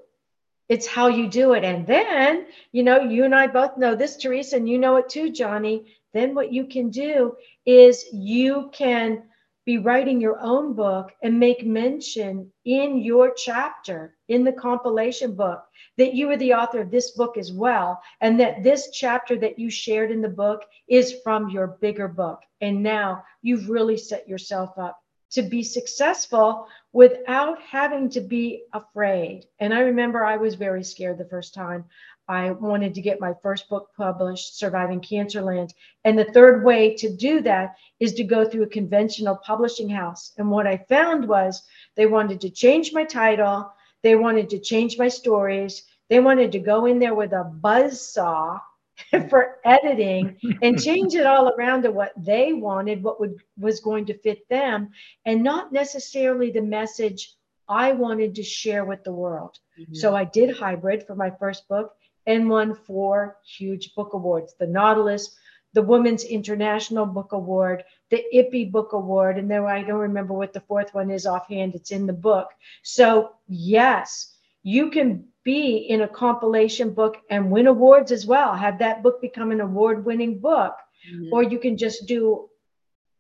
it's 0.69 0.87
how 0.87 1.09
you 1.09 1.29
do 1.29 1.53
it. 1.53 1.65
And 1.65 1.87
then, 1.87 2.47
you 2.73 2.83
know, 2.83 3.03
you 3.03 3.25
and 3.25 3.35
I 3.35 3.49
both 3.49 3.77
know 3.77 3.95
this, 3.95 4.17
Teresa, 4.17 4.57
and 4.57 4.69
you 4.69 4.79
know 4.79 4.97
it 4.97 5.09
too, 5.09 5.31
Johnny. 5.31 5.97
Then 6.15 6.35
what 6.35 6.53
you 6.53 6.67
can 6.67 6.91
do 6.91 7.37
is 7.67 8.07
you 8.13 8.71
can 8.73 9.25
be 9.67 9.79
writing 9.79 10.21
your 10.21 10.39
own 10.41 10.75
book 10.75 11.13
and 11.23 11.41
make 11.41 11.67
mention 11.67 12.53
in 12.65 12.99
your 12.99 13.33
chapter 13.35 14.15
in 14.29 14.45
the 14.45 14.53
compilation 14.53 15.35
book 15.35 15.65
that 15.97 16.15
you 16.15 16.31
are 16.31 16.37
the 16.37 16.53
author 16.53 16.81
of 16.83 16.91
this 16.91 17.13
book 17.13 17.39
as 17.39 17.53
well 17.53 18.01
and 18.21 18.39
that 18.39 18.63
this 18.63 18.91
chapter 18.93 19.37
that 19.37 19.59
you 19.59 19.71
shared 19.71 20.11
in 20.11 20.21
the 20.21 20.29
book 20.29 20.63
is 20.89 21.17
from 21.25 21.49
your 21.49 21.79
bigger 21.81 22.09
book 22.09 22.43
and 22.61 22.83
now 22.83 23.23
you've 23.41 23.71
really 23.71 23.97
set 23.97 24.29
yourself 24.29 24.77
up 24.77 24.99
to 25.35 25.43
be 25.43 25.63
successful 25.63 26.67
without 26.93 27.61
having 27.63 28.09
to 28.09 28.21
be 28.21 28.65
afraid 28.73 29.47
and 29.59 29.75
i 29.75 29.81
remember 29.81 30.25
i 30.25 30.37
was 30.37 30.55
very 30.55 30.83
scared 30.83 31.19
the 31.19 31.25
first 31.25 31.53
time 31.55 31.85
I 32.27 32.53
wanted 32.53 32.95
to 32.95 33.03
get 33.03 33.21
my 33.21 33.35
first 33.43 33.69
book 33.69 33.91
published, 33.97 34.59
Surviving 34.59 35.01
Cancerland. 35.01 35.75
And 36.05 36.19
the 36.19 36.33
third 36.33 36.65
way 36.65 36.95
to 36.95 37.15
do 37.15 37.43
that 37.43 37.75
is 38.01 38.15
to 38.15 38.25
go 38.25 38.49
through 38.49 38.63
a 38.63 38.69
conventional 38.69 39.37
publishing 39.37 39.91
house. 39.91 40.33
And 40.39 40.51
what 40.51 40.67
I 40.67 40.79
found 40.89 41.29
was 41.29 41.63
they 41.97 42.07
wanted 42.07 42.41
to 42.41 42.51
change 42.51 42.95
my 42.95 43.05
title, 43.05 43.71
they 44.03 44.17
wanted 44.17 44.49
to 44.51 44.59
change 44.59 44.99
my 44.99 45.09
stories, 45.09 45.83
they 46.09 46.21
wanted 46.21 46.53
to 46.53 46.59
go 46.59 46.87
in 46.87 46.99
there 46.99 47.15
with 47.15 47.33
a 47.33 47.45
buzz 47.45 48.01
saw 48.01 48.59
for 49.29 49.57
editing 49.65 50.39
and 50.63 50.81
change 50.81 51.15
it 51.15 51.27
all 51.27 51.49
around 51.49 51.83
to 51.83 51.91
what 51.91 52.13
they 52.17 52.53
wanted, 52.53 53.03
what 53.03 53.21
would 53.21 53.37
was 53.59 53.81
going 53.81 54.07
to 54.07 54.19
fit 54.19 54.49
them, 54.49 54.91
and 55.27 55.43
not 55.43 55.73
necessarily 55.73 56.51
the 56.51 56.63
message 56.63 57.35
I 57.69 57.93
wanted 57.93 58.35
to 58.37 58.43
share 58.43 58.85
with 58.85 59.05
the 59.05 59.13
world. 59.13 59.59
Mm-hmm. 59.79 59.95
So 59.95 60.15
I 60.15 60.25
did 60.25 60.57
hybrid 60.57 61.07
for 61.07 61.15
my 61.15 61.31
first 61.31 61.67
book 61.69 61.95
and 62.27 62.49
won 62.49 62.75
four 62.75 63.37
huge 63.45 63.95
book 63.95 64.13
awards 64.13 64.55
the 64.59 64.67
Nautilus, 64.67 65.37
the 65.73 65.83
Women's 65.83 66.25
International 66.25 67.05
Book 67.05 67.33
Award, 67.33 67.85
the 68.11 68.25
IPPY 68.33 68.71
Book 68.71 68.93
Award, 68.93 69.39
and 69.39 69.51
then 69.51 69.65
I 69.65 69.83
don't 69.83 69.99
remember 69.99 70.35
what 70.35 70.53
the 70.53 70.61
fourth 70.61 70.95
one 70.95 71.11
is 71.11 71.27
offhand. 71.27 71.75
It's 71.75 71.91
in 71.91 72.07
the 72.07 72.13
book. 72.13 72.49
So, 72.83 73.33
yes, 73.49 74.37
you 74.63 74.91
can 74.91 75.27
be 75.45 75.77
in 75.77 76.01
a 76.01 76.09
compilation 76.09 76.91
book 76.91 77.19
and 77.31 77.51
win 77.51 77.67
awards 77.67 78.11
as 78.13 78.27
well. 78.27 78.55
Have 78.55 78.79
that 78.79 79.03
book 79.03 79.21
become 79.21 79.51
an 79.53 79.61
award 79.61 80.05
winning 80.05 80.39
book, 80.39 80.75
mm-hmm. 81.11 81.33
or 81.33 81.43
you 81.43 81.59
can 81.59 81.77
just 81.77 82.07
do 82.07 82.49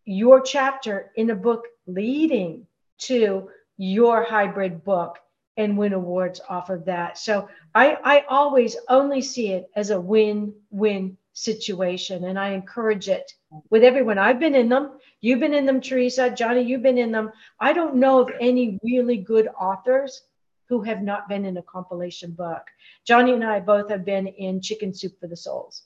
your 0.04 0.40
chapter 0.40 1.12
in 1.16 1.30
a 1.30 1.34
book 1.34 1.66
leading 1.87 2.66
to 2.98 3.48
your 3.76 4.24
hybrid 4.24 4.84
book 4.84 5.18
and 5.56 5.78
win 5.78 5.92
awards 5.92 6.40
off 6.48 6.70
of 6.70 6.87
that. 6.87 7.18
So 7.18 7.48
I, 7.74 7.96
I 8.02 8.24
always 8.28 8.76
only 8.88 9.22
see 9.22 9.48
it 9.48 9.70
as 9.76 9.90
a 9.90 10.00
win-win 10.00 11.16
situation. 11.32 12.24
And 12.24 12.38
I 12.38 12.50
encourage 12.50 13.08
it 13.08 13.30
with 13.70 13.84
everyone. 13.84 14.18
I've 14.18 14.40
been 14.40 14.54
in 14.54 14.68
them. 14.68 14.92
You've 15.20 15.40
been 15.40 15.54
in 15.54 15.66
them, 15.66 15.80
Teresa. 15.80 16.30
Johnny, 16.30 16.62
you've 16.62 16.82
been 16.82 16.98
in 16.98 17.12
them. 17.12 17.30
I 17.60 17.72
don't 17.72 17.96
know 17.96 18.20
of 18.20 18.30
any 18.40 18.78
really 18.82 19.18
good 19.18 19.48
authors 19.60 20.22
who 20.68 20.83
have 20.83 21.03
not 21.03 21.29
been 21.29 21.44
in 21.44 21.57
a 21.57 21.62
compilation 21.62 22.33
book. 22.33 22.62
Johnny 23.07 23.33
and 23.33 23.44
I 23.44 23.61
both 23.61 23.90
have 23.90 24.05
been 24.05 24.27
in 24.27 24.61
Chicken 24.61 24.94
Soup 24.94 25.12
for 25.20 25.27
the 25.27 25.37
Souls. 25.37 25.83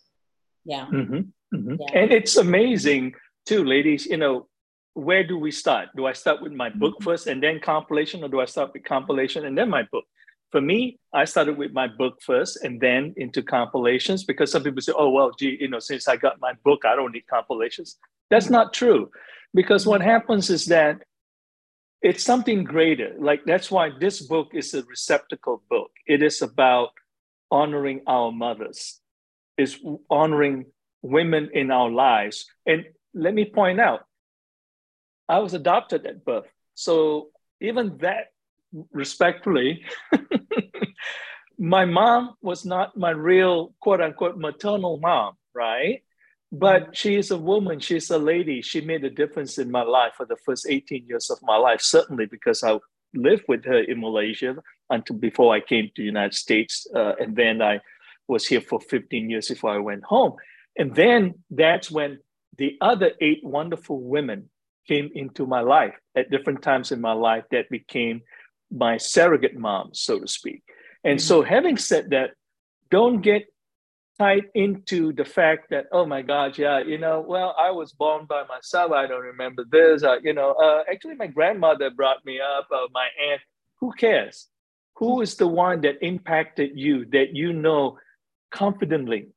Yeah. 0.65 0.87
Mm-hmm. 0.87 1.57
Mm-hmm. 1.57 1.75
yeah. 1.81 2.01
And 2.01 2.13
it's 2.13 2.37
amazing 2.37 3.15
too, 3.47 3.65
ladies. 3.65 4.07
You 4.07 4.19
know, 4.19 4.49
where 4.95 5.25
do 5.27 5.39
we 5.39 5.51
start? 5.51 5.89
Do 5.97 6.07
I 6.07 6.13
start 6.13 6.43
with 6.43 6.53
my 6.53 6.71
book 6.71 6.95
mm-hmm. 6.95 7.05
first 7.05 7.27
and 7.27 7.43
then 7.43 7.61
compilation, 7.61 8.23
or 8.23 8.29
do 8.29 8.41
I 8.41 8.45
start 8.45 8.73
with 8.73 8.85
compilation 8.85 9.47
and 9.47 9.57
then 9.57 9.71
my 9.71 9.85
book? 9.91 10.05
For 10.51 10.61
me, 10.61 10.99
I 11.13 11.27
started 11.27 11.59
with 11.59 11.73
my 11.73 11.89
book 11.89 12.23
first 12.23 12.65
and 12.65 12.81
then 12.81 13.13
into 13.19 13.43
compilations 13.43 14.25
because 14.25 14.51
some 14.51 14.63
people 14.63 14.81
say, 14.81 14.95
oh, 14.97 15.11
well, 15.11 15.31
gee, 15.39 15.59
you 15.61 15.69
know, 15.69 15.79
since 15.79 16.09
I 16.09 16.17
got 16.17 16.41
my 16.41 16.55
book, 16.65 16.85
I 16.87 16.97
don't 16.97 17.13
need 17.13 17.27
compilations. 17.27 17.99
That's 18.31 18.47
mm-hmm. 18.47 18.55
not 18.55 18.73
true 18.73 19.11
because 19.55 19.87
what 19.87 20.01
happens 20.01 20.51
is 20.51 20.67
that 20.67 21.03
it's 22.03 22.25
something 22.25 22.65
greater. 22.65 23.15
Like 23.19 23.45
that's 23.45 23.71
why 23.71 23.91
this 23.99 24.21
book 24.21 24.49
is 24.55 24.75
a 24.75 24.83
receptacle 24.85 25.63
book. 25.69 25.91
It 26.07 26.23
is 26.23 26.43
about 26.43 26.91
honoring 27.51 28.03
our 28.07 28.31
mothers, 28.31 29.01
is 29.57 29.79
honoring 30.11 30.67
women 31.03 31.51
in 31.53 31.71
our 31.71 31.91
lives. 31.91 32.47
And 32.67 32.85
let 33.15 33.35
me 33.35 33.45
point 33.45 33.81
out, 33.81 34.05
I 35.29 35.39
was 35.41 35.55
adopted 35.55 36.07
at 36.07 36.25
birth. 36.25 36.47
So 36.75 37.29
even 37.61 37.99
that, 37.99 38.29
respectfully, 38.93 39.85
my 41.59 41.85
mom 41.85 42.35
was 42.41 42.65
not 42.65 42.97
my 42.97 43.11
real 43.11 43.75
quote 43.81 44.01
unquote 44.01 44.37
maternal 44.39 44.99
mom, 44.99 45.35
right? 45.55 46.03
But 46.51 46.83
mm-hmm. 46.83 46.93
she 46.93 47.17
is 47.17 47.31
a 47.31 47.39
woman, 47.39 47.81
she's 47.81 48.11
a 48.11 48.19
lady. 48.19 48.63
She 48.63 48.81
made 48.81 49.05
a 49.05 49.11
difference 49.11 49.59
in 49.59 49.71
my 49.71 49.83
life 49.83 50.13
for 50.17 50.27
the 50.27 50.37
first 50.45 50.67
18 50.69 51.07
years 51.07 51.31
of 51.31 51.39
my 51.43 51.57
life, 51.57 51.81
certainly 51.81 52.27
because 52.27 52.63
I 52.63 52.79
lived 53.15 53.45
with 53.49 53.65
her 53.65 53.79
in 53.79 54.01
Malaysia 54.01 54.57
until 54.91 55.17
before 55.17 55.55
I 55.55 55.61
came 55.61 55.87
to 55.87 55.93
the 56.03 56.05
United 56.05 56.35
States. 56.35 56.87
Uh, 56.95 57.13
and 57.21 57.37
then 57.37 57.61
I 57.61 57.81
was 58.29 58.47
here 58.47 58.61
for 58.61 58.81
15 58.81 59.31
years 59.31 59.49
before 59.49 59.71
I 59.71 59.79
went 59.79 60.05
home. 60.05 60.35
And 60.79 60.95
then 60.95 61.35
that's 61.51 61.91
when 61.91 62.19
the 62.57 62.77
other 62.81 63.13
eight 63.21 63.43
wonderful 63.43 64.01
women 64.01 64.49
came 64.87 65.11
into 65.15 65.47
my 65.47 65.61
life 65.61 65.95
at 66.17 66.31
different 66.31 66.63
times 66.63 66.93
in 66.93 67.01
my 67.01 67.13
life 67.13 67.45
that 67.51 67.69
became 67.69 68.23
my 68.71 68.97
surrogate 68.97 69.57
mom, 69.57 69.91
so 69.93 70.19
to 70.19 70.29
speak. 70.29 70.63
And 71.05 71.19
mm-hmm. 71.19 71.27
so, 71.27 71.43
having 71.43 71.77
said 71.77 72.11
that, 72.11 72.31
don't 72.91 73.21
get 73.21 73.47
tied 74.19 74.45
into 74.55 75.13
the 75.13 75.25
fact 75.25 75.71
that, 75.71 75.87
oh 75.93 76.05
my 76.05 76.23
God, 76.23 76.59
yeah, 76.59 76.81
you 76.81 76.99
know, 76.99 77.25
well, 77.27 77.55
I 77.59 77.71
was 77.71 77.93
born 77.93 78.27
by 78.27 78.45
myself. 78.49 78.93
I 78.93 79.07
don't 79.07 79.23
remember 79.23 79.65
this. 79.71 80.03
Uh, 80.03 80.17
you 80.23 80.33
know, 80.33 80.53
uh, 80.53 80.83
actually, 80.91 81.15
my 81.15 81.29
grandmother 81.29 81.91
brought 81.91 82.25
me 82.25 82.41
up, 82.41 82.67
uh, 82.73 82.89
my 82.93 83.09
aunt. 83.31 83.41
Who 83.81 83.93
cares? 83.93 84.49
Who 84.97 85.21
is 85.21 85.37
the 85.37 85.47
one 85.47 85.83
that 85.83 86.03
impacted 86.03 86.73
you 86.75 87.05
that 87.13 87.35
you 87.35 87.53
know 87.53 87.99
confidently? 88.51 89.29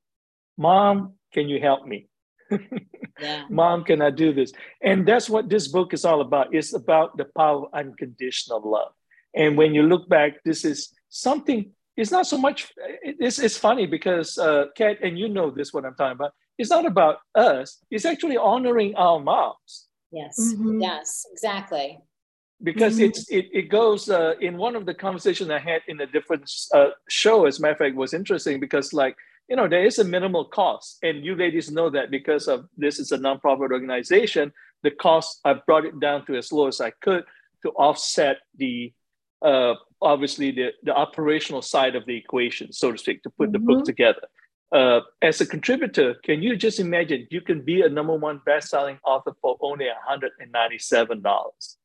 Mom, 0.58 1.13
can 1.34 1.48
you 1.48 1.60
help 1.60 1.86
me? 1.86 2.08
yeah. 3.20 3.46
Mom, 3.50 3.84
can 3.84 4.02
I 4.02 4.10
do 4.10 4.34
this? 4.34 4.52
And 4.82 5.08
that's 5.08 5.30
what 5.30 5.50
this 5.50 5.67
book 5.67 5.94
is 5.94 6.06
all 6.06 6.22
about. 6.22 6.54
It's 6.54 6.74
about 6.74 7.17
the 7.17 7.26
power 7.38 7.65
of 7.65 7.74
unconditional 7.74 8.62
love. 8.63 8.91
And 9.36 9.58
when 9.58 9.74
you 9.74 9.84
look 9.84 10.10
back, 10.10 10.44
this 10.44 10.65
is 10.65 10.94
something, 11.10 11.72
it's 12.02 12.12
not 12.12 12.28
so 12.28 12.38
much, 12.38 12.72
it's, 13.04 13.40
it's 13.40 13.58
funny 13.58 13.86
because, 13.86 14.38
uh, 14.38 14.66
Kat, 14.76 14.98
and 15.02 15.18
you 15.18 15.30
know 15.30 15.50
this, 15.50 15.74
what 15.74 15.86
I'm 15.86 15.96
talking 15.96 16.14
about. 16.14 16.34
It's 16.58 16.70
not 16.70 16.86
about 16.86 17.18
us, 17.34 17.78
it's 17.90 18.06
actually 18.06 18.38
honoring 18.38 18.96
our 18.96 19.20
moms. 19.20 19.88
Yes, 20.12 20.38
mm-hmm. 20.40 20.82
yes, 20.82 21.26
exactly. 21.32 22.00
Because 22.62 22.96
mm-hmm. 22.96 23.06
it's 23.06 23.30
it, 23.32 23.50
it 23.52 23.70
goes 23.70 24.10
uh, 24.10 24.34
in 24.40 24.58
one 24.58 24.76
of 24.76 24.86
the 24.86 24.94
conversations 24.94 25.50
I 25.50 25.58
had 25.58 25.82
in 25.88 26.00
a 26.02 26.06
different 26.06 26.52
uh, 26.74 26.90
show, 27.10 27.46
as 27.46 27.58
a 27.58 27.62
matter 27.62 27.72
of 27.72 27.78
fact, 27.80 27.96
was 27.96 28.14
interesting 28.14 28.60
because 28.60 28.94
like 28.94 29.16
you 29.52 29.58
know, 29.58 29.68
there 29.68 29.86
is 29.86 30.00
a 30.00 30.06
minimal 30.06 30.46
cost. 30.46 30.98
And 31.04 31.26
you 31.26 31.36
ladies 31.36 31.70
know 31.70 31.90
that 31.90 32.10
because 32.10 32.48
of 32.48 32.70
this 32.78 33.00
is 33.00 33.12
a 33.12 33.18
nonprofit 33.18 33.72
organization, 33.72 34.54
the 34.82 34.92
cost, 34.92 35.42
I 35.44 35.56
brought 35.56 35.84
it 35.84 36.00
down 36.00 36.26
to 36.28 36.38
as 36.38 36.54
low 36.54 36.68
as 36.68 36.80
I 36.80 36.92
could 37.02 37.26
to 37.64 37.70
offset 37.72 38.38
the, 38.58 38.94
uh, 39.42 39.74
obviously, 40.02 40.52
the, 40.52 40.72
the 40.84 40.96
operational 40.96 41.62
side 41.62 41.96
of 41.96 42.06
the 42.06 42.16
equation, 42.16 42.72
so 42.72 42.92
to 42.92 42.98
speak, 42.98 43.24
to 43.24 43.30
put 43.30 43.48
mm-hmm. 43.48 43.54
the 43.54 43.60
book 43.60 43.78
mm-hmm. 43.80 43.86
together. 43.86 44.22
Uh, 44.72 45.02
as 45.22 45.42
a 45.42 45.46
contributor, 45.46 46.16
can 46.24 46.42
you 46.42 46.56
just 46.56 46.80
imagine 46.80 47.28
you 47.30 47.42
can 47.42 47.62
be 47.62 47.82
a 47.82 47.90
number 47.90 48.16
one 48.16 48.42
best-selling 48.46 48.98
author 49.06 49.34
for 49.42 49.58
only 49.60 49.88
$197? 50.10 51.76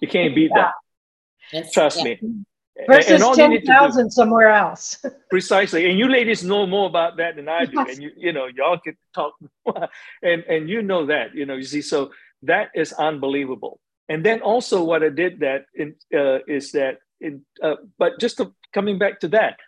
You 0.00 0.08
can't 0.08 0.34
beat 0.34 0.52
that. 0.54 1.72
Trust 1.72 1.98
yeah. 1.98 2.04
me 2.04 2.44
versus 2.86 3.22
10,000 3.36 4.10
somewhere 4.10 4.48
else. 4.48 5.02
precisely. 5.30 5.88
And 5.88 5.98
you 5.98 6.08
ladies 6.08 6.44
know 6.44 6.66
more 6.66 6.86
about 6.86 7.16
that 7.16 7.36
than 7.36 7.48
I 7.48 7.64
do. 7.64 7.72
Yes. 7.74 7.94
And 7.94 8.02
you, 8.02 8.10
you 8.16 8.32
know, 8.32 8.46
y'all 8.46 8.78
can 8.78 8.96
talk 9.14 9.34
and, 10.22 10.44
and 10.44 10.68
you 10.68 10.82
know 10.82 11.06
that, 11.06 11.34
you 11.34 11.46
know, 11.46 11.54
you 11.54 11.64
see, 11.64 11.82
so 11.82 12.10
that 12.42 12.70
is 12.74 12.92
unbelievable. 12.92 13.80
And 14.08 14.24
then 14.24 14.40
also 14.40 14.84
what 14.84 15.02
I 15.02 15.08
did 15.08 15.40
that 15.40 15.66
in, 15.74 15.94
uh, 16.14 16.38
is 16.46 16.72
that, 16.72 16.98
in, 17.20 17.44
uh, 17.62 17.76
but 17.98 18.20
just 18.20 18.36
to, 18.38 18.52
coming 18.72 18.98
back 18.98 19.20
to 19.20 19.28
that, 19.28 19.58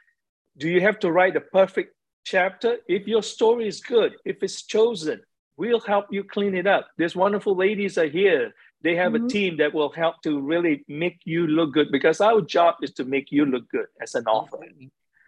do 0.57 0.69
you 0.69 0.81
have 0.81 0.99
to 1.01 1.13
write 1.13 1.37
a 1.37 1.41
perfect 1.41 1.95
chapter? 2.25 2.79
If 2.89 3.07
your 3.07 3.23
story 3.23 3.69
is 3.69 3.81
good, 3.81 4.17
if 4.25 4.43
it's 4.43 4.63
chosen, 4.63 5.23
we'll 5.57 5.81
help 5.81 6.07
you 6.11 6.25
clean 6.25 6.55
it 6.55 6.67
up. 6.67 6.89
These 6.97 7.17
wonderful 7.17 7.57
ladies 7.57 7.99
are 7.99 8.09
here 8.09 8.53
they 8.83 8.95
have 8.95 9.13
mm-hmm. 9.13 9.27
a 9.27 9.29
team 9.29 9.57
that 9.57 9.75
will 9.75 9.91
help 9.91 10.23
to 10.23 10.41
really 10.41 10.85
make 10.89 11.21
you 11.25 11.47
look 11.47 11.73
good 11.73 11.91
because 11.91 12.21
our 12.21 12.41
job 12.41 12.77
is 12.83 12.93
to 12.93 13.05
make 13.05 13.33
you 13.33 13.45
look 13.45 13.69
good 13.71 13.87
as 14.01 14.15
an 14.15 14.27
author 14.27 14.59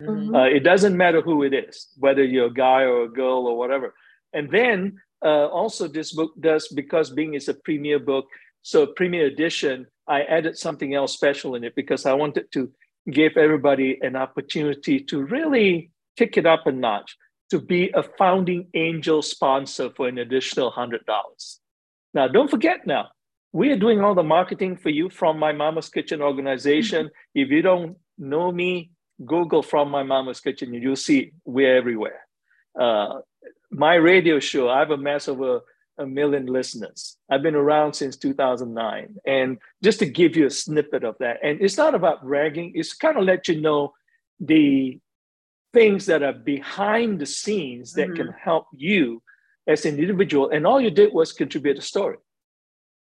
Mm-hmm. 0.01 0.35
Uh, 0.35 0.47
it 0.47 0.61
doesn't 0.61 0.97
matter 0.97 1.21
who 1.21 1.43
it 1.43 1.53
is, 1.53 1.89
whether 1.99 2.25
you're 2.25 2.47
a 2.47 2.51
guy 2.51 2.85
or 2.85 3.03
a 3.03 3.09
girl 3.11 3.47
or 3.47 3.59
whatever. 3.59 3.93
And 4.33 4.51
then 4.51 4.99
uh, 5.23 5.49
also, 5.49 5.89
this 5.89 6.13
book 6.13 6.33
does 6.41 6.69
because 6.69 7.11
being 7.11 7.35
is 7.35 7.51
a 7.51 7.55
premier 7.55 7.99
book, 7.99 8.25
so 8.63 8.87
premier 8.87 9.27
edition. 9.27 9.87
I 10.11 10.23
added 10.23 10.59
something 10.59 10.93
else 10.93 11.15
special 11.15 11.55
in 11.55 11.63
it 11.63 11.75
because 11.77 12.05
I 12.05 12.15
wanted 12.15 12.51
to 12.53 12.71
give 13.11 13.37
everybody 13.37 13.99
an 14.03 14.17
opportunity 14.17 14.99
to 15.05 15.23
really 15.23 15.91
kick 16.19 16.37
it 16.37 16.47
up 16.47 16.67
a 16.67 16.73
notch 16.73 17.17
to 17.51 17.61
be 17.61 17.91
a 17.95 18.03
founding 18.03 18.67
angel 18.75 19.23
sponsor 19.23 19.91
for 19.97 20.09
an 20.09 20.19
additional 20.19 20.73
$100. 20.73 20.99
Now, 22.13 22.27
don't 22.27 22.51
forget 22.51 22.87
now, 22.87 23.09
we 23.53 23.71
are 23.71 23.79
doing 23.79 24.01
all 24.01 24.15
the 24.15 24.23
marketing 24.23 24.77
for 24.77 24.91
you 24.91 25.11
from 25.11 25.39
my 25.39 25.53
Mama's 25.53 25.89
Kitchen 25.89 26.21
organization. 26.21 27.07
Mm-hmm. 27.07 27.41
If 27.43 27.51
you 27.51 27.63
don't 27.63 27.97
know 28.19 28.51
me, 28.51 28.91
Google 29.25 29.63
from 29.63 29.91
my 29.91 30.03
Mama's 30.03 30.41
Kitchen, 30.41 30.75
you'll 30.75 30.97
see 30.97 31.33
we're 31.45 31.77
everywhere. 31.77 32.21
Uh, 32.79 33.21
my 33.71 33.95
radio 33.95 34.41
show, 34.41 34.69
I 34.69 34.81
have 34.81 34.91
a 34.91 34.97
mass 34.97 35.29
over 35.29 35.61
a 36.01 36.07
million 36.07 36.47
listeners. 36.47 37.17
I've 37.31 37.43
been 37.43 37.55
around 37.55 37.95
since 37.95 38.17
2009. 38.17 39.17
And 39.27 39.59
just 39.83 39.99
to 40.01 40.07
give 40.07 40.37
you 40.37 40.47
a 40.47 40.51
snippet 40.51 41.05
of 41.05 41.17
that, 41.21 41.39
and 41.43 41.61
it's 41.61 41.77
not 41.77 41.95
about 41.95 42.25
bragging, 42.25 42.73
it's 42.75 42.95
kind 42.95 43.17
of 43.17 43.25
let 43.25 43.49
you 43.49 43.61
know 43.61 43.93
the 44.41 44.99
things 45.73 46.07
that 46.07 46.23
are 46.23 46.33
behind 46.33 47.21
the 47.21 47.27
scenes 47.27 47.93
that 47.93 48.09
mm-hmm. 48.09 48.17
can 48.17 48.35
help 48.43 48.67
you 48.75 49.23
as 49.67 49.85
an 49.85 49.99
individual. 49.99 50.51
And 50.51 50.67
all 50.67 50.81
you 50.81 50.91
did 50.91 51.13
was 51.13 51.33
contribute 51.33 51.79
a 51.79 51.83
story. 51.83 52.17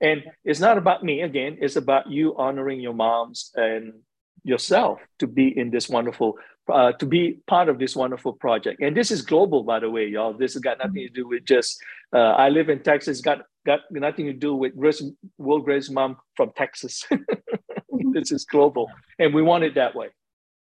And 0.00 0.22
it's 0.44 0.60
not 0.60 0.78
about 0.78 1.04
me 1.04 1.22
again, 1.22 1.58
it's 1.60 1.76
about 1.76 2.10
you 2.10 2.36
honoring 2.36 2.80
your 2.80 2.94
moms 2.94 3.50
and 3.54 3.94
yourself 4.42 5.00
to 5.18 5.26
be 5.26 5.56
in 5.58 5.70
this 5.70 5.88
wonderful, 5.88 6.38
uh, 6.70 6.92
to 6.92 7.06
be 7.06 7.38
part 7.46 7.68
of 7.68 7.78
this 7.78 7.94
wonderful 7.96 8.32
project. 8.32 8.80
And 8.82 8.96
this 8.96 9.10
is 9.10 9.22
global, 9.22 9.62
by 9.62 9.80
the 9.80 9.90
way, 9.90 10.06
y'all. 10.06 10.32
This 10.32 10.54
has 10.54 10.62
got 10.62 10.78
nothing 10.78 11.06
to 11.06 11.08
do 11.08 11.28
with 11.28 11.44
just, 11.44 11.82
uh, 12.14 12.18
I 12.18 12.48
live 12.48 12.68
in 12.68 12.82
Texas, 12.82 13.20
got, 13.20 13.42
got 13.66 13.80
nothing 13.90 14.26
to 14.26 14.32
do 14.32 14.54
with 14.54 14.76
Grace, 14.76 15.02
Will 15.38 15.60
Grace's 15.60 15.90
mom 15.90 16.16
from 16.36 16.52
Texas. 16.56 17.06
this 18.12 18.32
is 18.32 18.44
global. 18.44 18.90
And 19.18 19.34
we 19.34 19.42
want 19.42 19.64
it 19.64 19.74
that 19.74 19.94
way. 19.94 20.08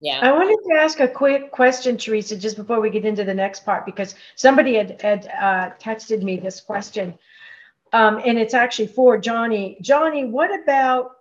Yeah. 0.01 0.19
I 0.21 0.33
wanted 0.33 0.59
to 0.69 0.81
ask 0.81 0.99
a 0.99 1.07
quick 1.07 1.53
question, 1.53 1.97
Teresa, 1.97 2.37
just 2.37 2.57
before 2.57 2.81
we 2.81 2.91
get 2.91 3.05
into 3.05 3.23
the 3.23 3.35
next 3.35 3.65
part, 3.65 3.87
because 3.87 4.17
somebody 4.35 4.75
had, 4.75 5.01
had 5.01 5.29
uh, 5.29 5.71
texted 5.81 6.23
me 6.23 6.39
this 6.39 6.61
question. 6.61 7.17
Um, 7.93 8.21
and 8.25 8.37
it's 8.37 8.55
actually 8.55 8.89
for 8.89 9.17
Johnny. 9.17 9.79
Johnny, 9.81 10.25
what 10.25 10.51
about 10.61 11.13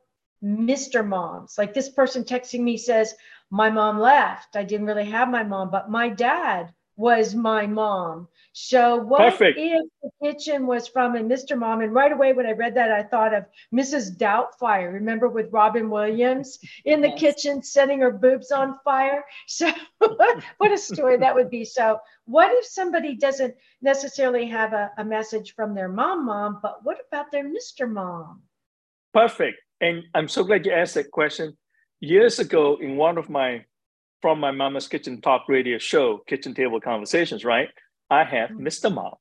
Mr. 0.44 1.08
Moms? 1.08 1.60
Like 1.60 1.76
this 1.76 1.90
person 1.90 2.24
texting 2.24 2.62
me 2.62 2.76
says, 2.76 3.14
My 3.52 3.70
mom 3.70 4.00
left. 4.00 4.56
I 4.56 4.64
didn't 4.64 4.88
really 4.88 5.10
have 5.12 5.30
my 5.30 5.44
mom, 5.44 5.70
but 5.70 5.92
my 5.92 6.10
dad 6.10 6.74
was 6.96 7.36
my 7.36 7.66
mom. 7.68 8.28
So 8.54 8.98
what 8.98 9.20
Perfect. 9.20 9.58
if 9.58 9.84
the 10.02 10.10
kitchen 10.22 10.68
was 10.68 10.88
from 10.88 11.16
a 11.16 11.20
Mr. 11.20 11.58
Mom? 11.58 11.82
And 11.82 11.94
right 11.94 12.12
away 12.12 12.34
when 12.34 12.46
I 12.46 12.52
read 12.52 12.76
that, 12.76 12.92
I 12.92 13.04
thought 13.04 13.34
of 13.34 13.46
Mrs. 13.74 14.18
Doubtfire. 14.18 14.94
Remember 14.94 15.30
with 15.30 15.52
Robin 15.52 15.90
Williams 15.90 16.60
in 16.86 17.02
the 17.02 17.10
yes. 17.10 17.20
kitchen 17.20 17.64
setting 17.64 18.00
her 18.00 18.12
boobs 18.12 18.52
on 18.52 18.80
fire? 18.84 19.24
So 19.48 19.72
what 20.58 20.72
a 20.72 20.78
story 20.78 21.18
that 21.18 21.36
would 21.36 21.50
be. 21.50 21.66
So 21.66 22.00
what 22.26 22.52
if 22.52 22.66
somebody 22.66 23.16
doesn't 23.16 23.56
necessarily 23.82 24.48
have 24.48 24.74
a, 24.74 24.92
a 24.98 25.04
message 25.04 25.56
from 25.56 25.76
their 25.76 25.90
mom 25.90 26.26
mom, 26.26 26.60
but 26.62 26.84
what 26.84 26.98
about 27.08 27.32
their 27.32 27.46
Mr. 27.46 27.90
Mom? 27.90 28.42
Perfect. 29.14 29.58
And 29.82 30.04
I'm 30.14 30.28
so 30.28 30.44
glad 30.44 30.66
you 30.66 30.72
asked 30.72 30.96
that 30.96 31.12
question. 31.12 31.58
Years 32.02 32.40
ago, 32.40 32.78
in 32.82 32.98
one 32.98 33.18
of 33.18 33.30
my 33.30 33.66
from 34.22 34.40
my 34.40 34.52
mama's 34.52 34.88
kitchen 34.88 35.22
talk 35.22 35.48
radio 35.48 35.78
show, 35.78 36.20
Kitchen 36.28 36.54
Table 36.54 36.80
Conversations, 36.80 37.44
right? 37.46 37.70
I 38.10 38.24
have 38.24 38.50
Mr. 38.50 38.86
Mm-hmm. 38.86 38.96
Mom 38.96 39.14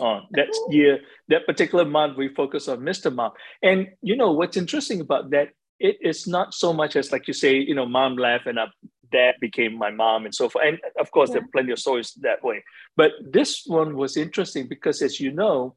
on 0.00 0.26
that 0.32 0.48
year, 0.70 1.00
that 1.28 1.46
particular 1.46 1.84
month, 1.84 2.16
we 2.16 2.28
focus 2.28 2.68
on 2.68 2.80
Mr. 2.80 3.14
Mom. 3.14 3.32
And 3.62 3.88
you 4.02 4.16
know 4.16 4.32
what's 4.32 4.56
interesting 4.56 5.00
about 5.00 5.30
that? 5.30 5.50
It 5.78 5.98
is 6.00 6.26
not 6.26 6.54
so 6.54 6.72
much 6.72 6.96
as 6.96 7.12
like 7.12 7.28
you 7.28 7.34
say, 7.34 7.56
you 7.56 7.74
know, 7.74 7.86
mom 7.86 8.16
left 8.16 8.46
and 8.46 8.58
up 8.58 8.70
dad 9.12 9.34
became 9.40 9.76
my 9.76 9.90
mom 9.90 10.24
and 10.24 10.34
so 10.34 10.48
forth. 10.48 10.64
And 10.66 10.78
of 10.98 11.10
course, 11.10 11.30
yeah. 11.30 11.34
there 11.34 11.42
are 11.42 11.52
plenty 11.52 11.72
of 11.72 11.78
stories 11.78 12.12
that 12.22 12.42
way. 12.42 12.64
But 12.96 13.12
this 13.28 13.64
one 13.66 13.96
was 13.96 14.16
interesting 14.16 14.68
because, 14.68 15.02
as 15.02 15.20
you 15.20 15.32
know, 15.32 15.74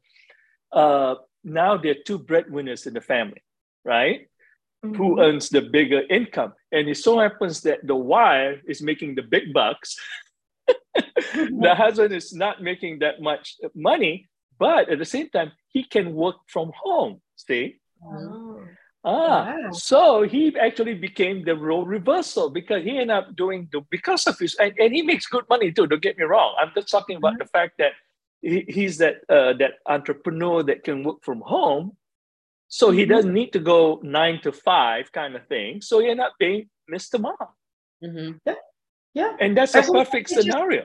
uh, 0.72 1.16
now 1.42 1.76
there 1.76 1.92
are 1.92 2.04
two 2.06 2.18
breadwinners 2.18 2.86
in 2.86 2.94
the 2.94 3.00
family, 3.00 3.42
right? 3.84 4.28
Mm-hmm. 4.84 4.94
Who 4.96 5.20
earns 5.20 5.48
the 5.48 5.62
bigger 5.62 6.02
income? 6.10 6.52
And 6.70 6.88
it 6.88 6.96
so 6.96 7.18
happens 7.18 7.62
that 7.62 7.86
the 7.86 7.96
wife 7.96 8.60
is 8.68 8.82
making 8.82 9.14
the 9.14 9.22
big 9.22 9.52
bucks. 9.52 9.96
the 11.34 11.74
husband 11.74 12.12
is 12.12 12.34
not 12.34 12.62
making 12.62 12.98
that 12.98 13.20
much 13.20 13.56
money, 13.74 14.28
but 14.58 14.90
at 14.90 14.98
the 14.98 15.04
same 15.04 15.28
time, 15.30 15.52
he 15.68 15.84
can 15.84 16.14
work 16.14 16.36
from 16.48 16.72
home. 16.74 17.20
See? 17.36 17.76
Oh. 18.04 18.60
Ah, 19.06 19.54
wow. 19.60 19.70
so 19.72 20.22
he 20.22 20.56
actually 20.58 20.94
became 20.94 21.44
the 21.44 21.54
role 21.54 21.84
reversal 21.84 22.48
because 22.48 22.82
he 22.82 22.92
ended 22.92 23.10
up 23.10 23.36
doing 23.36 23.68
the 23.70 23.82
because 23.90 24.26
of 24.26 24.38
his 24.38 24.54
and, 24.54 24.72
and 24.78 24.94
he 24.94 25.02
makes 25.02 25.26
good 25.26 25.44
money 25.50 25.70
too. 25.70 25.86
Don't 25.86 26.00
get 26.00 26.16
me 26.16 26.24
wrong. 26.24 26.56
I'm 26.58 26.72
just 26.74 26.88
talking 26.88 27.18
about 27.18 27.34
mm-hmm. 27.34 27.44
the 27.44 27.52
fact 27.52 27.74
that 27.78 27.92
he, 28.40 28.64
he's 28.66 28.96
that 28.98 29.16
uh, 29.28 29.52
that 29.60 29.74
entrepreneur 29.86 30.62
that 30.62 30.84
can 30.84 31.04
work 31.04 31.22
from 31.22 31.42
home, 31.42 31.98
so 32.74 32.90
he 32.90 33.04
doesn't 33.04 33.32
need 33.32 33.52
to 33.52 33.60
go 33.60 34.00
nine 34.02 34.40
to 34.42 34.50
five 34.50 35.12
kind 35.12 35.36
of 35.36 35.46
thing. 35.46 35.80
So 35.80 36.00
ended 36.00 36.18
up 36.18 36.32
being 36.40 36.68
Mr. 36.92 37.20
Mom. 37.20 37.36
Mm-hmm. 38.02 38.38
Yeah. 38.44 38.54
yeah, 39.14 39.36
and 39.40 39.56
that's 39.56 39.76
a 39.76 39.82
perfect 39.82 40.28
scenario 40.28 40.82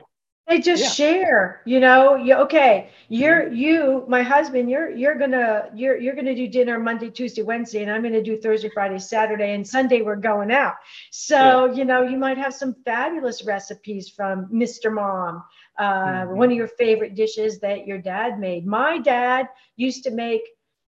they 0.49 0.59
just 0.59 0.83
yeah. 0.83 0.89
share 0.89 1.61
you 1.65 1.79
know 1.79 2.15
you 2.15 2.33
okay 2.33 2.89
you're 3.07 3.43
mm-hmm. 3.43 3.55
you 3.55 4.05
my 4.07 4.23
husband 4.23 4.69
you're 4.69 4.89
you're 4.89 5.15
gonna 5.15 5.69
you're 5.75 5.97
you're 5.97 6.15
gonna 6.15 6.33
do 6.33 6.47
dinner 6.47 6.79
monday 6.79 7.09
tuesday 7.09 7.43
wednesday 7.43 7.83
and 7.83 7.91
i'm 7.91 8.01
gonna 8.01 8.23
do 8.23 8.35
thursday 8.35 8.69
friday 8.69 8.97
saturday 8.97 9.53
and 9.53 9.65
sunday 9.65 10.01
we're 10.01 10.15
going 10.15 10.51
out 10.51 10.73
so 11.11 11.65
yeah. 11.65 11.73
you 11.73 11.85
know 11.85 12.01
you 12.01 12.17
might 12.17 12.37
have 12.37 12.53
some 12.53 12.75
fabulous 12.83 13.45
recipes 13.45 14.09
from 14.09 14.47
mr 14.47 14.91
mom 14.91 15.43
uh, 15.77 15.93
mm-hmm. 15.93 16.35
one 16.35 16.49
of 16.49 16.57
your 16.57 16.67
favorite 16.67 17.13
dishes 17.15 17.59
that 17.59 17.85
your 17.85 17.99
dad 17.99 18.39
made 18.39 18.65
my 18.65 18.97
dad 18.97 19.47
used 19.75 20.03
to 20.03 20.09
make 20.11 20.41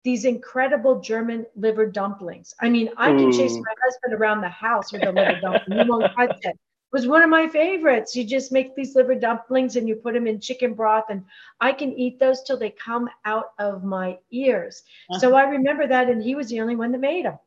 these 0.03 0.25
incredible 0.25 0.99
German 0.99 1.45
liver 1.55 1.85
dumplings. 1.85 2.53
I 2.59 2.69
mean, 2.69 2.89
I 2.97 3.09
can 3.09 3.31
chase 3.31 3.53
my 3.53 3.73
husband 3.83 4.13
around 4.13 4.41
the 4.41 4.49
house 4.49 4.91
with 4.91 5.03
a 5.03 5.11
liver 5.11 5.39
dumpling. 5.41 5.79
He 5.79 5.89
won't 5.89 6.15
touch 6.15 6.37
it 6.41 6.57
was 6.91 7.07
one 7.07 7.21
of 7.21 7.29
my 7.29 7.47
favorites. 7.47 8.15
You 8.15 8.25
just 8.25 8.51
make 8.51 8.75
these 8.75 8.95
liver 8.95 9.15
dumplings 9.15 9.75
and 9.75 9.87
you 9.87 9.95
put 9.95 10.13
them 10.13 10.27
in 10.27 10.39
chicken 10.39 10.73
broth, 10.73 11.05
and 11.09 11.23
I 11.59 11.71
can 11.71 11.93
eat 11.93 12.19
those 12.19 12.43
till 12.43 12.57
they 12.57 12.69
come 12.69 13.09
out 13.25 13.51
of 13.59 13.83
my 13.83 14.19
ears. 14.31 14.83
Uh-huh. 15.09 15.19
So 15.19 15.35
I 15.35 15.43
remember 15.43 15.87
that, 15.87 16.09
and 16.09 16.21
he 16.21 16.35
was 16.35 16.49
the 16.49 16.61
only 16.61 16.75
one 16.75 16.91
that 16.91 16.99
made 16.99 17.25
them. 17.25 17.39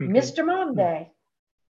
Mm-hmm. 0.00 0.16
Mr. 0.16 0.46
Mom 0.46 0.74
Day. 0.74 1.10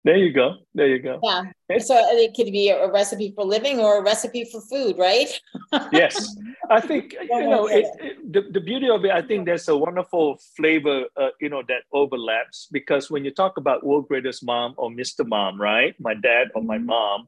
There 0.06 0.18
you 0.18 0.32
go. 0.32 0.58
There 0.76 0.88
you 0.88 1.00
go. 1.00 1.20
Yeah. 1.24 1.80
So 1.80 1.98
it 1.98 2.36
could 2.36 2.52
be 2.52 2.70
a 2.70 2.92
recipe 2.92 3.34
for 3.36 3.44
living 3.44 3.80
or 3.80 3.98
a 3.98 4.04
recipe 4.04 4.46
for 4.46 4.62
food, 4.62 5.00
right? 5.00 5.28
yes. 5.92 6.38
I 6.70 6.80
think, 6.80 7.16
you 7.20 7.50
know, 7.50 7.66
it, 7.66 7.88
it, 8.00 8.32
the, 8.32 8.44
the 8.52 8.62
beauty 8.62 8.88
of 8.88 9.04
it, 9.04 9.10
I 9.10 9.24
think 9.24 9.48
there's 9.48 9.68
a 9.68 9.76
wonderful 9.76 10.38
flavor, 10.56 11.06
uh, 11.18 11.30
you 11.42 11.50
know, 11.50 11.64
that 11.68 11.90
overlaps 11.92 12.68
because 12.72 13.10
when 13.10 13.26
you 13.26 13.32
talk 13.32 13.58
about 13.58 13.84
world 13.84 14.08
greatest 14.08 14.46
mom 14.46 14.76
or 14.78 14.92
Mr. 14.92 15.28
Mom, 15.28 15.60
right? 15.60 15.96
My 16.00 16.14
dad 16.14 16.50
or 16.54 16.62
my 16.62 16.78
mm-hmm. 16.78 16.86
mom, 16.86 17.28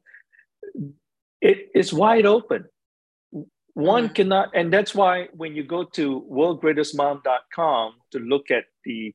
it 1.40 1.70
is 1.74 1.92
wide 1.92 2.26
open. 2.26 2.66
One 3.74 4.04
mm-hmm. 4.04 4.12
cannot, 4.12 4.50
and 4.54 4.72
that's 4.72 4.94
why 4.94 5.28
when 5.32 5.56
you 5.56 5.64
go 5.64 5.82
to 5.82 6.24
worldgreatestmom.com 6.30 7.94
to 8.12 8.18
look 8.20 8.52
at 8.52 8.66
the 8.84 9.12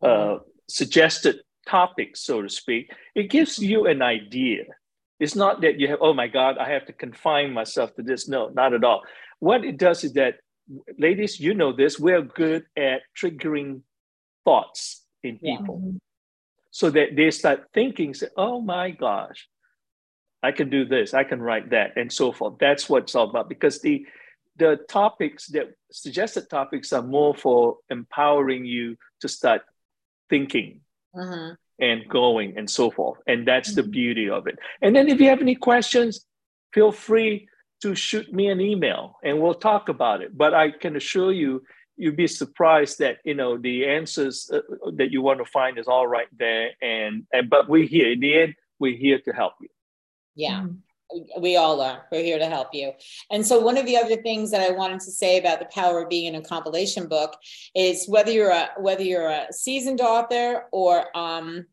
uh, 0.00 0.06
mm-hmm. 0.06 0.44
suggested 0.68 1.40
topic, 1.66 2.16
so 2.16 2.42
to 2.42 2.48
speak, 2.48 2.90
it 3.14 3.30
gives 3.30 3.58
mm-hmm. 3.58 3.70
you 3.70 3.86
an 3.86 4.02
idea. 4.02 4.64
It's 5.18 5.36
not 5.36 5.60
that 5.60 5.78
you 5.78 5.88
have, 5.88 5.98
oh 6.00 6.14
my 6.14 6.28
God, 6.28 6.56
I 6.58 6.70
have 6.70 6.86
to 6.86 6.92
confine 6.92 7.52
myself 7.52 7.94
to 7.96 8.02
this. 8.02 8.28
No, 8.28 8.48
not 8.48 8.72
at 8.72 8.84
all. 8.84 9.02
What 9.38 9.64
it 9.64 9.76
does 9.76 10.02
is 10.04 10.14
that, 10.14 10.36
ladies, 10.98 11.38
you 11.38 11.54
know 11.54 11.72
this, 11.72 11.98
we're 11.98 12.22
good 12.22 12.64
at 12.76 13.02
triggering 13.18 13.82
thoughts 14.44 15.04
in 15.22 15.38
people 15.38 15.82
yeah. 15.84 15.98
so 16.70 16.90
that 16.90 17.16
they 17.16 17.30
start 17.30 17.66
thinking, 17.74 18.14
say, 18.14 18.28
oh 18.36 18.60
my 18.60 18.90
gosh, 18.90 19.48
I 20.42 20.52
can 20.52 20.70
do 20.70 20.86
this, 20.86 21.12
I 21.12 21.24
can 21.24 21.42
write 21.42 21.70
that, 21.70 21.96
and 21.96 22.10
so 22.10 22.32
forth. 22.32 22.54
That's 22.58 22.88
what 22.88 23.04
it's 23.04 23.14
all 23.14 23.28
about 23.28 23.48
because 23.48 23.80
the 23.80 24.06
the 24.56 24.78
topics 24.88 25.46
that 25.48 25.70
suggested 25.90 26.50
topics 26.50 26.92
are 26.92 27.02
more 27.02 27.34
for 27.34 27.78
empowering 27.88 28.66
you 28.66 28.96
to 29.20 29.28
start 29.28 29.62
thinking 30.28 30.80
mm-hmm. 31.14 31.54
and 31.80 32.08
going 32.08 32.56
and 32.56 32.68
so 32.68 32.90
forth. 32.90 33.18
And 33.26 33.46
that's 33.46 33.70
mm-hmm. 33.70 33.82
the 33.82 33.88
beauty 33.88 34.30
of 34.30 34.46
it. 34.46 34.58
And 34.82 34.94
then 34.94 35.08
if 35.08 35.20
you 35.20 35.28
have 35.28 35.40
any 35.40 35.54
questions, 35.54 36.24
feel 36.72 36.92
free 36.92 37.48
to 37.82 37.94
shoot 37.94 38.32
me 38.32 38.48
an 38.48 38.60
email 38.60 39.16
and 39.24 39.40
we'll 39.40 39.54
talk 39.54 39.88
about 39.88 40.22
it. 40.22 40.36
But 40.36 40.54
I 40.54 40.70
can 40.70 40.96
assure 40.96 41.32
you, 41.32 41.62
you'd 41.96 42.16
be 42.16 42.26
surprised 42.26 42.98
that 42.98 43.18
you 43.24 43.34
know 43.34 43.58
the 43.58 43.86
answers 43.86 44.50
uh, 44.52 44.60
that 44.96 45.10
you 45.10 45.22
want 45.22 45.38
to 45.38 45.44
find 45.44 45.78
is 45.78 45.86
all 45.86 46.06
right 46.06 46.28
there. 46.38 46.70
And 46.82 47.26
and 47.32 47.48
but 47.48 47.68
we're 47.68 47.86
here 47.86 48.12
in 48.12 48.20
the 48.20 48.38
end. 48.38 48.54
We're 48.78 48.96
here 48.96 49.20
to 49.20 49.32
help 49.32 49.54
you. 49.60 49.68
Yeah. 50.34 50.66
We 51.38 51.56
all 51.56 51.80
are. 51.80 52.06
We're 52.12 52.22
here 52.22 52.38
to 52.38 52.46
help 52.46 52.68
you. 52.72 52.92
And 53.30 53.46
so, 53.46 53.60
one 53.60 53.76
of 53.76 53.86
the 53.86 53.96
other 53.96 54.16
things 54.16 54.50
that 54.50 54.60
I 54.60 54.70
wanted 54.70 55.00
to 55.00 55.10
say 55.10 55.38
about 55.38 55.58
the 55.58 55.66
power 55.66 56.02
of 56.02 56.08
being 56.08 56.26
in 56.26 56.34
a 56.36 56.42
compilation 56.42 57.08
book 57.08 57.36
is 57.74 58.06
whether 58.08 58.30
you're 58.30 58.50
a 58.50 58.70
whether 58.78 59.02
you're 59.02 59.28
a 59.28 59.52
seasoned 59.52 60.00
author 60.00 60.64
or 60.72 61.16
um, 61.16 61.66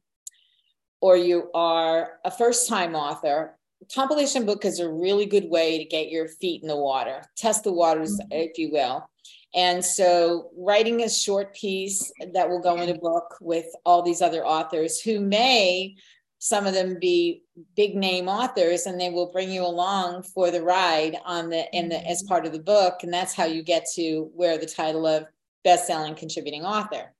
or 1.01 1.17
you 1.17 1.49
are 1.53 2.19
a 2.25 2.31
first 2.31 2.67
time 2.67 2.95
author. 2.95 3.57
Compilation 3.93 4.45
book 4.45 4.65
is 4.65 4.79
a 4.79 4.89
really 4.89 5.25
good 5.25 5.49
way 5.49 5.77
to 5.77 5.85
get 5.85 6.09
your 6.09 6.27
feet 6.27 6.63
in 6.63 6.67
the 6.67 6.75
water, 6.75 7.21
test 7.35 7.63
the 7.63 7.71
waters, 7.71 8.19
mm-hmm. 8.19 8.31
if 8.31 8.57
you 8.57 8.71
will. 8.71 9.07
And 9.55 9.83
so, 9.83 10.49
writing 10.57 11.03
a 11.03 11.09
short 11.09 11.55
piece 11.55 12.11
that 12.33 12.49
will 12.49 12.59
go 12.59 12.81
in 12.81 12.89
a 12.89 12.97
book 12.97 13.37
with 13.39 13.65
all 13.85 14.01
these 14.01 14.21
other 14.21 14.45
authors 14.45 14.99
who 14.99 15.19
may 15.19 15.95
some 16.39 16.67
of 16.67 16.73
them 16.73 16.97
be 16.99 17.43
big 17.75 17.95
name 17.95 18.27
authors 18.27 18.85
and 18.85 18.99
they 18.99 19.09
will 19.09 19.31
bring 19.31 19.49
you 19.51 19.63
along 19.65 20.23
for 20.23 20.51
the 20.51 20.61
ride 20.61 21.17
on 21.25 21.49
the 21.49 21.65
in 21.75 21.89
the 21.89 22.07
as 22.07 22.21
mm-hmm. 22.21 22.27
part 22.27 22.45
of 22.45 22.51
the 22.51 22.59
book. 22.59 23.03
And 23.03 23.13
that's 23.13 23.33
how 23.33 23.45
you 23.45 23.63
get 23.63 23.85
to 23.95 24.29
wear 24.33 24.57
the 24.57 24.65
title 24.65 25.05
of 25.05 25.25
best-selling 25.63 26.15
contributing 26.15 26.63
author 26.63 27.13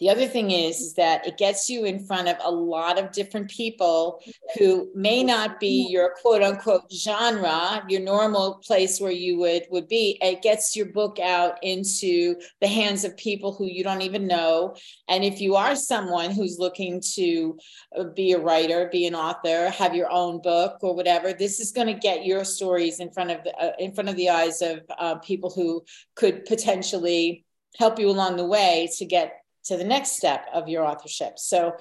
the 0.00 0.08
other 0.08 0.26
thing 0.26 0.50
is, 0.50 0.80
is 0.80 0.94
that 0.94 1.26
it 1.26 1.36
gets 1.36 1.68
you 1.68 1.84
in 1.84 2.04
front 2.04 2.28
of 2.28 2.36
a 2.42 2.50
lot 2.50 2.98
of 2.98 3.12
different 3.12 3.50
people 3.50 4.22
who 4.58 4.90
may 4.94 5.22
not 5.22 5.60
be 5.60 5.86
your 5.90 6.14
quote 6.20 6.42
unquote 6.42 6.90
genre, 6.90 7.84
your 7.88 8.00
normal 8.00 8.54
place 8.66 8.98
where 8.98 9.12
you 9.12 9.38
would 9.38 9.66
would 9.70 9.88
be. 9.88 10.18
It 10.22 10.42
gets 10.42 10.74
your 10.74 10.86
book 10.86 11.18
out 11.18 11.58
into 11.62 12.36
the 12.60 12.66
hands 12.66 13.04
of 13.04 13.16
people 13.16 13.52
who 13.52 13.66
you 13.66 13.84
don't 13.84 14.02
even 14.02 14.26
know. 14.26 14.74
And 15.08 15.22
if 15.22 15.40
you 15.40 15.54
are 15.54 15.76
someone 15.76 16.30
who's 16.30 16.58
looking 16.58 17.02
to 17.14 17.58
uh, 17.98 18.04
be 18.04 18.32
a 18.32 18.40
writer, 18.40 18.88
be 18.90 19.06
an 19.06 19.14
author, 19.14 19.68
have 19.70 19.94
your 19.94 20.10
own 20.10 20.40
book 20.40 20.78
or 20.80 20.94
whatever, 20.94 21.34
this 21.34 21.60
is 21.60 21.72
going 21.72 21.88
to 21.88 21.94
get 21.94 22.24
your 22.24 22.44
stories 22.44 23.00
in 23.00 23.10
front 23.10 23.30
of 23.30 23.44
the 23.44 23.54
uh, 23.56 23.72
in 23.78 23.92
front 23.92 24.08
of 24.08 24.16
the 24.16 24.30
eyes 24.30 24.62
of 24.62 24.80
uh, 24.98 25.16
people 25.16 25.50
who 25.50 25.84
could 26.14 26.46
potentially 26.46 27.44
help 27.78 27.98
you 27.98 28.08
along 28.08 28.36
the 28.36 28.44
way 28.44 28.88
to 28.96 29.04
get 29.04 29.39
to 29.64 29.76
the 29.76 29.84
next 29.84 30.16
step 30.16 30.46
of 30.52 30.68
your 30.68 30.84
authorship. 30.84 31.38
So 31.38 31.74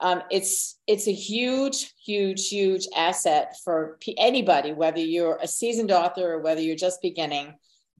um, 0.00 0.22
it's 0.30 0.78
it's 0.86 1.08
a 1.08 1.12
huge, 1.12 1.92
huge, 2.04 2.48
huge 2.48 2.86
asset 2.94 3.56
for 3.64 3.96
p- 4.00 4.18
anybody, 4.18 4.72
whether 4.72 5.00
you're 5.00 5.38
a 5.40 5.48
seasoned 5.48 5.90
author 5.90 6.34
or 6.34 6.40
whether 6.40 6.60
you're 6.60 6.76
just 6.76 7.00
beginning. 7.00 7.54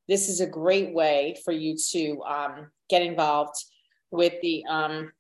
This 0.08 0.28
is 0.28 0.40
a 0.40 0.46
great 0.46 0.94
way 0.94 1.36
for 1.44 1.52
you 1.52 1.76
to 1.92 2.22
um, 2.22 2.70
get 2.88 3.02
involved 3.02 3.56
with 4.10 4.34
the 4.42 4.64
um, 4.68 5.12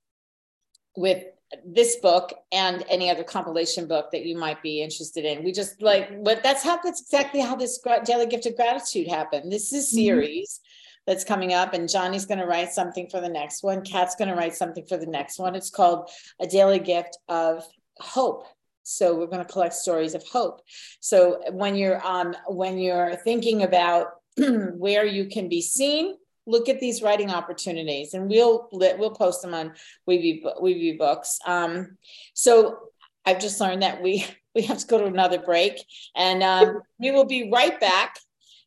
with 0.96 1.24
this 1.64 1.96
book 1.96 2.32
and 2.52 2.84
any 2.88 3.08
other 3.08 3.24
compilation 3.24 3.86
book 3.86 4.10
that 4.10 4.26
you 4.26 4.36
might 4.36 4.62
be 4.62 4.82
interested 4.82 5.24
in. 5.24 5.44
We 5.44 5.52
just 5.52 5.80
like, 5.80 6.24
but 6.24 6.42
that's 6.42 6.62
how 6.62 6.78
that's 6.82 7.00
exactly 7.00 7.40
how 7.40 7.56
this 7.56 7.80
daily 8.04 8.26
gift 8.26 8.46
of 8.46 8.56
gratitude 8.56 9.08
happened. 9.08 9.50
This 9.50 9.72
is 9.72 9.92
a 9.92 9.96
mm-hmm. 9.96 10.04
series 10.04 10.60
that's 11.06 11.24
coming 11.24 11.52
up, 11.52 11.72
and 11.72 11.88
Johnny's 11.88 12.26
going 12.26 12.40
to 12.40 12.46
write 12.46 12.72
something 12.72 13.08
for 13.08 13.20
the 13.20 13.28
next 13.28 13.62
one. 13.62 13.82
Kat's 13.82 14.16
going 14.16 14.28
to 14.28 14.34
write 14.34 14.54
something 14.54 14.84
for 14.86 14.96
the 14.96 15.06
next 15.06 15.38
one. 15.38 15.54
It's 15.54 15.70
called 15.70 16.10
A 16.40 16.46
Daily 16.46 16.78
Gift 16.78 17.18
of 17.28 17.64
Hope. 17.98 18.44
So 18.82 19.16
we're 19.16 19.26
going 19.26 19.44
to 19.44 19.52
collect 19.52 19.74
stories 19.74 20.14
of 20.14 20.24
hope. 20.26 20.60
So 21.00 21.40
when 21.50 21.74
you're 21.74 22.04
um, 22.06 22.36
when 22.46 22.78
you're 22.78 23.16
thinking 23.16 23.62
about 23.62 24.08
where 24.38 25.04
you 25.04 25.26
can 25.26 25.48
be 25.48 25.60
seen, 25.60 26.16
look 26.46 26.68
at 26.68 26.78
these 26.78 27.02
writing 27.02 27.30
opportunities, 27.30 28.14
and 28.14 28.28
we'll 28.30 28.68
we'll 28.72 29.10
post 29.10 29.42
them 29.42 29.54
on 29.54 29.72
Weeby 30.08 30.42
Weeby 30.62 30.98
Books. 30.98 31.38
Um, 31.46 31.98
so 32.34 32.78
I've 33.24 33.40
just 33.40 33.60
learned 33.60 33.82
that 33.82 34.02
we 34.02 34.24
we 34.54 34.62
have 34.62 34.78
to 34.78 34.86
go 34.86 34.98
to 34.98 35.06
another 35.06 35.40
break, 35.40 35.84
and 36.14 36.42
um, 36.42 36.80
we 36.98 37.10
will 37.10 37.26
be 37.26 37.50
right 37.50 37.78
back 37.80 38.16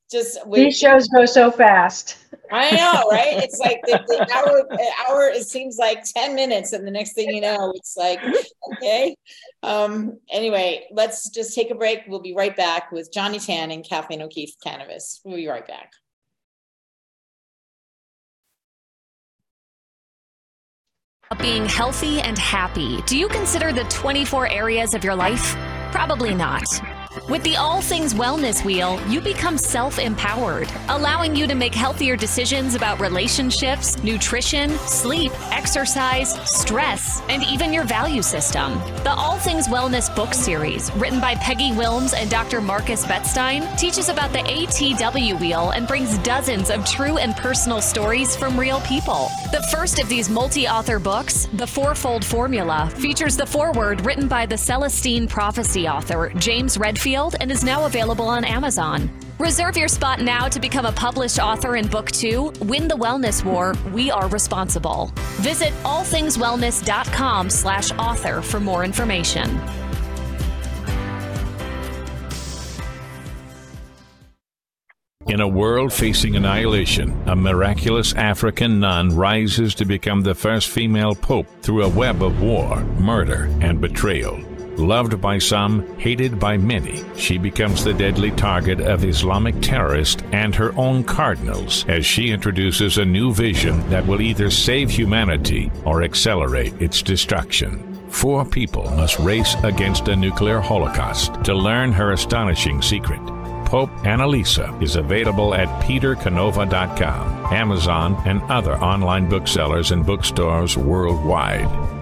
just 0.09 0.39
these 0.51 0.77
shows 0.77 1.07
go 1.07 1.25
so 1.25 1.51
fast. 1.51 2.17
I 2.51 2.71
know, 2.71 3.09
right? 3.11 3.43
It's 3.43 3.59
like 3.59 3.79
the, 3.85 4.03
the 4.07 4.27
hour, 4.33 4.67
hour. 5.07 5.29
It 5.29 5.45
seems 5.47 5.77
like 5.77 6.03
ten 6.03 6.35
minutes, 6.35 6.73
and 6.73 6.85
the 6.85 6.91
next 6.91 7.13
thing 7.13 7.29
you 7.29 7.41
know, 7.41 7.71
it's 7.75 7.95
like 7.95 8.19
okay. 8.73 9.15
Um, 9.61 10.19
anyway, 10.31 10.87
let's 10.91 11.29
just 11.29 11.53
take 11.53 11.69
a 11.69 11.75
break. 11.75 12.01
We'll 12.07 12.21
be 12.21 12.33
right 12.33 12.55
back 12.55 12.91
with 12.91 13.11
Johnny 13.13 13.39
Tan 13.39 13.71
and 13.71 13.87
Kathleen 13.87 14.21
O'Keefe 14.21 14.55
Kanavos. 14.65 15.19
We'll 15.23 15.35
be 15.35 15.47
right 15.47 15.67
back. 15.67 15.91
Being 21.39 21.67
healthy 21.67 22.21
and 22.21 22.37
happy. 22.37 23.03
Do 23.03 23.17
you 23.17 23.27
consider 23.27 23.71
the 23.71 23.83
24 23.83 24.49
areas 24.49 24.95
of 24.95 25.03
your 25.03 25.15
life? 25.15 25.55
Probably 25.91 26.33
not. 26.33 26.65
With 27.27 27.43
the 27.43 27.57
All 27.57 27.81
Things 27.81 28.13
Wellness 28.13 28.63
Wheel, 28.63 28.99
you 29.07 29.19
become 29.19 29.57
self 29.57 29.99
empowered, 29.99 30.71
allowing 30.87 31.35
you 31.35 31.47
to 31.47 31.55
make 31.55 31.75
healthier 31.75 32.15
decisions 32.15 32.75
about 32.75 32.99
relationships, 32.99 34.01
nutrition, 34.03 34.71
sleep, 34.79 35.31
exercise, 35.51 36.39
stress, 36.49 37.21
and 37.29 37.43
even 37.43 37.73
your 37.73 37.83
value 37.83 38.21
system. 38.21 38.73
The 39.03 39.11
All 39.11 39.37
Things 39.37 39.67
Wellness 39.67 40.13
book 40.15 40.33
series, 40.33 40.91
written 40.95 41.19
by 41.19 41.35
Peggy 41.35 41.71
Willms 41.71 42.13
and 42.15 42.29
Dr. 42.29 42.61
Marcus 42.61 43.05
Bettstein, 43.05 43.77
teaches 43.77 44.09
about 44.09 44.31
the 44.31 44.39
ATW 44.39 45.39
wheel 45.39 45.71
and 45.71 45.87
brings 45.87 46.17
dozens 46.19 46.69
of 46.69 46.85
true 46.85 47.17
and 47.17 47.35
personal 47.35 47.81
stories 47.81 48.35
from 48.35 48.59
real 48.59 48.81
people. 48.81 49.29
The 49.51 49.67
first 49.71 49.99
of 49.99 50.09
these 50.09 50.29
multi 50.29 50.67
author 50.67 50.99
books, 50.99 51.47
The 51.53 51.67
Fourfold 51.67 52.23
Formula, 52.23 52.91
features 52.95 53.35
the 53.35 53.45
foreword 53.45 54.05
written 54.05 54.27
by 54.27 54.45
the 54.45 54.57
Celestine 54.57 55.27
Prophecy 55.27 55.87
author, 55.87 56.31
James 56.35 56.77
Redfield 56.77 57.08
and 57.15 57.51
is 57.51 57.63
now 57.63 57.85
available 57.85 58.27
on 58.27 58.45
Amazon. 58.45 59.09
Reserve 59.39 59.77
your 59.77 59.87
spot 59.87 60.21
now 60.21 60.47
to 60.47 60.59
become 60.59 60.85
a 60.85 60.91
published 60.91 61.39
author 61.39 61.75
in 61.75 61.87
Book 61.87 62.11
2, 62.11 62.53
Win 62.61 62.87
the 62.87 62.95
Wellness 62.95 63.43
War, 63.43 63.73
We 63.93 64.11
Are 64.11 64.27
Responsible. 64.27 65.11
Visit 65.37 65.71
allthingswellness.com 65.83 67.49
slash 67.49 67.91
author 67.93 68.41
for 68.41 68.59
more 68.59 68.83
information. 68.83 69.59
In 75.27 75.41
a 75.41 75.47
world 75.47 75.93
facing 75.93 76.35
annihilation, 76.35 77.15
a 77.27 77.35
miraculous 77.35 78.13
African 78.15 78.79
nun 78.79 79.15
rises 79.15 79.75
to 79.75 79.85
become 79.85 80.21
the 80.21 80.33
first 80.33 80.69
female 80.69 81.13
pope 81.13 81.45
through 81.61 81.83
a 81.83 81.89
web 81.89 82.23
of 82.23 82.41
war, 82.41 82.79
murder, 82.97 83.47
and 83.61 83.79
betrayal. 83.79 84.48
Loved 84.79 85.19
by 85.19 85.37
some, 85.39 85.85
hated 85.97 86.39
by 86.39 86.55
many, 86.55 87.03
she 87.17 87.37
becomes 87.37 87.83
the 87.83 87.93
deadly 87.93 88.31
target 88.31 88.79
of 88.79 89.03
Islamic 89.03 89.59
terrorists 89.61 90.23
and 90.31 90.55
her 90.55 90.73
own 90.77 91.03
cardinals 91.03 91.83
as 91.89 92.05
she 92.05 92.31
introduces 92.31 92.97
a 92.97 93.03
new 93.03 93.33
vision 93.33 93.87
that 93.89 94.07
will 94.07 94.21
either 94.21 94.49
save 94.49 94.89
humanity 94.89 95.69
or 95.83 96.03
accelerate 96.03 96.81
its 96.81 97.01
destruction. 97.01 97.83
Four 98.09 98.45
people 98.45 98.89
must 98.91 99.19
race 99.19 99.53
against 99.63 100.07
a 100.07 100.15
nuclear 100.15 100.61
holocaust 100.61 101.33
to 101.43 101.53
learn 101.53 101.91
her 101.91 102.13
astonishing 102.13 102.81
secret. 102.81 103.19
Pope 103.65 103.91
Annalisa 104.03 104.81
is 104.81 104.95
available 104.95 105.53
at 105.53 105.67
petercanova.com, 105.83 107.53
Amazon, 107.53 108.15
and 108.25 108.41
other 108.43 108.77
online 108.77 109.27
booksellers 109.27 109.91
and 109.91 110.05
bookstores 110.05 110.77
worldwide. 110.77 111.98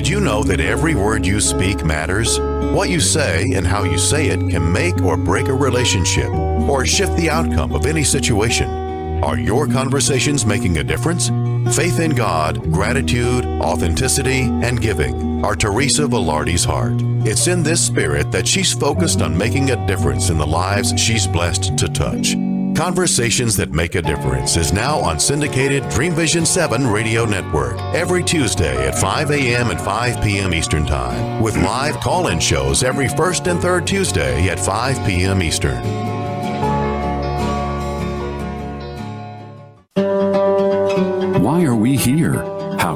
Did 0.00 0.08
you 0.08 0.20
know 0.20 0.42
that 0.44 0.60
every 0.60 0.94
word 0.94 1.26
you 1.26 1.40
speak 1.42 1.84
matters? 1.84 2.40
What 2.40 2.88
you 2.88 3.00
say 3.00 3.52
and 3.52 3.66
how 3.66 3.84
you 3.84 3.98
say 3.98 4.28
it 4.28 4.40
can 4.48 4.72
make 4.72 5.02
or 5.02 5.18
break 5.18 5.48
a 5.48 5.52
relationship 5.52 6.30
or 6.30 6.86
shift 6.86 7.14
the 7.18 7.28
outcome 7.28 7.74
of 7.74 7.84
any 7.84 8.02
situation. 8.02 9.22
Are 9.22 9.38
your 9.38 9.66
conversations 9.66 10.46
making 10.46 10.78
a 10.78 10.82
difference? 10.82 11.28
Faith 11.76 12.00
in 12.00 12.12
God, 12.12 12.72
gratitude, 12.72 13.44
authenticity, 13.44 14.40
and 14.40 14.80
giving 14.80 15.44
are 15.44 15.54
Teresa 15.54 16.04
Velarde's 16.04 16.64
heart. 16.64 16.94
It's 17.28 17.46
in 17.46 17.62
this 17.62 17.84
spirit 17.84 18.32
that 18.32 18.48
she's 18.48 18.72
focused 18.72 19.20
on 19.20 19.36
making 19.36 19.70
a 19.70 19.86
difference 19.86 20.30
in 20.30 20.38
the 20.38 20.46
lives 20.46 20.98
she's 20.98 21.26
blessed 21.26 21.76
to 21.76 21.88
touch. 21.90 22.36
Conversations 22.80 23.58
That 23.58 23.72
Make 23.72 23.94
a 23.94 24.00
Difference 24.00 24.56
is 24.56 24.72
now 24.72 24.98
on 25.00 25.20
syndicated 25.20 25.86
Dream 25.90 26.14
Vision 26.14 26.46
7 26.46 26.86
radio 26.86 27.26
network 27.26 27.78
every 27.94 28.24
Tuesday 28.24 28.88
at 28.88 28.98
5 28.98 29.32
a.m. 29.32 29.70
and 29.70 29.78
5 29.78 30.24
p.m. 30.24 30.54
Eastern 30.54 30.86
Time, 30.86 31.42
with 31.42 31.58
live 31.58 31.96
call 31.96 32.28
in 32.28 32.40
shows 32.40 32.82
every 32.82 33.06
first 33.06 33.48
and 33.48 33.60
third 33.60 33.86
Tuesday 33.86 34.48
at 34.48 34.58
5 34.58 35.06
p.m. 35.06 35.42
Eastern. 35.42 36.09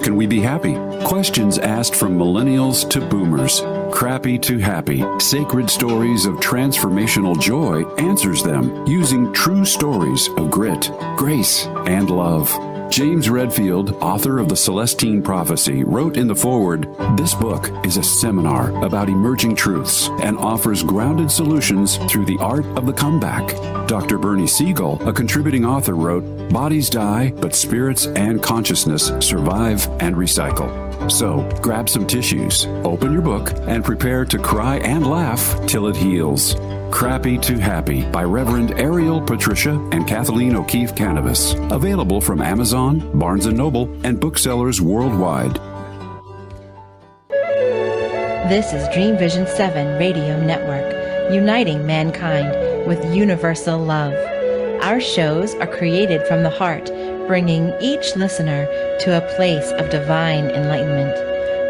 Can 0.05 0.17
we 0.17 0.27
be 0.27 0.41
happy? 0.41 0.75
Questions 1.03 1.59
asked 1.59 1.95
from 1.95 2.19
millennials 2.19 2.89
to 2.91 3.01
boomers. 3.01 3.63
Crappy 3.91 4.39
to 4.39 4.59
Happy 4.59 5.03
Sacred 5.19 5.71
Stories 5.71 6.27
of 6.27 6.35
Transformational 6.35 7.41
Joy 7.41 7.85
answers 7.95 8.43
them 8.43 8.87
using 8.87 9.33
true 9.33 9.65
stories 9.65 10.29
of 10.37 10.51
grit, 10.51 10.91
grace, 11.17 11.65
and 11.87 12.11
love. 12.11 12.74
James 12.91 13.29
Redfield, 13.29 13.93
author 14.03 14.39
of 14.39 14.49
The 14.49 14.57
Celestine 14.57 15.23
Prophecy, 15.23 15.83
wrote 15.83 16.17
in 16.17 16.29
the 16.29 16.35
foreword 16.35 16.89
This 17.17 17.35
book 17.35 17.71
is 17.85 17.97
a 17.97 18.03
seminar 18.03 18.71
about 18.85 19.09
emerging 19.09 19.57
truths 19.57 20.09
and 20.23 20.39
offers 20.39 20.83
grounded 20.83 21.31
solutions 21.31 21.97
through 22.09 22.27
the 22.27 22.39
art 22.39 22.65
of 22.79 22.87
the 22.87 22.93
comeback. 22.93 23.49
Dr. 23.89 24.19
Bernie 24.19 24.47
Siegel, 24.47 25.01
a 25.09 25.13
contributing 25.13 25.65
author, 25.65 25.95
wrote 25.95 26.23
Bodies 26.51 26.89
die, 26.89 27.33
but 27.37 27.55
spirits 27.55 28.07
and 28.07 28.43
consciousness 28.43 29.13
survive 29.21 29.89
and 30.01 30.15
recycle. 30.15 30.94
So 31.09 31.49
grab 31.61 31.89
some 31.89 32.07
tissues, 32.07 32.67
open 32.85 33.13
your 33.13 33.23
book, 33.23 33.53
and 33.67 33.85
prepare 33.85 34.25
to 34.25 34.39
cry 34.39 34.77
and 34.79 35.07
laugh 35.07 35.55
till 35.67 35.87
it 35.89 35.97
heals. 35.97 36.57
Crappy 36.91 37.39
to 37.39 37.59
Happy 37.59 38.05
by 38.11 38.25
Reverend 38.25 38.79
Ariel 38.79 39.21
Patricia 39.21 39.73
and 39.93 40.07
Kathleen 40.07 40.57
O'Keefe 40.57 40.95
Kanavos. 40.95 41.55
Available 41.71 42.21
from 42.21 42.41
Amazon, 42.41 43.19
Barnes 43.19 43.47
& 43.47 43.53
Noble, 43.53 43.89
and 44.05 44.19
booksellers 44.19 44.81
worldwide. 44.81 45.59
This 48.49 48.73
is 48.73 48.89
Dream 48.95 49.17
Vision 49.17 49.47
7 49.47 49.99
Radio 49.99 50.41
Network, 50.45 51.33
uniting 51.33 51.87
mankind 51.87 52.87
with 52.87 53.15
universal 53.15 53.79
love. 53.79 54.13
Our 54.83 55.01
shows 55.01 55.55
are 55.55 55.67
created 55.67 56.27
from 56.27 56.43
the 56.43 56.51
heart, 56.51 56.91
bringing 57.27 57.73
each 57.81 58.17
listener 58.17 58.67
to 59.01 59.17
a 59.17 59.35
place 59.37 59.71
of 59.73 59.91
divine 59.91 60.51
enlightenment. 60.51 61.15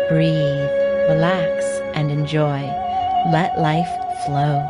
Breathe, 0.09 0.71
relax, 1.09 1.65
and 1.95 2.11
enjoy. 2.11 2.63
Let 3.31 3.59
life 3.59 3.89
flow. 4.25 4.67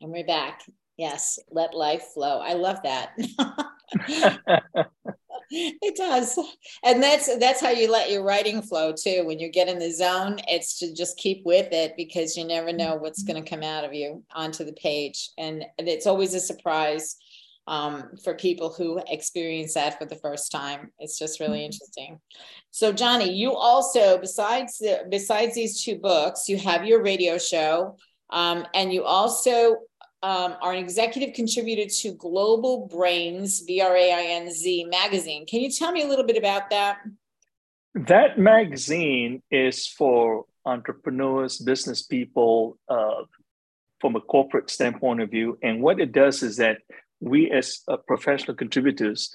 And 0.00 0.10
we're 0.10 0.26
back. 0.26 0.62
Yes, 0.96 1.38
let 1.50 1.74
life 1.74 2.02
flow. 2.14 2.40
I 2.40 2.54
love 2.54 2.80
that. 2.82 3.16
it 5.50 5.96
does. 5.96 6.38
And 6.84 7.02
that's 7.02 7.36
that's 7.38 7.60
how 7.60 7.70
you 7.70 7.90
let 7.90 8.10
your 8.10 8.22
writing 8.22 8.62
flow 8.62 8.92
too. 8.92 9.24
When 9.24 9.38
you 9.38 9.50
get 9.50 9.68
in 9.68 9.78
the 9.78 9.90
zone, 9.90 10.38
it's 10.48 10.78
to 10.80 10.94
just 10.94 11.16
keep 11.16 11.44
with 11.44 11.72
it 11.72 11.94
because 11.96 12.36
you 12.36 12.44
never 12.44 12.72
know 12.72 12.96
what's 12.96 13.22
going 13.22 13.42
to 13.42 13.48
come 13.48 13.62
out 13.62 13.84
of 13.84 13.94
you 13.94 14.24
onto 14.34 14.64
the 14.64 14.72
page. 14.74 15.30
And, 15.38 15.64
and 15.78 15.88
it's 15.88 16.06
always 16.06 16.34
a 16.34 16.40
surprise 16.40 17.16
um, 17.66 18.16
for 18.24 18.34
people 18.34 18.72
who 18.72 19.00
experience 19.08 19.74
that 19.74 19.98
for 19.98 20.06
the 20.06 20.16
first 20.16 20.50
time. 20.50 20.90
It's 20.98 21.18
just 21.18 21.38
really 21.38 21.64
interesting. 21.64 22.18
So, 22.70 22.92
Johnny, 22.92 23.32
you 23.32 23.54
also 23.54 24.18
besides 24.18 24.78
the, 24.78 25.06
besides 25.10 25.54
these 25.54 25.84
two 25.84 25.98
books, 25.98 26.48
you 26.48 26.56
have 26.58 26.84
your 26.84 27.02
radio 27.02 27.38
show, 27.38 27.96
um, 28.30 28.66
and 28.74 28.92
you 28.92 29.04
also 29.04 29.76
um, 30.22 30.56
are 30.60 30.72
an 30.72 30.78
executive 30.78 31.34
contributor 31.34 31.88
to 32.00 32.12
Global 32.14 32.88
Brainz, 32.88 33.64
B 33.66 33.80
R 33.80 33.96
A 33.96 34.12
I 34.12 34.22
N 34.22 34.52
Z 34.52 34.84
magazine. 34.84 35.46
Can 35.46 35.60
you 35.60 35.70
tell 35.70 35.92
me 35.92 36.02
a 36.02 36.08
little 36.08 36.24
bit 36.24 36.36
about 36.36 36.70
that? 36.70 36.98
That 37.94 38.38
magazine 38.38 39.42
is 39.50 39.86
for 39.86 40.44
entrepreneurs, 40.64 41.58
business 41.58 42.02
people, 42.02 42.78
uh, 42.88 43.22
from 44.00 44.16
a 44.16 44.20
corporate 44.20 44.70
standpoint 44.70 45.20
of 45.20 45.30
view. 45.30 45.58
And 45.62 45.82
what 45.82 46.00
it 46.00 46.12
does 46.12 46.42
is 46.42 46.56
that 46.58 46.78
we, 47.20 47.50
as 47.50 47.80
uh, 47.88 47.96
professional 47.96 48.56
contributors, 48.56 49.34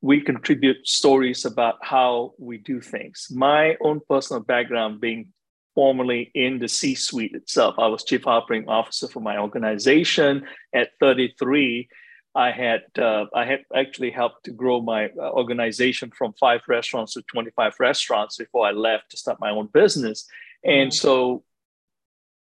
we 0.00 0.20
contribute 0.20 0.86
stories 0.86 1.44
about 1.44 1.76
how 1.82 2.34
we 2.38 2.58
do 2.58 2.80
things. 2.80 3.28
My 3.30 3.76
own 3.80 4.00
personal 4.08 4.42
background 4.42 5.00
being 5.00 5.32
formerly 5.74 6.30
in 6.34 6.58
the 6.58 6.68
C 6.68 6.94
suite 6.94 7.34
itself. 7.34 7.74
I 7.78 7.86
was 7.86 8.04
chief 8.04 8.26
operating 8.26 8.68
officer 8.68 9.08
for 9.08 9.20
my 9.20 9.38
organization. 9.38 10.46
At 10.72 10.90
33, 11.00 11.88
I 12.34 12.50
had 12.50 12.82
uh, 12.98 13.26
I 13.34 13.44
had 13.44 13.64
actually 13.74 14.10
helped 14.10 14.44
to 14.44 14.50
grow 14.50 14.80
my 14.80 15.06
uh, 15.06 15.30
organization 15.30 16.10
from 16.16 16.32
five 16.34 16.62
restaurants 16.68 17.14
to 17.14 17.22
25 17.22 17.74
restaurants 17.78 18.36
before 18.36 18.66
I 18.66 18.72
left 18.72 19.10
to 19.10 19.16
start 19.16 19.38
my 19.40 19.50
own 19.50 19.68
business. 19.72 20.26
And 20.64 20.90
mm-hmm. 20.90 21.06
so 21.06 21.44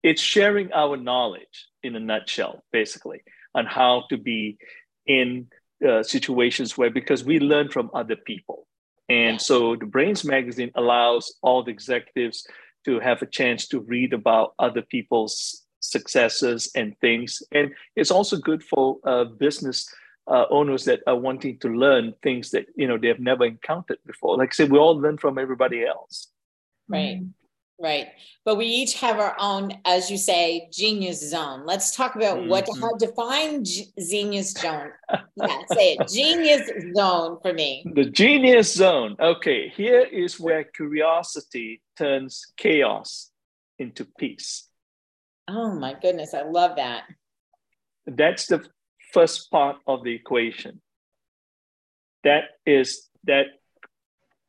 it's 0.04 0.22
sharing 0.22 0.72
our 0.74 0.98
knowledge 0.98 1.68
in 1.84 1.96
a 1.96 2.00
nutshell, 2.00 2.64
basically, 2.72 3.22
on 3.56 3.66
how 3.66 4.04
to 4.10 4.18
be 4.18 4.58
in 5.06 5.48
uh, 5.88 6.04
situations 6.04 6.78
where 6.78 6.90
because 6.90 7.24
we 7.24 7.40
learn 7.40 7.70
from 7.70 7.90
other 7.94 8.16
people. 8.16 8.68
And 9.10 9.42
so 9.42 9.76
the 9.78 9.86
Brainz 9.86 10.26
magazine 10.26 10.72
allows 10.76 11.36
all 11.42 11.64
the 11.64 11.72
executives 11.72 12.46
to 12.88 13.00
have 13.00 13.22
a 13.22 13.28
chance 13.28 13.68
to 13.68 13.82
read 13.82 14.14
about 14.14 14.54
other 14.58 14.82
people's 14.82 15.66
successes 15.82 16.72
and 16.76 16.98
things. 17.00 17.44
And 17.52 17.72
it's 17.96 18.12
also 18.12 18.38
good 18.38 18.64
for 18.64 18.98
uh, 19.04 19.26
business 19.26 19.88
uh, 20.28 20.46
owners 20.50 20.86
that 20.86 21.02
are 21.06 21.16
wanting 21.16 21.60
to 21.60 21.70
learn 21.70 22.14
things 22.24 22.52
that 22.52 22.66
you 22.76 22.88
know 22.88 22.98
they 22.98 23.08
have 23.08 23.20
never 23.20 23.46
encountered 23.46 24.00
before. 24.06 24.38
Like 24.38 24.50
I 24.50 24.56
said, 24.56 24.72
we 24.72 24.80
all 24.80 25.00
learn 25.00 25.18
from 25.18 25.38
everybody 25.38 25.86
else. 25.86 26.28
Right. 26.88 27.22
Right. 27.80 28.08
But 28.44 28.56
we 28.56 28.66
each 28.66 29.00
have 29.02 29.20
our 29.20 29.36
own, 29.40 29.72
as 29.86 30.10
you 30.10 30.18
say, 30.18 30.68
genius 30.74 31.30
zone. 31.30 31.64
Let's 31.66 31.96
talk 31.96 32.16
about 32.16 32.40
mm-hmm. 32.40 32.50
what 32.50 32.68
how 32.80 32.96
define 32.96 33.64
g- 33.64 33.92
genius 34.00 34.54
zone. 34.54 34.90
yeah, 35.36 35.62
say 35.74 35.98
it. 36.00 36.08
Genius 36.08 36.70
zone 36.96 37.38
for 37.42 37.54
me. 37.54 37.86
The 37.94 38.06
genius 38.06 38.74
zone. 38.74 39.16
Okay, 39.20 39.70
here 39.70 40.02
is 40.02 40.40
where 40.40 40.64
curiosity 40.64 41.84
turns 41.96 42.48
chaos 42.58 43.30
into 43.78 44.06
peace. 44.18 44.68
Oh 45.48 45.74
my 45.76 45.96
goodness, 46.02 46.34
I 46.34 46.42
love 46.44 46.78
that. 46.78 47.04
That's 48.08 48.48
the 48.48 48.66
first 49.14 49.52
part 49.52 49.78
of 49.86 50.04
the 50.04 50.16
equation. 50.16 50.82
That 52.24 52.46
is 52.66 53.08
that 53.26 53.46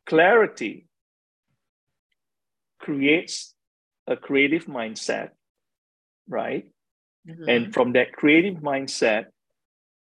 clarity 0.06 0.87
creates 2.78 3.54
a 4.06 4.16
creative 4.16 4.66
mindset, 4.66 5.30
right? 6.28 6.70
Mm-hmm. 7.28 7.48
And 7.48 7.74
from 7.74 7.92
that 7.92 8.12
creative 8.12 8.56
mindset, 8.56 9.26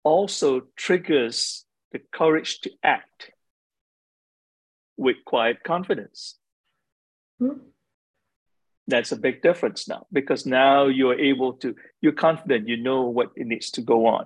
also 0.04 0.62
triggers 0.76 1.66
the 1.92 2.00
courage 2.14 2.62
to 2.62 2.72
act 2.84 3.32
with 4.96 5.18
quiet 5.26 5.64
confidence. 5.64 6.38
Mm-hmm. 7.42 7.60
That's 8.88 9.12
a 9.12 9.18
big 9.18 9.42
difference 9.42 9.88
now 9.88 10.08
because 10.14 10.46
now 10.46 10.88
you're 10.88 11.20
able 11.20 11.54
to, 11.54 11.76
you're 12.02 12.14
confident, 12.14 12.70
you 12.70 12.78
know 12.78 13.04
what 13.04 13.32
it 13.36 13.46
needs 13.46 13.70
to 13.72 13.82
go 13.82 14.06
on. 14.06 14.26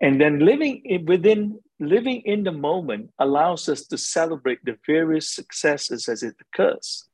And 0.00 0.20
then 0.20 0.38
living 0.38 0.82
in, 0.84 1.06
within 1.06 1.58
living 1.80 2.22
in 2.24 2.44
the 2.44 2.52
moment 2.52 3.10
allows 3.18 3.68
us 3.68 3.86
to 3.86 3.98
celebrate 3.98 4.64
the 4.64 4.78
various 4.86 5.28
successes 5.28 6.08
as 6.08 6.22
it 6.22 6.36
occurs. 6.40 7.08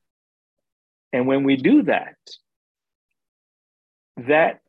And 1.13 1.27
when 1.27 1.43
we 1.43 1.55
do 1.55 1.83
that, 1.83 2.17
that 4.17 4.61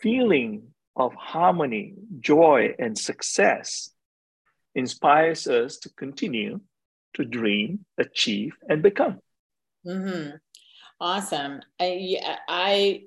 feeling 0.00 0.68
of 0.96 1.14
harmony, 1.14 1.94
joy, 2.20 2.74
and 2.78 2.98
success 2.98 3.90
inspires 4.74 5.46
us 5.46 5.76
to 5.78 5.90
continue 5.90 6.60
to 7.14 7.24
dream, 7.24 7.84
achieve, 7.98 8.54
and 8.68 8.82
become. 8.82 9.18
Mm-hmm. 9.86 10.36
Awesome. 11.00 11.60
I, 11.78 12.16
I, 12.48 13.02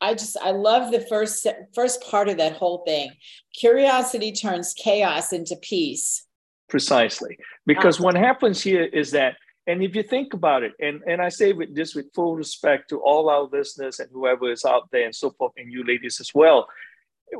I 0.00 0.14
just 0.14 0.36
I 0.42 0.50
love 0.50 0.90
the 0.90 1.00
first 1.00 1.46
first 1.74 2.02
part 2.02 2.28
of 2.28 2.36
that 2.38 2.54
whole 2.54 2.82
thing. 2.84 3.12
Curiosity 3.54 4.32
turns 4.32 4.74
chaos 4.74 5.32
into 5.32 5.56
peace. 5.62 6.26
Precisely, 6.68 7.38
because 7.66 7.96
awesome. 7.96 8.04
what 8.04 8.16
happens 8.16 8.60
here 8.60 8.82
is 8.82 9.12
that 9.12 9.36
and 9.66 9.82
if 9.82 9.94
you 9.94 10.02
think 10.02 10.34
about 10.34 10.64
it, 10.64 10.72
and, 10.80 11.02
and 11.06 11.22
I 11.22 11.28
say 11.28 11.52
with 11.52 11.74
this 11.74 11.94
with 11.94 12.12
full 12.14 12.34
respect 12.34 12.90
to 12.90 13.00
all 13.00 13.30
our 13.30 13.42
listeners 13.42 14.00
and 14.00 14.10
whoever 14.12 14.50
is 14.50 14.64
out 14.64 14.88
there 14.90 15.04
and 15.04 15.14
so 15.14 15.30
forth, 15.30 15.52
and 15.56 15.72
you 15.72 15.84
ladies 15.86 16.20
as 16.20 16.30
well, 16.34 16.68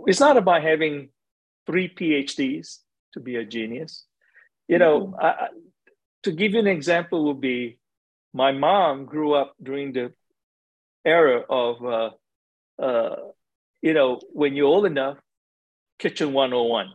it's 0.07 0.21
not 0.21 0.37
about 0.37 0.63
having 0.63 1.09
three 1.67 1.89
PhDs 1.89 2.79
to 3.15 3.21
be 3.21 3.37
a 3.37 3.45
genius. 3.45 4.05
You 4.69 4.79
know, 4.79 5.09
mm-hmm. 5.09 5.15
I, 5.21 5.49
to 6.23 6.33
give 6.33 6.53
you 6.53 6.61
an 6.61 6.69
example, 6.69 7.25
would 7.25 7.41
be 7.41 7.79
my 8.33 8.53
mom 8.53 9.05
grew 9.05 9.35
up 9.35 9.55
during 9.61 9.93
the 9.93 10.13
era 11.05 11.43
of, 11.51 11.85
uh, 11.85 12.11
uh, 12.81 13.17
you 13.83 13.95
know, 13.95 14.21
when 14.33 14.55
you're 14.55 14.69
old 14.69 14.87
enough, 14.87 15.19
kitchen 15.99 16.33
101. 16.33 16.93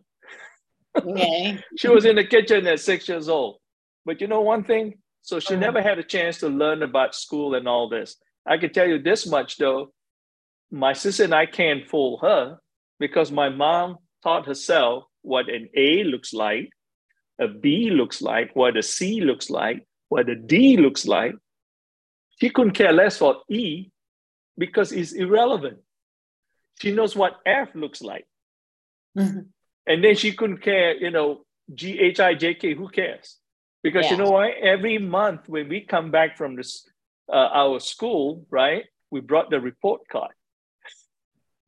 Okay. 0.95 1.63
she 1.77 1.89
was 1.89 2.05
in 2.05 2.15
the 2.15 2.23
kitchen 2.23 2.65
at 2.65 2.79
six 2.79 3.07
years 3.09 3.27
old. 3.27 3.57
But 4.05 4.21
you 4.21 4.27
know 4.27 4.41
one 4.41 4.63
thing? 4.63 4.95
So 5.27 5.41
she 5.41 5.55
uh-huh. 5.55 5.65
never 5.65 5.81
had 5.81 5.99
a 5.99 6.03
chance 6.03 6.37
to 6.37 6.47
learn 6.47 6.83
about 6.83 7.13
school 7.13 7.55
and 7.55 7.67
all 7.67 7.89
this. 7.89 8.15
I 8.45 8.57
can 8.57 8.71
tell 8.71 8.87
you 8.87 8.97
this 8.97 9.27
much 9.27 9.57
though, 9.57 9.91
my 10.71 10.93
sister 10.93 11.25
and 11.25 11.35
I 11.35 11.45
can't 11.45 11.85
fool 11.85 12.19
her 12.19 12.59
because 12.97 13.29
my 13.29 13.49
mom 13.49 13.97
taught 14.23 14.45
herself 14.45 15.03
what 15.23 15.49
an 15.49 15.67
A 15.75 16.05
looks 16.05 16.33
like, 16.33 16.69
a 17.41 17.49
B 17.49 17.89
looks 17.89 18.21
like, 18.21 18.55
what 18.55 18.77
a 18.77 18.81
C 18.81 19.19
looks 19.19 19.49
like, 19.49 19.85
what 20.07 20.29
a 20.29 20.35
D 20.35 20.77
looks 20.77 21.05
like. 21.05 21.35
She 22.39 22.49
couldn't 22.49 22.71
care 22.71 22.93
less 22.93 23.17
for 23.17 23.41
E 23.49 23.91
because 24.57 24.93
it's 24.93 25.11
irrelevant. 25.11 25.79
She 26.81 26.93
knows 26.93 27.17
what 27.17 27.35
F 27.45 27.75
looks 27.75 28.01
like. 28.01 28.25
Mm-hmm. 29.17 29.41
And 29.87 30.03
then 30.05 30.15
she 30.15 30.31
couldn't 30.31 30.61
care, 30.61 30.95
you 30.95 31.11
know, 31.11 31.41
G 31.73 31.99
H 31.99 32.21
I 32.21 32.33
J 32.33 32.53
K, 32.53 32.75
who 32.75 32.87
cares? 32.87 33.35
Because 33.87 34.03
yeah. 34.07 34.11
you 34.11 34.17
know 34.17 34.31
what? 34.31 34.51
Every 34.61 34.97
month 34.97 35.47
when 35.47 35.69
we 35.69 35.79
come 35.79 36.11
back 36.11 36.35
from 36.35 36.57
this, 36.57 36.85
uh, 37.31 37.47
our 37.53 37.79
school, 37.79 38.45
right, 38.49 38.83
we 39.11 39.21
brought 39.21 39.49
the 39.49 39.61
report 39.61 40.01
card. 40.11 40.33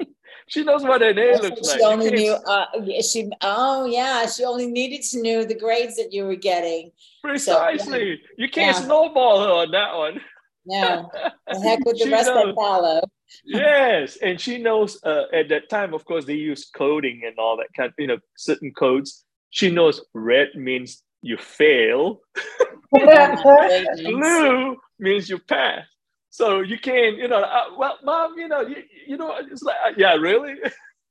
she 0.49 0.65
knows 0.65 0.83
what 0.83 1.01
an 1.01 1.17
A 1.17 1.37
looks 1.37 1.71
she 1.71 1.79
like. 1.79 1.81
Only 1.81 2.11
knew, 2.11 2.33
uh, 2.33 2.65
she 3.01 3.29
oh 3.39 3.85
yeah, 3.85 4.25
she 4.25 4.43
only 4.43 4.67
needed 4.67 5.01
to 5.11 5.23
know 5.23 5.45
the 5.45 5.57
grades 5.57 5.95
that 5.95 6.11
you 6.11 6.25
were 6.25 6.35
getting. 6.35 6.91
Precisely. 7.23 7.89
So, 7.89 7.95
yeah. 7.95 8.15
You 8.37 8.49
can't 8.49 8.75
yeah. 8.75 8.83
snowball 8.83 9.41
her 9.41 9.53
on 9.63 9.71
that 9.71 9.95
one. 9.95 10.19
No, 10.65 11.09
the 11.47 11.61
heck 11.61 11.79
with 11.85 11.99
the 11.99 12.09
rest 12.11 12.27
knows. 12.27 12.47
that 12.47 12.55
follow. 12.55 13.01
yes, 13.45 14.17
and 14.17 14.41
she 14.41 14.57
knows. 14.57 15.01
Uh, 15.05 15.23
at 15.33 15.47
that 15.47 15.69
time, 15.69 15.93
of 15.93 16.03
course, 16.03 16.25
they 16.25 16.33
use 16.33 16.69
coding 16.75 17.21
and 17.25 17.39
all 17.39 17.55
that 17.55 17.69
kind. 17.77 17.93
You 17.97 18.07
know, 18.07 18.17
certain 18.35 18.73
codes. 18.73 19.23
She 19.51 19.71
knows 19.71 20.01
red 20.13 20.49
means 20.55 21.01
you 21.21 21.37
fail. 21.37 22.21
Blue 22.91 24.77
means 24.99 25.29
you 25.29 25.39
pass. 25.39 25.85
So 26.29 26.61
you 26.61 26.79
can, 26.79 27.15
you 27.15 27.27
know, 27.27 27.41
uh, 27.41 27.65
well, 27.77 27.97
mom, 28.03 28.37
you 28.37 28.47
know, 28.47 28.61
you, 28.61 28.83
you 29.07 29.17
know, 29.17 29.35
it's 29.39 29.63
like, 29.63 29.75
uh, 29.85 29.91
yeah, 29.97 30.13
really? 30.13 30.55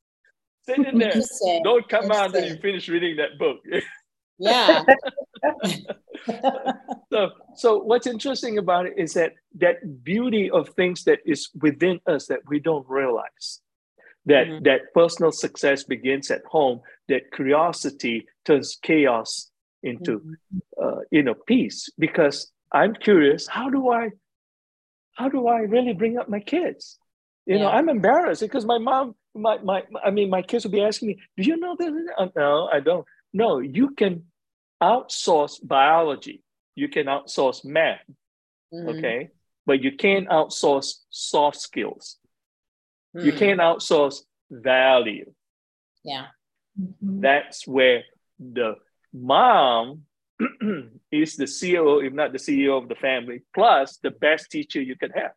Sit 0.66 0.86
in 0.86 0.98
there. 0.98 1.14
Don't 1.64 1.88
come 1.88 2.10
out 2.12 2.26
until 2.26 2.48
you 2.48 2.56
finish 2.60 2.88
reading 2.88 3.16
that 3.16 3.38
book. 3.38 3.58
yeah. 4.38 4.84
so, 7.10 7.30
so 7.56 7.78
what's 7.78 8.06
interesting 8.06 8.58
about 8.58 8.86
it 8.86 8.94
is 8.96 9.14
that 9.14 9.32
that 9.56 10.04
beauty 10.04 10.50
of 10.50 10.68
things 10.70 11.04
that 11.04 11.20
is 11.24 11.48
within 11.60 12.00
us 12.06 12.26
that 12.26 12.40
we 12.48 12.60
don't 12.60 12.88
realize. 12.88 13.60
That 14.26 14.46
mm-hmm. 14.46 14.64
that 14.64 14.92
personal 14.92 15.32
success 15.32 15.84
begins 15.84 16.30
at 16.30 16.44
home. 16.44 16.82
That 17.08 17.32
curiosity 17.32 18.26
turns 18.44 18.76
chaos 18.82 19.50
into, 19.88 20.20
mm-hmm. 20.20 20.58
uh, 20.82 21.00
you 21.10 21.22
know, 21.22 21.34
peace. 21.34 21.90
Because 21.98 22.52
I'm 22.72 22.94
curious, 22.94 23.46
how 23.48 23.70
do 23.70 23.90
I 23.90 24.10
how 25.18 25.28
do 25.28 25.48
I 25.48 25.60
really 25.60 25.94
bring 25.94 26.16
up 26.16 26.28
my 26.28 26.40
kids? 26.40 26.96
You 27.44 27.56
yeah. 27.56 27.62
know, 27.62 27.70
I'm 27.70 27.88
embarrassed 27.88 28.40
because 28.40 28.64
my 28.64 28.78
mom, 28.78 29.16
my, 29.34 29.58
my, 29.58 29.82
I 30.04 30.10
mean, 30.10 30.30
my 30.30 30.42
kids 30.42 30.64
will 30.64 30.70
be 30.70 30.82
asking 30.82 31.08
me, 31.08 31.18
do 31.36 31.42
you 31.42 31.56
know 31.56 31.74
this? 31.76 31.92
Uh, 32.16 32.28
no, 32.36 32.68
I 32.72 32.80
don't. 32.80 33.04
No, 33.32 33.58
you 33.58 33.90
can 33.90 34.24
outsource 34.80 35.58
biology. 35.66 36.42
You 36.76 36.88
can 36.88 37.06
outsource 37.06 37.64
math. 37.64 38.00
Mm-hmm. 38.72 38.88
Okay. 38.90 39.30
But 39.66 39.82
you 39.82 39.92
can't 39.96 40.28
outsource 40.28 40.98
soft 41.10 41.60
skills. 41.60 42.18
Mm-hmm. 43.16 43.26
You 43.26 43.32
can't 43.32 43.60
outsource 43.60 44.20
value. 44.50 45.32
Yeah. 46.04 46.26
Mm-hmm. 46.80 47.20
That's 47.20 47.66
where 47.66 48.04
the 48.38 48.76
mom 49.12 50.02
is 51.10 51.36
the 51.36 51.44
CEO, 51.44 52.06
if 52.06 52.12
not 52.12 52.32
the 52.32 52.38
CEO 52.38 52.80
of 52.80 52.88
the 52.88 52.94
family, 52.94 53.42
plus 53.54 53.98
the 54.02 54.10
best 54.10 54.50
teacher 54.50 54.80
you 54.80 54.96
could 54.96 55.12
have. 55.14 55.32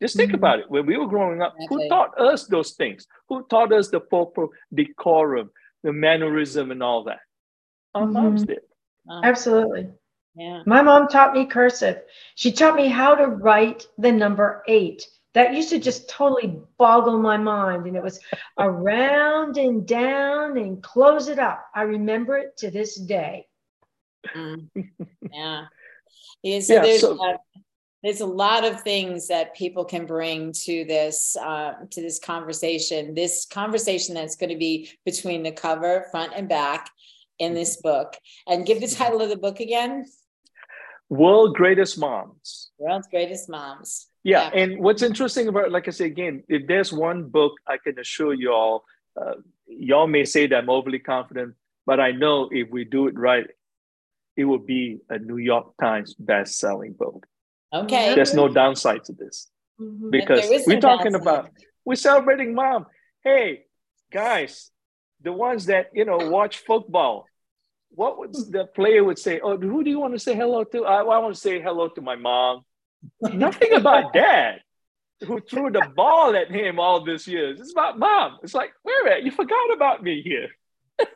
Just 0.00 0.16
think 0.16 0.28
mm-hmm. 0.28 0.36
about 0.36 0.58
it. 0.58 0.70
When 0.70 0.84
we 0.84 0.96
were 0.96 1.06
growing 1.06 1.40
up, 1.40 1.54
exactly. 1.56 1.84
who 1.84 1.88
taught 1.88 2.20
us 2.20 2.46
those 2.46 2.72
things? 2.72 3.06
Who 3.28 3.46
taught 3.46 3.72
us 3.72 3.88
the 3.88 4.00
proper 4.00 4.48
decorum, 4.74 5.50
the 5.82 5.92
mannerism, 5.92 6.70
and 6.70 6.82
all 6.82 7.04
that? 7.04 7.20
Our 7.94 8.02
mm-hmm. 8.02 8.12
moms 8.12 8.44
did. 8.44 8.60
Absolutely. 9.22 9.88
Yeah. 10.34 10.62
My 10.66 10.82
mom 10.82 11.08
taught 11.08 11.32
me 11.32 11.46
cursive. 11.46 12.02
She 12.34 12.52
taught 12.52 12.76
me 12.76 12.88
how 12.88 13.14
to 13.14 13.26
write 13.26 13.86
the 13.96 14.12
number 14.12 14.62
eight. 14.68 15.06
That 15.36 15.52
used 15.52 15.68
to 15.68 15.78
just 15.78 16.08
totally 16.08 16.60
boggle 16.78 17.18
my 17.18 17.36
mind. 17.36 17.86
And 17.86 17.94
it 17.94 18.02
was 18.02 18.18
around 18.58 19.58
and 19.58 19.86
down 19.86 20.56
and 20.56 20.82
close 20.82 21.28
it 21.28 21.38
up. 21.38 21.62
I 21.74 21.82
remember 21.82 22.38
it 22.38 22.56
to 22.58 22.70
this 22.70 22.96
day. 22.96 23.46
Mm. 24.34 24.70
Yeah. 25.30 25.66
yeah. 26.42 26.60
So 26.60 26.74
yeah, 26.74 26.80
there's, 26.80 27.00
so- 27.02 27.22
a, 27.22 27.36
there's 28.02 28.22
a 28.22 28.26
lot 28.26 28.64
of 28.64 28.80
things 28.80 29.28
that 29.28 29.54
people 29.54 29.84
can 29.84 30.06
bring 30.06 30.52
to 30.64 30.86
this 30.86 31.36
uh, 31.36 31.74
to 31.90 32.00
this 32.00 32.18
conversation. 32.18 33.14
This 33.14 33.44
conversation 33.44 34.14
that's 34.14 34.36
going 34.36 34.50
to 34.50 34.56
be 34.56 34.90
between 35.04 35.42
the 35.42 35.52
cover, 35.52 36.06
front 36.10 36.32
and 36.34 36.48
back, 36.48 36.88
in 37.38 37.52
this 37.52 37.76
book. 37.82 38.16
And 38.46 38.64
give 38.64 38.80
the 38.80 38.88
title 38.88 39.20
of 39.20 39.28
the 39.28 39.36
book 39.36 39.60
again. 39.60 40.06
World 41.10 41.56
Greatest 41.56 41.98
Moms. 41.98 42.70
World's 42.78 43.08
Greatest 43.08 43.50
Moms. 43.50 44.08
Yeah, 44.26 44.50
yeah. 44.52 44.60
and 44.60 44.80
what's 44.80 45.02
interesting 45.02 45.46
about, 45.46 45.70
like 45.70 45.86
I 45.86 45.92
say 45.92 46.06
again, 46.06 46.42
if 46.48 46.66
there's 46.66 46.92
one 46.92 47.28
book 47.28 47.52
I 47.64 47.76
can 47.76 47.96
assure 47.96 48.34
you 48.34 48.52
all, 48.52 48.84
uh, 49.20 49.34
y'all 49.68 50.08
may 50.08 50.24
say 50.24 50.48
that 50.48 50.56
I'm 50.56 50.68
overly 50.68 50.98
confident, 50.98 51.54
but 51.86 52.00
I 52.00 52.10
know 52.10 52.48
if 52.50 52.68
we 52.68 52.82
do 52.84 53.06
it 53.06 53.16
right, 53.16 53.46
it 54.36 54.44
will 54.44 54.64
be 54.76 54.98
a 55.08 55.18
New 55.20 55.36
York 55.36 55.74
Times 55.80 56.14
best-selling 56.14 56.94
book. 56.94 57.24
Okay. 57.72 58.16
There's 58.16 58.34
no 58.34 58.48
downside 58.48 59.04
to 59.04 59.12
this. 59.12 59.48
Mm-hmm. 59.80 60.10
Because 60.10 60.42
we're 60.66 60.80
talking 60.80 61.12
downside. 61.12 61.22
about 61.22 61.50
we're 61.84 61.94
celebrating 61.94 62.52
mom. 62.52 62.86
Hey, 63.22 63.66
guys, 64.12 64.72
the 65.22 65.32
ones 65.32 65.66
that 65.66 65.90
you 65.92 66.04
know 66.04 66.16
watch 66.16 66.64
football, 66.66 67.26
what 67.90 68.18
would 68.18 68.32
the 68.32 68.66
player 68.74 69.04
would 69.04 69.20
say? 69.20 69.38
Oh, 69.38 69.56
who 69.56 69.84
do 69.84 69.90
you 69.90 70.00
want 70.00 70.14
to 70.14 70.18
say 70.18 70.34
hello 70.34 70.64
to? 70.64 70.84
I, 70.84 71.02
I 71.02 71.18
want 71.18 71.34
to 71.34 71.40
say 71.40 71.60
hello 71.60 71.88
to 71.88 72.00
my 72.00 72.16
mom. 72.16 72.64
Nothing 73.20 73.74
about 73.74 74.12
dad 74.12 74.60
who 75.24 75.40
threw 75.40 75.70
the 75.70 75.86
ball 75.94 76.36
at 76.36 76.50
him 76.50 76.78
all 76.78 77.04
these 77.04 77.26
years. 77.26 77.60
It's 77.60 77.72
about 77.72 77.98
mom. 77.98 78.38
It's 78.42 78.54
like, 78.54 78.72
wait 78.84 78.94
a 79.00 79.04
minute, 79.04 79.24
you 79.24 79.30
forgot 79.30 79.72
about 79.72 80.02
me 80.02 80.22
here. 80.22 80.48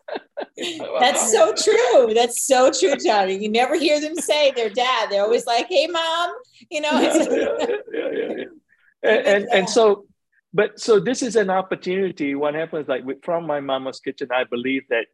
That's 1.01 1.33
so 1.33 1.55
true. 1.55 2.15
That's 2.15 2.47
so 2.47 2.71
true, 2.71 2.97
Johnny. 2.97 3.37
You 3.37 3.49
never 3.49 3.77
hear 3.79 4.01
them 4.01 4.15
say 4.17 4.53
their 4.53 4.71
dad. 4.71 5.11
They're 5.11 5.23
always 5.23 5.47
like, 5.47 5.69
"Hey, 5.71 5.87
mom," 5.87 6.33
you 6.71 6.83
know. 6.83 7.01
Yeah, 7.01 7.27
yeah, 7.27 7.77
yeah, 7.93 8.09
yeah, 8.13 8.45
And, 9.03 9.27
and, 9.27 9.49
and 9.51 9.71
so, 9.71 10.05
but 10.53 10.79
so 10.79 11.01
this 11.01 11.23
is 11.23 11.35
an 11.37 11.49
opportunity. 11.49 12.35
What 12.35 12.55
happens, 12.55 12.89
like 12.89 13.05
from 13.25 13.47
my 13.47 13.61
mama's 13.61 14.01
kitchen, 14.01 14.29
I 14.31 14.45
believe 14.45 14.83
that 14.91 15.07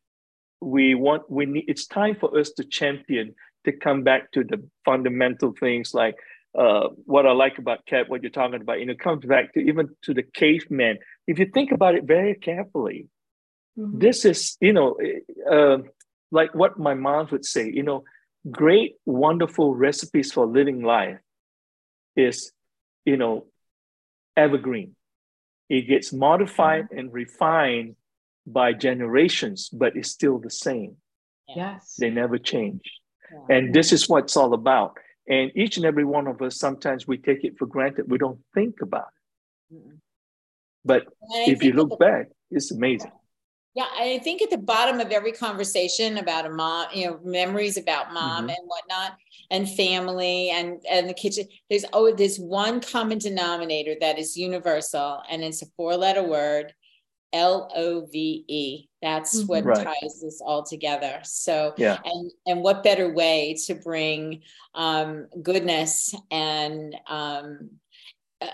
we 0.60 0.96
want 0.96 1.30
we 1.30 1.46
need. 1.46 1.66
It's 1.68 1.86
time 1.86 2.16
for 2.16 2.36
us 2.36 2.50
to 2.52 2.64
champion 2.64 3.36
to 3.64 3.72
come 3.72 4.02
back 4.02 4.32
to 4.32 4.42
the 4.42 4.64
fundamental 4.84 5.54
things 5.60 5.94
like 5.94 6.16
uh, 6.58 6.88
what 7.04 7.26
I 7.26 7.32
like 7.32 7.58
about 7.58 7.84
Kat, 7.86 8.08
what 8.08 8.22
you're 8.22 8.30
talking 8.30 8.60
about. 8.60 8.80
You 8.80 8.86
know, 8.86 8.94
comes 8.94 9.24
back 9.24 9.52
to 9.54 9.60
even 9.60 9.90
to 10.02 10.14
the 10.14 10.22
caveman. 10.22 10.98
If 11.26 11.38
you 11.38 11.46
think 11.46 11.72
about 11.72 11.94
it 11.94 12.04
very 12.04 12.34
carefully, 12.34 13.08
Mm-hmm. 13.78 13.98
This 13.98 14.24
is, 14.24 14.56
you 14.60 14.72
know, 14.72 14.96
uh, 15.50 15.78
like 16.30 16.54
what 16.54 16.78
my 16.78 16.94
mom 16.94 17.28
would 17.30 17.44
say, 17.44 17.70
you 17.70 17.82
know, 17.82 18.04
great, 18.50 18.94
wonderful 19.04 19.74
recipes 19.74 20.32
for 20.32 20.46
living 20.46 20.82
life 20.82 21.18
is, 22.16 22.52
you 23.04 23.16
know, 23.16 23.46
evergreen. 24.36 24.96
It 25.68 25.82
gets 25.82 26.12
modified 26.12 26.84
mm-hmm. 26.84 26.98
and 26.98 27.12
refined 27.12 27.96
by 28.46 28.72
generations, 28.72 29.68
but 29.68 29.96
it's 29.96 30.10
still 30.10 30.38
the 30.38 30.50
same. 30.50 30.96
Yes. 31.48 31.96
They 31.98 32.10
never 32.10 32.38
change. 32.38 32.82
Yeah. 33.30 33.56
And 33.56 33.74
this 33.74 33.92
is 33.92 34.08
what 34.08 34.24
it's 34.24 34.36
all 34.36 34.54
about. 34.54 34.96
And 35.28 35.50
each 35.56 35.76
and 35.76 35.86
every 35.86 36.04
one 36.04 36.26
of 36.26 36.40
us, 36.40 36.58
sometimes 36.58 37.06
we 37.06 37.18
take 37.18 37.44
it 37.44 37.58
for 37.58 37.66
granted. 37.66 38.10
We 38.10 38.18
don't 38.18 38.38
think 38.54 38.76
about 38.80 39.08
it. 39.70 39.74
Mm-hmm. 39.74 39.96
But 40.84 41.06
if 41.48 41.64
you 41.64 41.72
look 41.72 41.98
back, 41.98 42.28
it's 42.50 42.70
amazing. 42.70 43.10
Yeah, 43.74 43.88
I 43.94 44.20
think 44.24 44.40
at 44.40 44.48
the 44.48 44.56
bottom 44.56 45.00
of 45.00 45.10
every 45.10 45.32
conversation 45.32 46.16
about 46.16 46.46
a 46.46 46.50
mom, 46.50 46.86
you 46.94 47.08
know, 47.08 47.20
memories 47.22 47.76
about 47.76 48.14
mom 48.14 48.46
mm-hmm. 48.46 48.50
and 48.50 48.58
whatnot, 48.66 49.18
and 49.50 49.68
family 49.68 50.48
and 50.48 50.80
and 50.88 51.08
the 51.08 51.12
kitchen, 51.12 51.46
there's 51.68 51.84
oh, 51.92 52.14
this 52.14 52.38
one 52.38 52.80
common 52.80 53.18
denominator 53.18 53.94
that 54.00 54.18
is 54.18 54.34
universal, 54.34 55.20
and 55.28 55.42
it's 55.42 55.60
a 55.60 55.66
four-letter 55.76 56.22
word, 56.22 56.72
L 57.32 57.70
O 57.74 58.06
V 58.06 58.44
E. 58.48 58.88
That's 59.02 59.38
mm-hmm. 59.38 59.46
what 59.46 59.64
right. 59.64 59.84
ties 59.84 60.20
this 60.20 60.40
all 60.44 60.62
together. 60.62 61.20
So, 61.24 61.74
yeah. 61.76 61.98
and 62.04 62.30
and 62.46 62.62
what 62.62 62.82
better 62.82 63.12
way 63.12 63.56
to 63.66 63.74
bring 63.74 64.42
um, 64.74 65.26
goodness 65.42 66.14
and 66.30 66.96
um, 67.06 67.70
uh, 68.40 68.46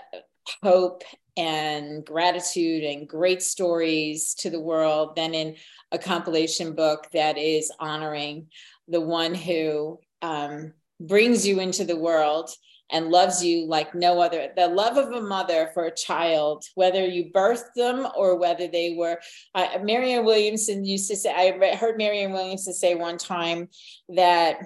hope 0.61 1.03
and 1.35 2.05
gratitude 2.05 2.83
and 2.83 3.07
great 3.07 3.41
stories 3.41 4.35
to 4.35 4.49
the 4.49 4.59
world 4.59 5.15
than 5.15 5.33
in 5.33 5.55
a 5.91 5.97
compilation 5.97 6.73
book 6.73 7.07
that 7.13 7.37
is 7.37 7.71
honoring 7.79 8.47
the 8.87 9.01
one 9.01 9.33
who 9.33 9.99
um, 10.21 10.73
brings 10.99 11.47
you 11.47 11.59
into 11.59 11.85
the 11.85 11.97
world 11.97 12.49
and 12.91 13.09
loves 13.09 13.43
you 13.43 13.65
like 13.65 13.95
no 13.95 14.21
other. 14.21 14.49
The 14.55 14.67
love 14.67 14.97
of 14.97 15.11
a 15.11 15.21
mother 15.21 15.71
for 15.73 15.85
a 15.85 15.95
child, 15.95 16.65
whether 16.75 17.05
you 17.05 17.31
birthed 17.33 17.73
them 17.75 18.07
or 18.15 18.37
whether 18.37 18.67
they 18.67 18.95
were. 18.97 19.19
Uh, 19.55 19.79
Marianne 19.81 20.25
Williamson 20.25 20.85
used 20.85 21.09
to 21.09 21.15
say, 21.15 21.31
I 21.33 21.75
heard 21.75 21.97
Marianne 21.97 22.33
Williamson 22.33 22.73
say 22.73 22.95
one 22.95 23.17
time 23.17 23.69
that 24.09 24.57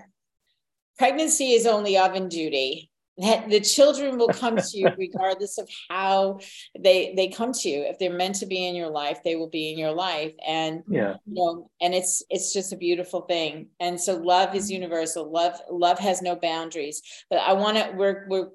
pregnancy 0.97 1.51
is 1.51 1.65
only 1.65 1.97
oven 1.97 2.28
duty 2.28 2.89
that 3.18 3.49
the 3.49 3.59
children 3.59 4.18
will 4.18 4.28
come 4.28 4.57
to 4.57 4.78
you 4.78 4.89
regardless 4.97 5.57
of 5.57 5.70
how 5.89 6.39
they 6.78 7.13
they 7.15 7.28
come 7.28 7.51
to 7.51 7.70
you. 7.70 7.82
If 7.84 7.97
they're 7.99 8.13
meant 8.13 8.36
to 8.36 8.45
be 8.45 8.68
in 8.68 8.76
your 8.76 8.89
life 8.89 9.20
they 9.24 9.36
will 9.36 9.49
be 9.49 9.72
in 9.72 9.78
your 9.78 9.91
life. 9.91 10.34
And 10.45 10.84
yeah. 10.88 11.15
you 11.26 11.34
know 11.34 11.72
and 11.82 11.93
it's 11.93 12.24
it's 12.30 12.53
just 12.53 12.74
a 12.74 12.78
beautiful 12.78 13.22
thing. 13.22 13.68
And 13.80 13.99
so 13.99 14.18
love 14.18 14.55
is 14.55 14.70
universal. 14.72 15.32
Love 15.32 15.59
love 15.70 15.99
has 15.99 16.22
no 16.22 16.36
boundaries. 16.36 17.01
But 17.30 17.39
i 17.39 17.53
want 17.53 17.78
to 17.78 17.91
we're 17.95 18.26
we're 18.30 18.49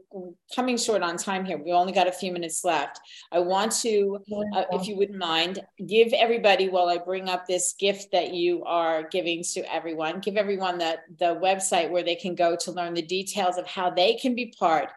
coming 0.54 0.76
short 0.76 1.02
on 1.02 1.16
time 1.16 1.44
here. 1.44 1.58
We 1.58 1.72
only 1.72 1.92
got 1.92 2.06
a 2.06 2.12
few 2.12 2.32
minutes 2.32 2.64
left. 2.64 3.00
I 3.32 3.40
want 3.40 3.72
to 3.82 4.18
uh, 4.54 4.64
if 4.72 4.86
you 4.86 4.96
wouldn't 4.96 5.18
mind 5.18 5.60
give 5.86 6.12
everybody 6.12 6.68
while 6.68 6.88
i 6.88 6.98
bring 6.98 7.28
up 7.28 7.46
this 7.46 7.74
gift 7.78 8.12
that 8.12 8.32
you 8.34 8.62
are 8.64 9.08
giving 9.08 9.42
to 9.42 9.60
everyone 9.72 10.20
give 10.20 10.36
everyone 10.36 10.78
the 10.78 10.98
the 11.18 11.34
website 11.36 11.90
where 11.90 12.02
they 12.02 12.14
can 12.14 12.34
go 12.34 12.56
to 12.56 12.72
learn 12.72 12.94
the 12.94 13.02
details 13.02 13.56
of 13.56 13.66
how 13.66 13.90
they 13.90 14.14
can 14.14 14.34
be 14.34 14.51
part 14.58 14.88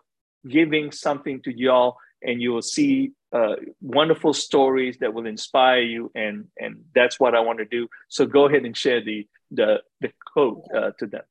giving 0.47 0.91
something 0.91 1.41
to 1.43 1.57
y'all, 1.57 1.97
and 2.21 2.39
you 2.39 2.51
will 2.51 2.61
see 2.61 3.13
uh, 3.33 3.55
wonderful 3.81 4.33
stories 4.33 4.97
that 4.99 5.13
will 5.15 5.25
inspire 5.25 5.81
you. 5.81 6.11
And 6.13 6.47
and 6.59 6.83
that's 6.93 7.19
what 7.19 7.33
I 7.33 7.39
want 7.39 7.57
to 7.59 7.65
do. 7.65 7.87
So 8.07 8.27
go 8.27 8.45
ahead 8.47 8.65
and 8.65 8.77
share 8.77 9.03
the 9.03 9.27
the 9.49 9.81
the 10.01 10.11
code 10.31 10.61
uh, 10.75 10.91
to 10.99 11.07
them. 11.07 11.23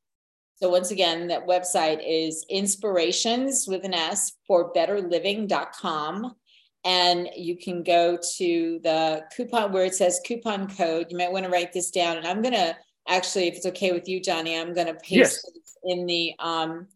So 0.55 0.69
once 0.69 0.91
again, 0.91 1.27
that 1.27 1.47
website 1.47 2.01
is 2.05 2.45
inspirations 2.49 3.65
with 3.67 3.85
an 3.85 3.93
S 3.93 4.33
for 4.45 4.73
betterliving.com 4.73 6.35
and 6.83 7.29
you 7.35 7.57
can 7.57 7.83
go 7.83 8.17
to 8.37 8.79
the 8.83 9.23
coupon 9.35 9.71
where 9.71 9.85
it 9.85 9.95
says 9.95 10.19
coupon 10.25 10.67
code. 10.67 11.07
You 11.09 11.17
might 11.17 11.31
want 11.31 11.45
to 11.45 11.51
write 11.51 11.73
this 11.73 11.91
down. 11.91 12.17
And 12.17 12.27
I'm 12.27 12.41
going 12.41 12.53
to 12.53 12.75
actually, 13.07 13.47
if 13.47 13.55
it's 13.55 13.65
okay 13.67 13.91
with 13.91 14.07
you, 14.07 14.19
Johnny, 14.19 14.57
I'm 14.57 14.73
going 14.73 14.87
to 14.87 14.95
paste 14.95 15.47
yes. 15.53 15.77
in 15.83 16.05
the 16.05 16.33
um, 16.39 16.87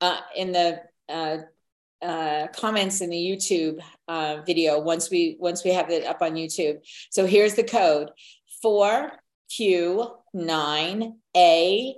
uh, 0.00 0.20
in 0.34 0.52
the 0.52 0.80
uh, 1.08 1.38
uh, 2.02 2.46
comments 2.48 3.00
in 3.00 3.10
the 3.10 3.16
YouTube 3.16 3.78
uh, 4.08 4.38
video 4.46 4.80
once 4.80 5.10
we 5.10 5.36
once 5.38 5.62
we 5.64 5.72
have 5.72 5.90
it 5.90 6.06
up 6.06 6.22
on 6.22 6.34
YouTube. 6.34 6.78
So 7.10 7.26
here's 7.26 7.54
the 7.54 7.64
code: 7.64 8.10
four 8.62 9.12
Q 9.54 10.10
nine 10.32 11.18
A 11.36 11.94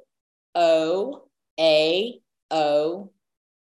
O 0.54 1.28
A 1.58 2.20
O 2.50 3.10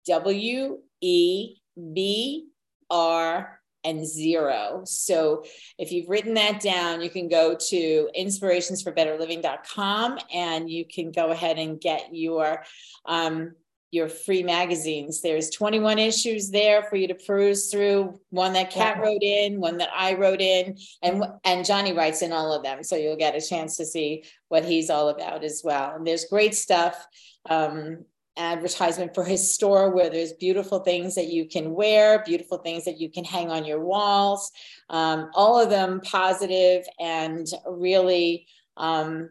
W 0.06 0.78
E 1.00 1.56
B 1.94 2.48
R 2.90 3.59
and 3.84 4.06
zero. 4.06 4.82
So 4.84 5.44
if 5.78 5.92
you've 5.92 6.08
written 6.08 6.34
that 6.34 6.60
down, 6.60 7.00
you 7.00 7.10
can 7.10 7.28
go 7.28 7.54
to 7.54 8.08
inspirationsforbetterliving.com 8.18 10.18
and 10.32 10.70
you 10.70 10.84
can 10.84 11.12
go 11.12 11.30
ahead 11.30 11.58
and 11.58 11.80
get 11.80 12.08
your 12.12 12.64
um, 13.06 13.54
your 13.92 14.08
free 14.08 14.44
magazines. 14.44 15.20
There's 15.20 15.50
21 15.50 15.98
issues 15.98 16.50
there 16.50 16.84
for 16.84 16.94
you 16.94 17.08
to 17.08 17.14
peruse 17.14 17.70
through. 17.70 18.20
One 18.30 18.52
that 18.52 18.70
Kat 18.70 19.00
wrote 19.00 19.22
in, 19.22 19.60
one 19.60 19.78
that 19.78 19.90
I 19.94 20.14
wrote 20.14 20.40
in, 20.40 20.78
and 21.02 21.24
and 21.44 21.64
Johnny 21.64 21.92
writes 21.92 22.22
in 22.22 22.32
all 22.32 22.52
of 22.52 22.62
them. 22.62 22.84
So 22.84 22.94
you'll 22.94 23.16
get 23.16 23.34
a 23.34 23.40
chance 23.40 23.76
to 23.78 23.84
see 23.84 24.24
what 24.48 24.64
he's 24.64 24.90
all 24.90 25.08
about 25.08 25.42
as 25.42 25.62
well. 25.64 25.96
And 25.96 26.06
there's 26.06 26.26
great 26.26 26.54
stuff. 26.54 27.04
Um, 27.48 28.04
advertisement 28.36 29.14
for 29.14 29.24
his 29.24 29.54
store 29.54 29.90
where 29.94 30.10
there's 30.10 30.32
beautiful 30.34 30.80
things 30.80 31.14
that 31.14 31.28
you 31.28 31.46
can 31.46 31.74
wear, 31.74 32.22
beautiful 32.24 32.58
things 32.58 32.84
that 32.84 33.00
you 33.00 33.10
can 33.10 33.24
hang 33.24 33.50
on 33.50 33.64
your 33.64 33.80
walls, 33.80 34.50
um, 34.88 35.30
all 35.34 35.60
of 35.60 35.70
them 35.70 36.00
positive 36.02 36.84
and 36.98 37.46
really 37.66 38.46
um, 38.76 39.30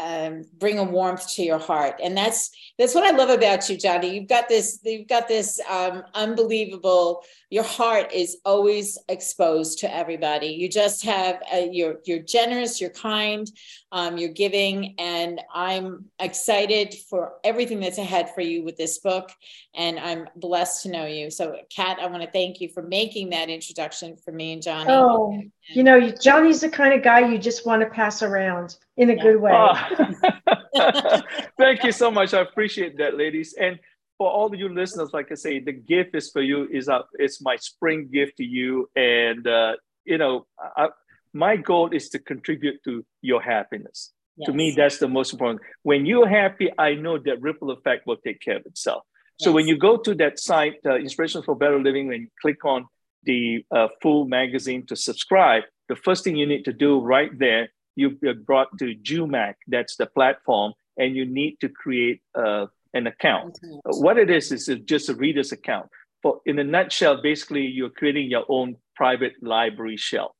um, 0.00 0.44
bring 0.58 0.78
a 0.78 0.84
warmth 0.84 1.28
to 1.34 1.42
your 1.42 1.58
heart. 1.58 2.00
And 2.02 2.16
that's 2.16 2.50
that's 2.78 2.94
what 2.94 3.04
i 3.04 3.16
love 3.16 3.30
about 3.30 3.68
you 3.68 3.76
johnny. 3.76 4.14
You've 4.14 4.28
got 4.28 4.48
this 4.48 4.80
you've 4.84 5.08
got 5.08 5.28
this 5.28 5.60
um, 5.68 6.02
unbelievable 6.14 7.22
your 7.50 7.64
heart 7.64 8.12
is 8.12 8.38
always 8.44 8.96
exposed 9.08 9.80
to 9.80 9.94
everybody. 9.94 10.48
You 10.48 10.68
just 10.68 11.04
have 11.04 11.42
a, 11.52 11.68
you're 11.70 11.96
you're 12.04 12.20
generous 12.20 12.80
you're 12.80 12.90
kind 12.90 13.50
um, 13.92 14.16
you're 14.16 14.30
giving 14.32 14.94
and 14.98 15.40
i'm 15.52 16.06
excited 16.20 16.94
for 17.08 17.34
everything 17.44 17.80
that's 17.80 17.98
ahead 17.98 18.32
for 18.34 18.40
you 18.40 18.64
with 18.64 18.76
this 18.76 18.98
book 18.98 19.30
and 19.74 19.98
i'm 19.98 20.28
blessed 20.36 20.84
to 20.84 20.90
know 20.90 21.06
you. 21.06 21.30
So 21.30 21.56
kat 21.74 21.98
i 22.00 22.06
want 22.06 22.22
to 22.22 22.30
thank 22.30 22.60
you 22.60 22.68
for 22.68 22.82
making 22.82 23.30
that 23.30 23.50
introduction 23.50 24.16
for 24.16 24.32
me 24.32 24.52
and 24.52 24.62
johnny. 24.62 24.90
Oh 24.90 25.42
you 25.74 25.82
know 25.82 26.10
johnny's 26.10 26.60
the 26.60 26.68
kind 26.68 26.94
of 26.94 27.02
guy 27.02 27.20
you 27.20 27.38
just 27.38 27.66
want 27.66 27.82
to 27.82 27.88
pass 27.88 28.22
around 28.22 28.76
in 28.96 29.10
a 29.10 29.14
yeah. 29.14 29.22
good 29.22 29.40
way 29.40 29.52
oh. 29.54 31.20
thank 31.58 31.82
you 31.84 31.92
so 31.92 32.10
much 32.10 32.34
i 32.34 32.40
appreciate 32.40 32.96
that 32.98 33.16
ladies 33.16 33.54
and 33.60 33.78
for 34.18 34.28
all 34.30 34.46
of 34.46 34.58
you 34.58 34.68
listeners 34.68 35.10
like 35.12 35.30
i 35.32 35.34
say 35.34 35.58
the 35.58 35.72
gift 35.72 36.14
is 36.14 36.30
for 36.30 36.42
you 36.42 36.68
is 36.70 36.88
uh, 36.88 37.00
it's 37.14 37.40
my 37.42 37.56
spring 37.56 38.08
gift 38.12 38.36
to 38.36 38.44
you 38.44 38.88
and 38.96 39.46
uh, 39.46 39.74
you 40.04 40.18
know 40.18 40.46
I, 40.76 40.88
my 41.32 41.56
goal 41.56 41.90
is 41.92 42.08
to 42.10 42.18
contribute 42.18 42.82
to 42.84 43.04
your 43.22 43.40
happiness. 43.40 44.12
Yes. 44.36 44.46
To 44.46 44.52
me, 44.52 44.74
that's 44.76 44.98
the 44.98 45.08
most 45.08 45.32
important. 45.32 45.60
When 45.82 46.06
you're 46.06 46.28
happy, 46.28 46.70
I 46.78 46.94
know 46.94 47.18
that 47.18 47.40
ripple 47.40 47.70
effect 47.70 48.06
will 48.06 48.16
take 48.16 48.40
care 48.40 48.56
of 48.56 48.66
itself. 48.66 49.04
Yes. 49.38 49.44
So 49.44 49.52
when 49.52 49.66
you 49.66 49.76
go 49.76 49.96
to 49.98 50.14
that 50.16 50.38
site, 50.38 50.76
uh, 50.84 50.96
Inspiration 50.96 51.42
for 51.42 51.54
Better 51.54 51.80
Living, 51.80 52.12
and 52.12 52.22
you 52.22 52.28
click 52.40 52.64
on 52.64 52.86
the 53.24 53.64
uh, 53.70 53.88
full 54.00 54.26
magazine 54.26 54.86
to 54.86 54.96
subscribe, 54.96 55.64
the 55.88 55.96
first 55.96 56.24
thing 56.24 56.36
you 56.36 56.46
need 56.46 56.64
to 56.64 56.72
do 56.72 57.00
right 57.00 57.36
there, 57.38 57.68
you 57.96 58.18
are 58.26 58.34
brought 58.34 58.78
to 58.78 58.94
Joomag. 58.94 59.54
That's 59.66 59.96
the 59.96 60.06
platform, 60.06 60.72
and 60.96 61.16
you 61.16 61.26
need 61.26 61.58
to 61.60 61.68
create 61.68 62.22
uh, 62.34 62.66
an 62.94 63.06
account. 63.06 63.58
What 63.84 64.18
it 64.18 64.30
is 64.30 64.52
is 64.52 64.70
just 64.84 65.08
a 65.08 65.14
reader's 65.14 65.52
account. 65.52 65.88
For 66.22 66.40
in 66.46 66.58
a 66.58 66.64
nutshell, 66.64 67.22
basically, 67.22 67.66
you're 67.66 67.90
creating 67.90 68.30
your 68.30 68.44
own 68.48 68.76
private 68.94 69.34
library 69.42 69.96
shelf. 69.96 70.32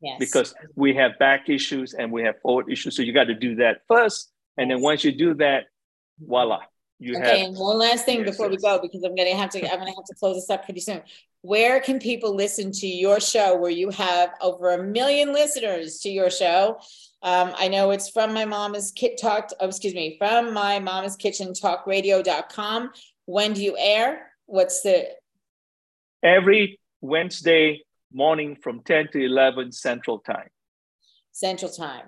Yes. 0.00 0.16
Because 0.18 0.54
we 0.74 0.94
have 0.96 1.12
back 1.18 1.48
issues 1.48 1.94
and 1.94 2.10
we 2.10 2.24
have 2.24 2.34
forward 2.42 2.70
issues. 2.70 2.96
So 2.96 3.02
you 3.02 3.12
got 3.12 3.24
to 3.24 3.34
do 3.34 3.54
that 3.56 3.82
first. 3.88 4.32
And 4.58 4.68
yes. 4.68 4.76
then 4.76 4.82
once 4.82 5.04
you 5.04 5.12
do 5.12 5.34
that, 5.34 5.66
voila. 6.18 6.60
You 6.98 7.16
okay, 7.16 7.40
have, 7.40 7.48
and 7.48 7.56
one 7.56 7.78
last 7.78 8.04
thing 8.04 8.20
yes, 8.20 8.30
before 8.30 8.48
we 8.48 8.56
go, 8.56 8.78
because 8.80 9.02
I'm 9.02 9.16
gonna 9.16 9.34
have 9.34 9.50
to 9.50 9.58
I'm 9.58 9.78
gonna 9.78 9.90
have 9.90 10.04
to 10.04 10.14
close 10.14 10.36
this 10.36 10.50
up 10.50 10.64
pretty 10.64 10.80
soon. 10.80 11.02
Where 11.42 11.80
can 11.80 11.98
people 11.98 12.34
listen 12.34 12.72
to 12.72 12.86
your 12.86 13.20
show 13.20 13.56
where 13.56 13.70
you 13.70 13.90
have 13.90 14.30
over 14.40 14.70
a 14.70 14.82
million 14.82 15.32
listeners 15.32 15.98
to 16.00 16.08
your 16.08 16.30
show? 16.30 16.78
Um, 17.22 17.52
I 17.56 17.68
know 17.68 17.90
it's 17.90 18.08
from 18.08 18.32
my 18.32 18.44
mama's 18.44 18.92
kit 18.92 19.20
talk, 19.20 19.50
oh, 19.60 19.68
excuse 19.68 19.94
me, 19.94 20.16
from 20.18 20.52
my 20.52 20.78
mama's 20.80 21.16
kitchen 21.16 21.54
talk 21.54 21.86
radio.com. 21.86 22.90
When 23.26 23.52
do 23.52 23.62
you 23.62 23.76
air? 23.78 24.32
What's 24.46 24.82
the 24.82 25.08
every 26.22 26.80
Wednesday 27.00 27.82
morning 28.12 28.56
from 28.56 28.80
10 28.80 29.08
to 29.12 29.24
11 29.24 29.72
Central 29.72 30.18
Time. 30.18 30.48
Central 31.32 31.70
Time. 31.70 32.06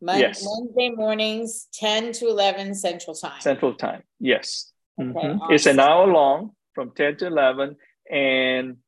Mon- 0.00 0.18
yes. 0.18 0.44
Wednesday 0.44 0.90
mornings, 0.90 1.68
10 1.74 2.12
to 2.14 2.28
11 2.28 2.74
Central 2.74 3.14
Time. 3.14 3.40
Central 3.40 3.74
Time, 3.74 4.02
yes. 4.18 4.72
Okay, 5.00 5.10
mm-hmm. 5.10 5.40
awesome. 5.40 5.54
It's 5.54 5.66
an 5.66 5.78
hour 5.78 6.06
long 6.06 6.50
from 6.74 6.90
10 6.90 7.18
to 7.18 7.26
11. 7.28 7.76
And 8.10 8.78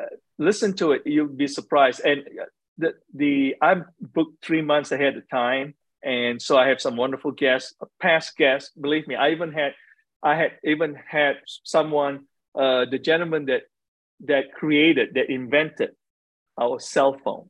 uh, 0.00 0.16
listen 0.38 0.74
to 0.76 0.92
it, 0.92 1.02
you'll 1.06 1.28
be 1.28 1.48
surprised. 1.48 2.00
And 2.00 2.20
uh, 2.20 2.44
the, 2.78 2.94
the 3.14 3.56
I'm 3.62 3.86
booked 4.00 4.44
three 4.44 4.62
months 4.62 4.92
ahead 4.92 5.16
of 5.16 5.28
time. 5.28 5.74
And 6.02 6.40
so 6.40 6.58
I 6.58 6.68
have 6.68 6.80
some 6.80 6.96
wonderful 6.96 7.30
guests, 7.30 7.74
past 8.00 8.36
guests. 8.36 8.70
Believe 8.78 9.06
me, 9.06 9.14
I 9.14 9.30
even 9.30 9.52
had 9.52 9.72
I 10.22 10.36
had 10.36 10.52
even 10.64 10.96
had 11.06 11.36
someone, 11.64 12.26
uh, 12.54 12.86
the 12.90 12.98
gentleman 12.98 13.46
that 13.46 13.62
that 14.24 14.52
created, 14.52 15.14
that 15.14 15.30
invented 15.30 15.90
our 16.60 16.80
cell 16.80 17.18
phone. 17.24 17.48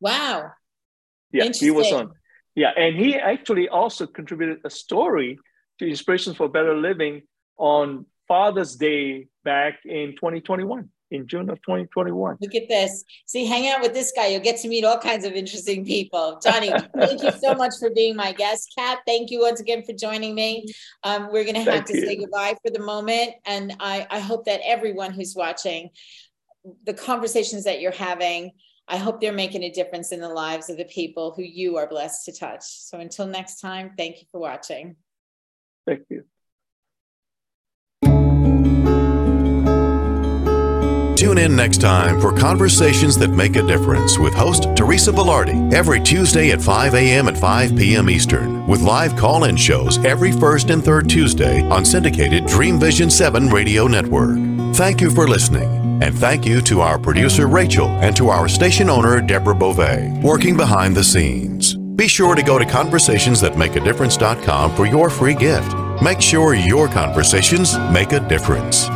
Wow. 0.00 0.52
Yeah, 1.32 1.50
he 1.52 1.70
was 1.70 1.92
on. 1.92 2.12
Yeah, 2.54 2.70
and 2.76 2.96
he 2.96 3.16
actually 3.16 3.68
also 3.68 4.06
contributed 4.06 4.60
a 4.64 4.70
story 4.70 5.38
to 5.78 5.86
Inspirations 5.86 6.36
for 6.36 6.48
Better 6.48 6.74
Living 6.74 7.22
on 7.58 8.06
Father's 8.28 8.76
Day 8.76 9.28
back 9.44 9.78
in 9.84 10.14
2021 10.16 10.88
in 11.10 11.26
June 11.26 11.48
of 11.50 11.58
2021. 11.62 12.38
Look 12.40 12.54
at 12.54 12.68
this. 12.68 13.04
See, 13.26 13.46
hang 13.46 13.68
out 13.68 13.80
with 13.80 13.94
this 13.94 14.12
guy. 14.14 14.26
You'll 14.28 14.40
get 14.40 14.60
to 14.62 14.68
meet 14.68 14.84
all 14.84 14.98
kinds 14.98 15.24
of 15.24 15.32
interesting 15.32 15.84
people. 15.84 16.40
Johnny, 16.42 16.72
thank 16.98 17.22
you 17.22 17.30
so 17.40 17.54
much 17.54 17.74
for 17.78 17.90
being 17.90 18.16
my 18.16 18.32
guest. 18.32 18.72
Kat, 18.76 18.98
thank 19.06 19.30
you 19.30 19.40
once 19.40 19.60
again 19.60 19.82
for 19.84 19.92
joining 19.92 20.34
me. 20.34 20.66
Um, 21.04 21.28
we're 21.30 21.44
going 21.44 21.54
to 21.54 21.60
have 21.60 21.72
thank 21.72 21.86
to 21.86 21.96
you. 21.96 22.06
say 22.06 22.16
goodbye 22.16 22.56
for 22.62 22.70
the 22.70 22.80
moment. 22.80 23.34
And 23.44 23.76
I, 23.80 24.06
I 24.10 24.18
hope 24.18 24.46
that 24.46 24.60
everyone 24.64 25.12
who's 25.12 25.34
watching, 25.36 25.90
the 26.84 26.94
conversations 26.94 27.64
that 27.64 27.80
you're 27.80 27.92
having, 27.92 28.52
I 28.88 28.98
hope 28.98 29.20
they're 29.20 29.32
making 29.32 29.64
a 29.64 29.70
difference 29.70 30.12
in 30.12 30.20
the 30.20 30.28
lives 30.28 30.70
of 30.70 30.76
the 30.76 30.84
people 30.84 31.32
who 31.36 31.42
you 31.42 31.76
are 31.76 31.88
blessed 31.88 32.24
to 32.26 32.32
touch. 32.32 32.62
So 32.62 32.98
until 32.98 33.26
next 33.26 33.60
time, 33.60 33.92
thank 33.96 34.20
you 34.20 34.26
for 34.30 34.40
watching. 34.40 34.96
Thank 35.86 36.02
you. 36.08 36.24
Tune 41.26 41.38
in 41.38 41.56
next 41.56 41.80
time 41.80 42.20
for 42.20 42.32
Conversations 42.32 43.18
That 43.18 43.32
Make 43.32 43.56
a 43.56 43.66
Difference 43.66 44.16
with 44.16 44.32
host 44.32 44.68
Teresa 44.76 45.10
Velarde 45.10 45.74
every 45.74 46.00
Tuesday 46.00 46.52
at 46.52 46.62
5 46.62 46.94
a.m. 46.94 47.26
and 47.26 47.36
5 47.36 47.76
p.m. 47.76 48.08
Eastern, 48.08 48.64
with 48.68 48.80
live 48.80 49.16
call 49.16 49.42
in 49.42 49.56
shows 49.56 49.98
every 50.04 50.30
first 50.30 50.70
and 50.70 50.84
third 50.84 51.08
Tuesday 51.08 51.68
on 51.68 51.84
syndicated 51.84 52.46
Dream 52.46 52.78
Vision 52.78 53.10
7 53.10 53.48
radio 53.48 53.88
network. 53.88 54.38
Thank 54.76 55.00
you 55.00 55.10
for 55.10 55.26
listening, 55.26 56.00
and 56.00 56.16
thank 56.16 56.46
you 56.46 56.60
to 56.60 56.80
our 56.80 56.96
producer 56.96 57.48
Rachel 57.48 57.88
and 57.88 58.16
to 58.16 58.28
our 58.28 58.46
station 58.46 58.88
owner 58.88 59.20
Deborah 59.20 59.56
Beauvais, 59.56 60.16
working 60.22 60.56
behind 60.56 60.94
the 60.94 61.02
scenes. 61.02 61.74
Be 61.74 62.06
sure 62.06 62.36
to 62.36 62.42
go 62.44 62.56
to 62.56 62.64
conversationsthatmakeadifference.com 62.64 64.76
for 64.76 64.86
your 64.86 65.10
free 65.10 65.34
gift. 65.34 65.74
Make 66.00 66.22
sure 66.22 66.54
your 66.54 66.86
conversations 66.86 67.76
make 67.90 68.12
a 68.12 68.20
difference. 68.28 68.88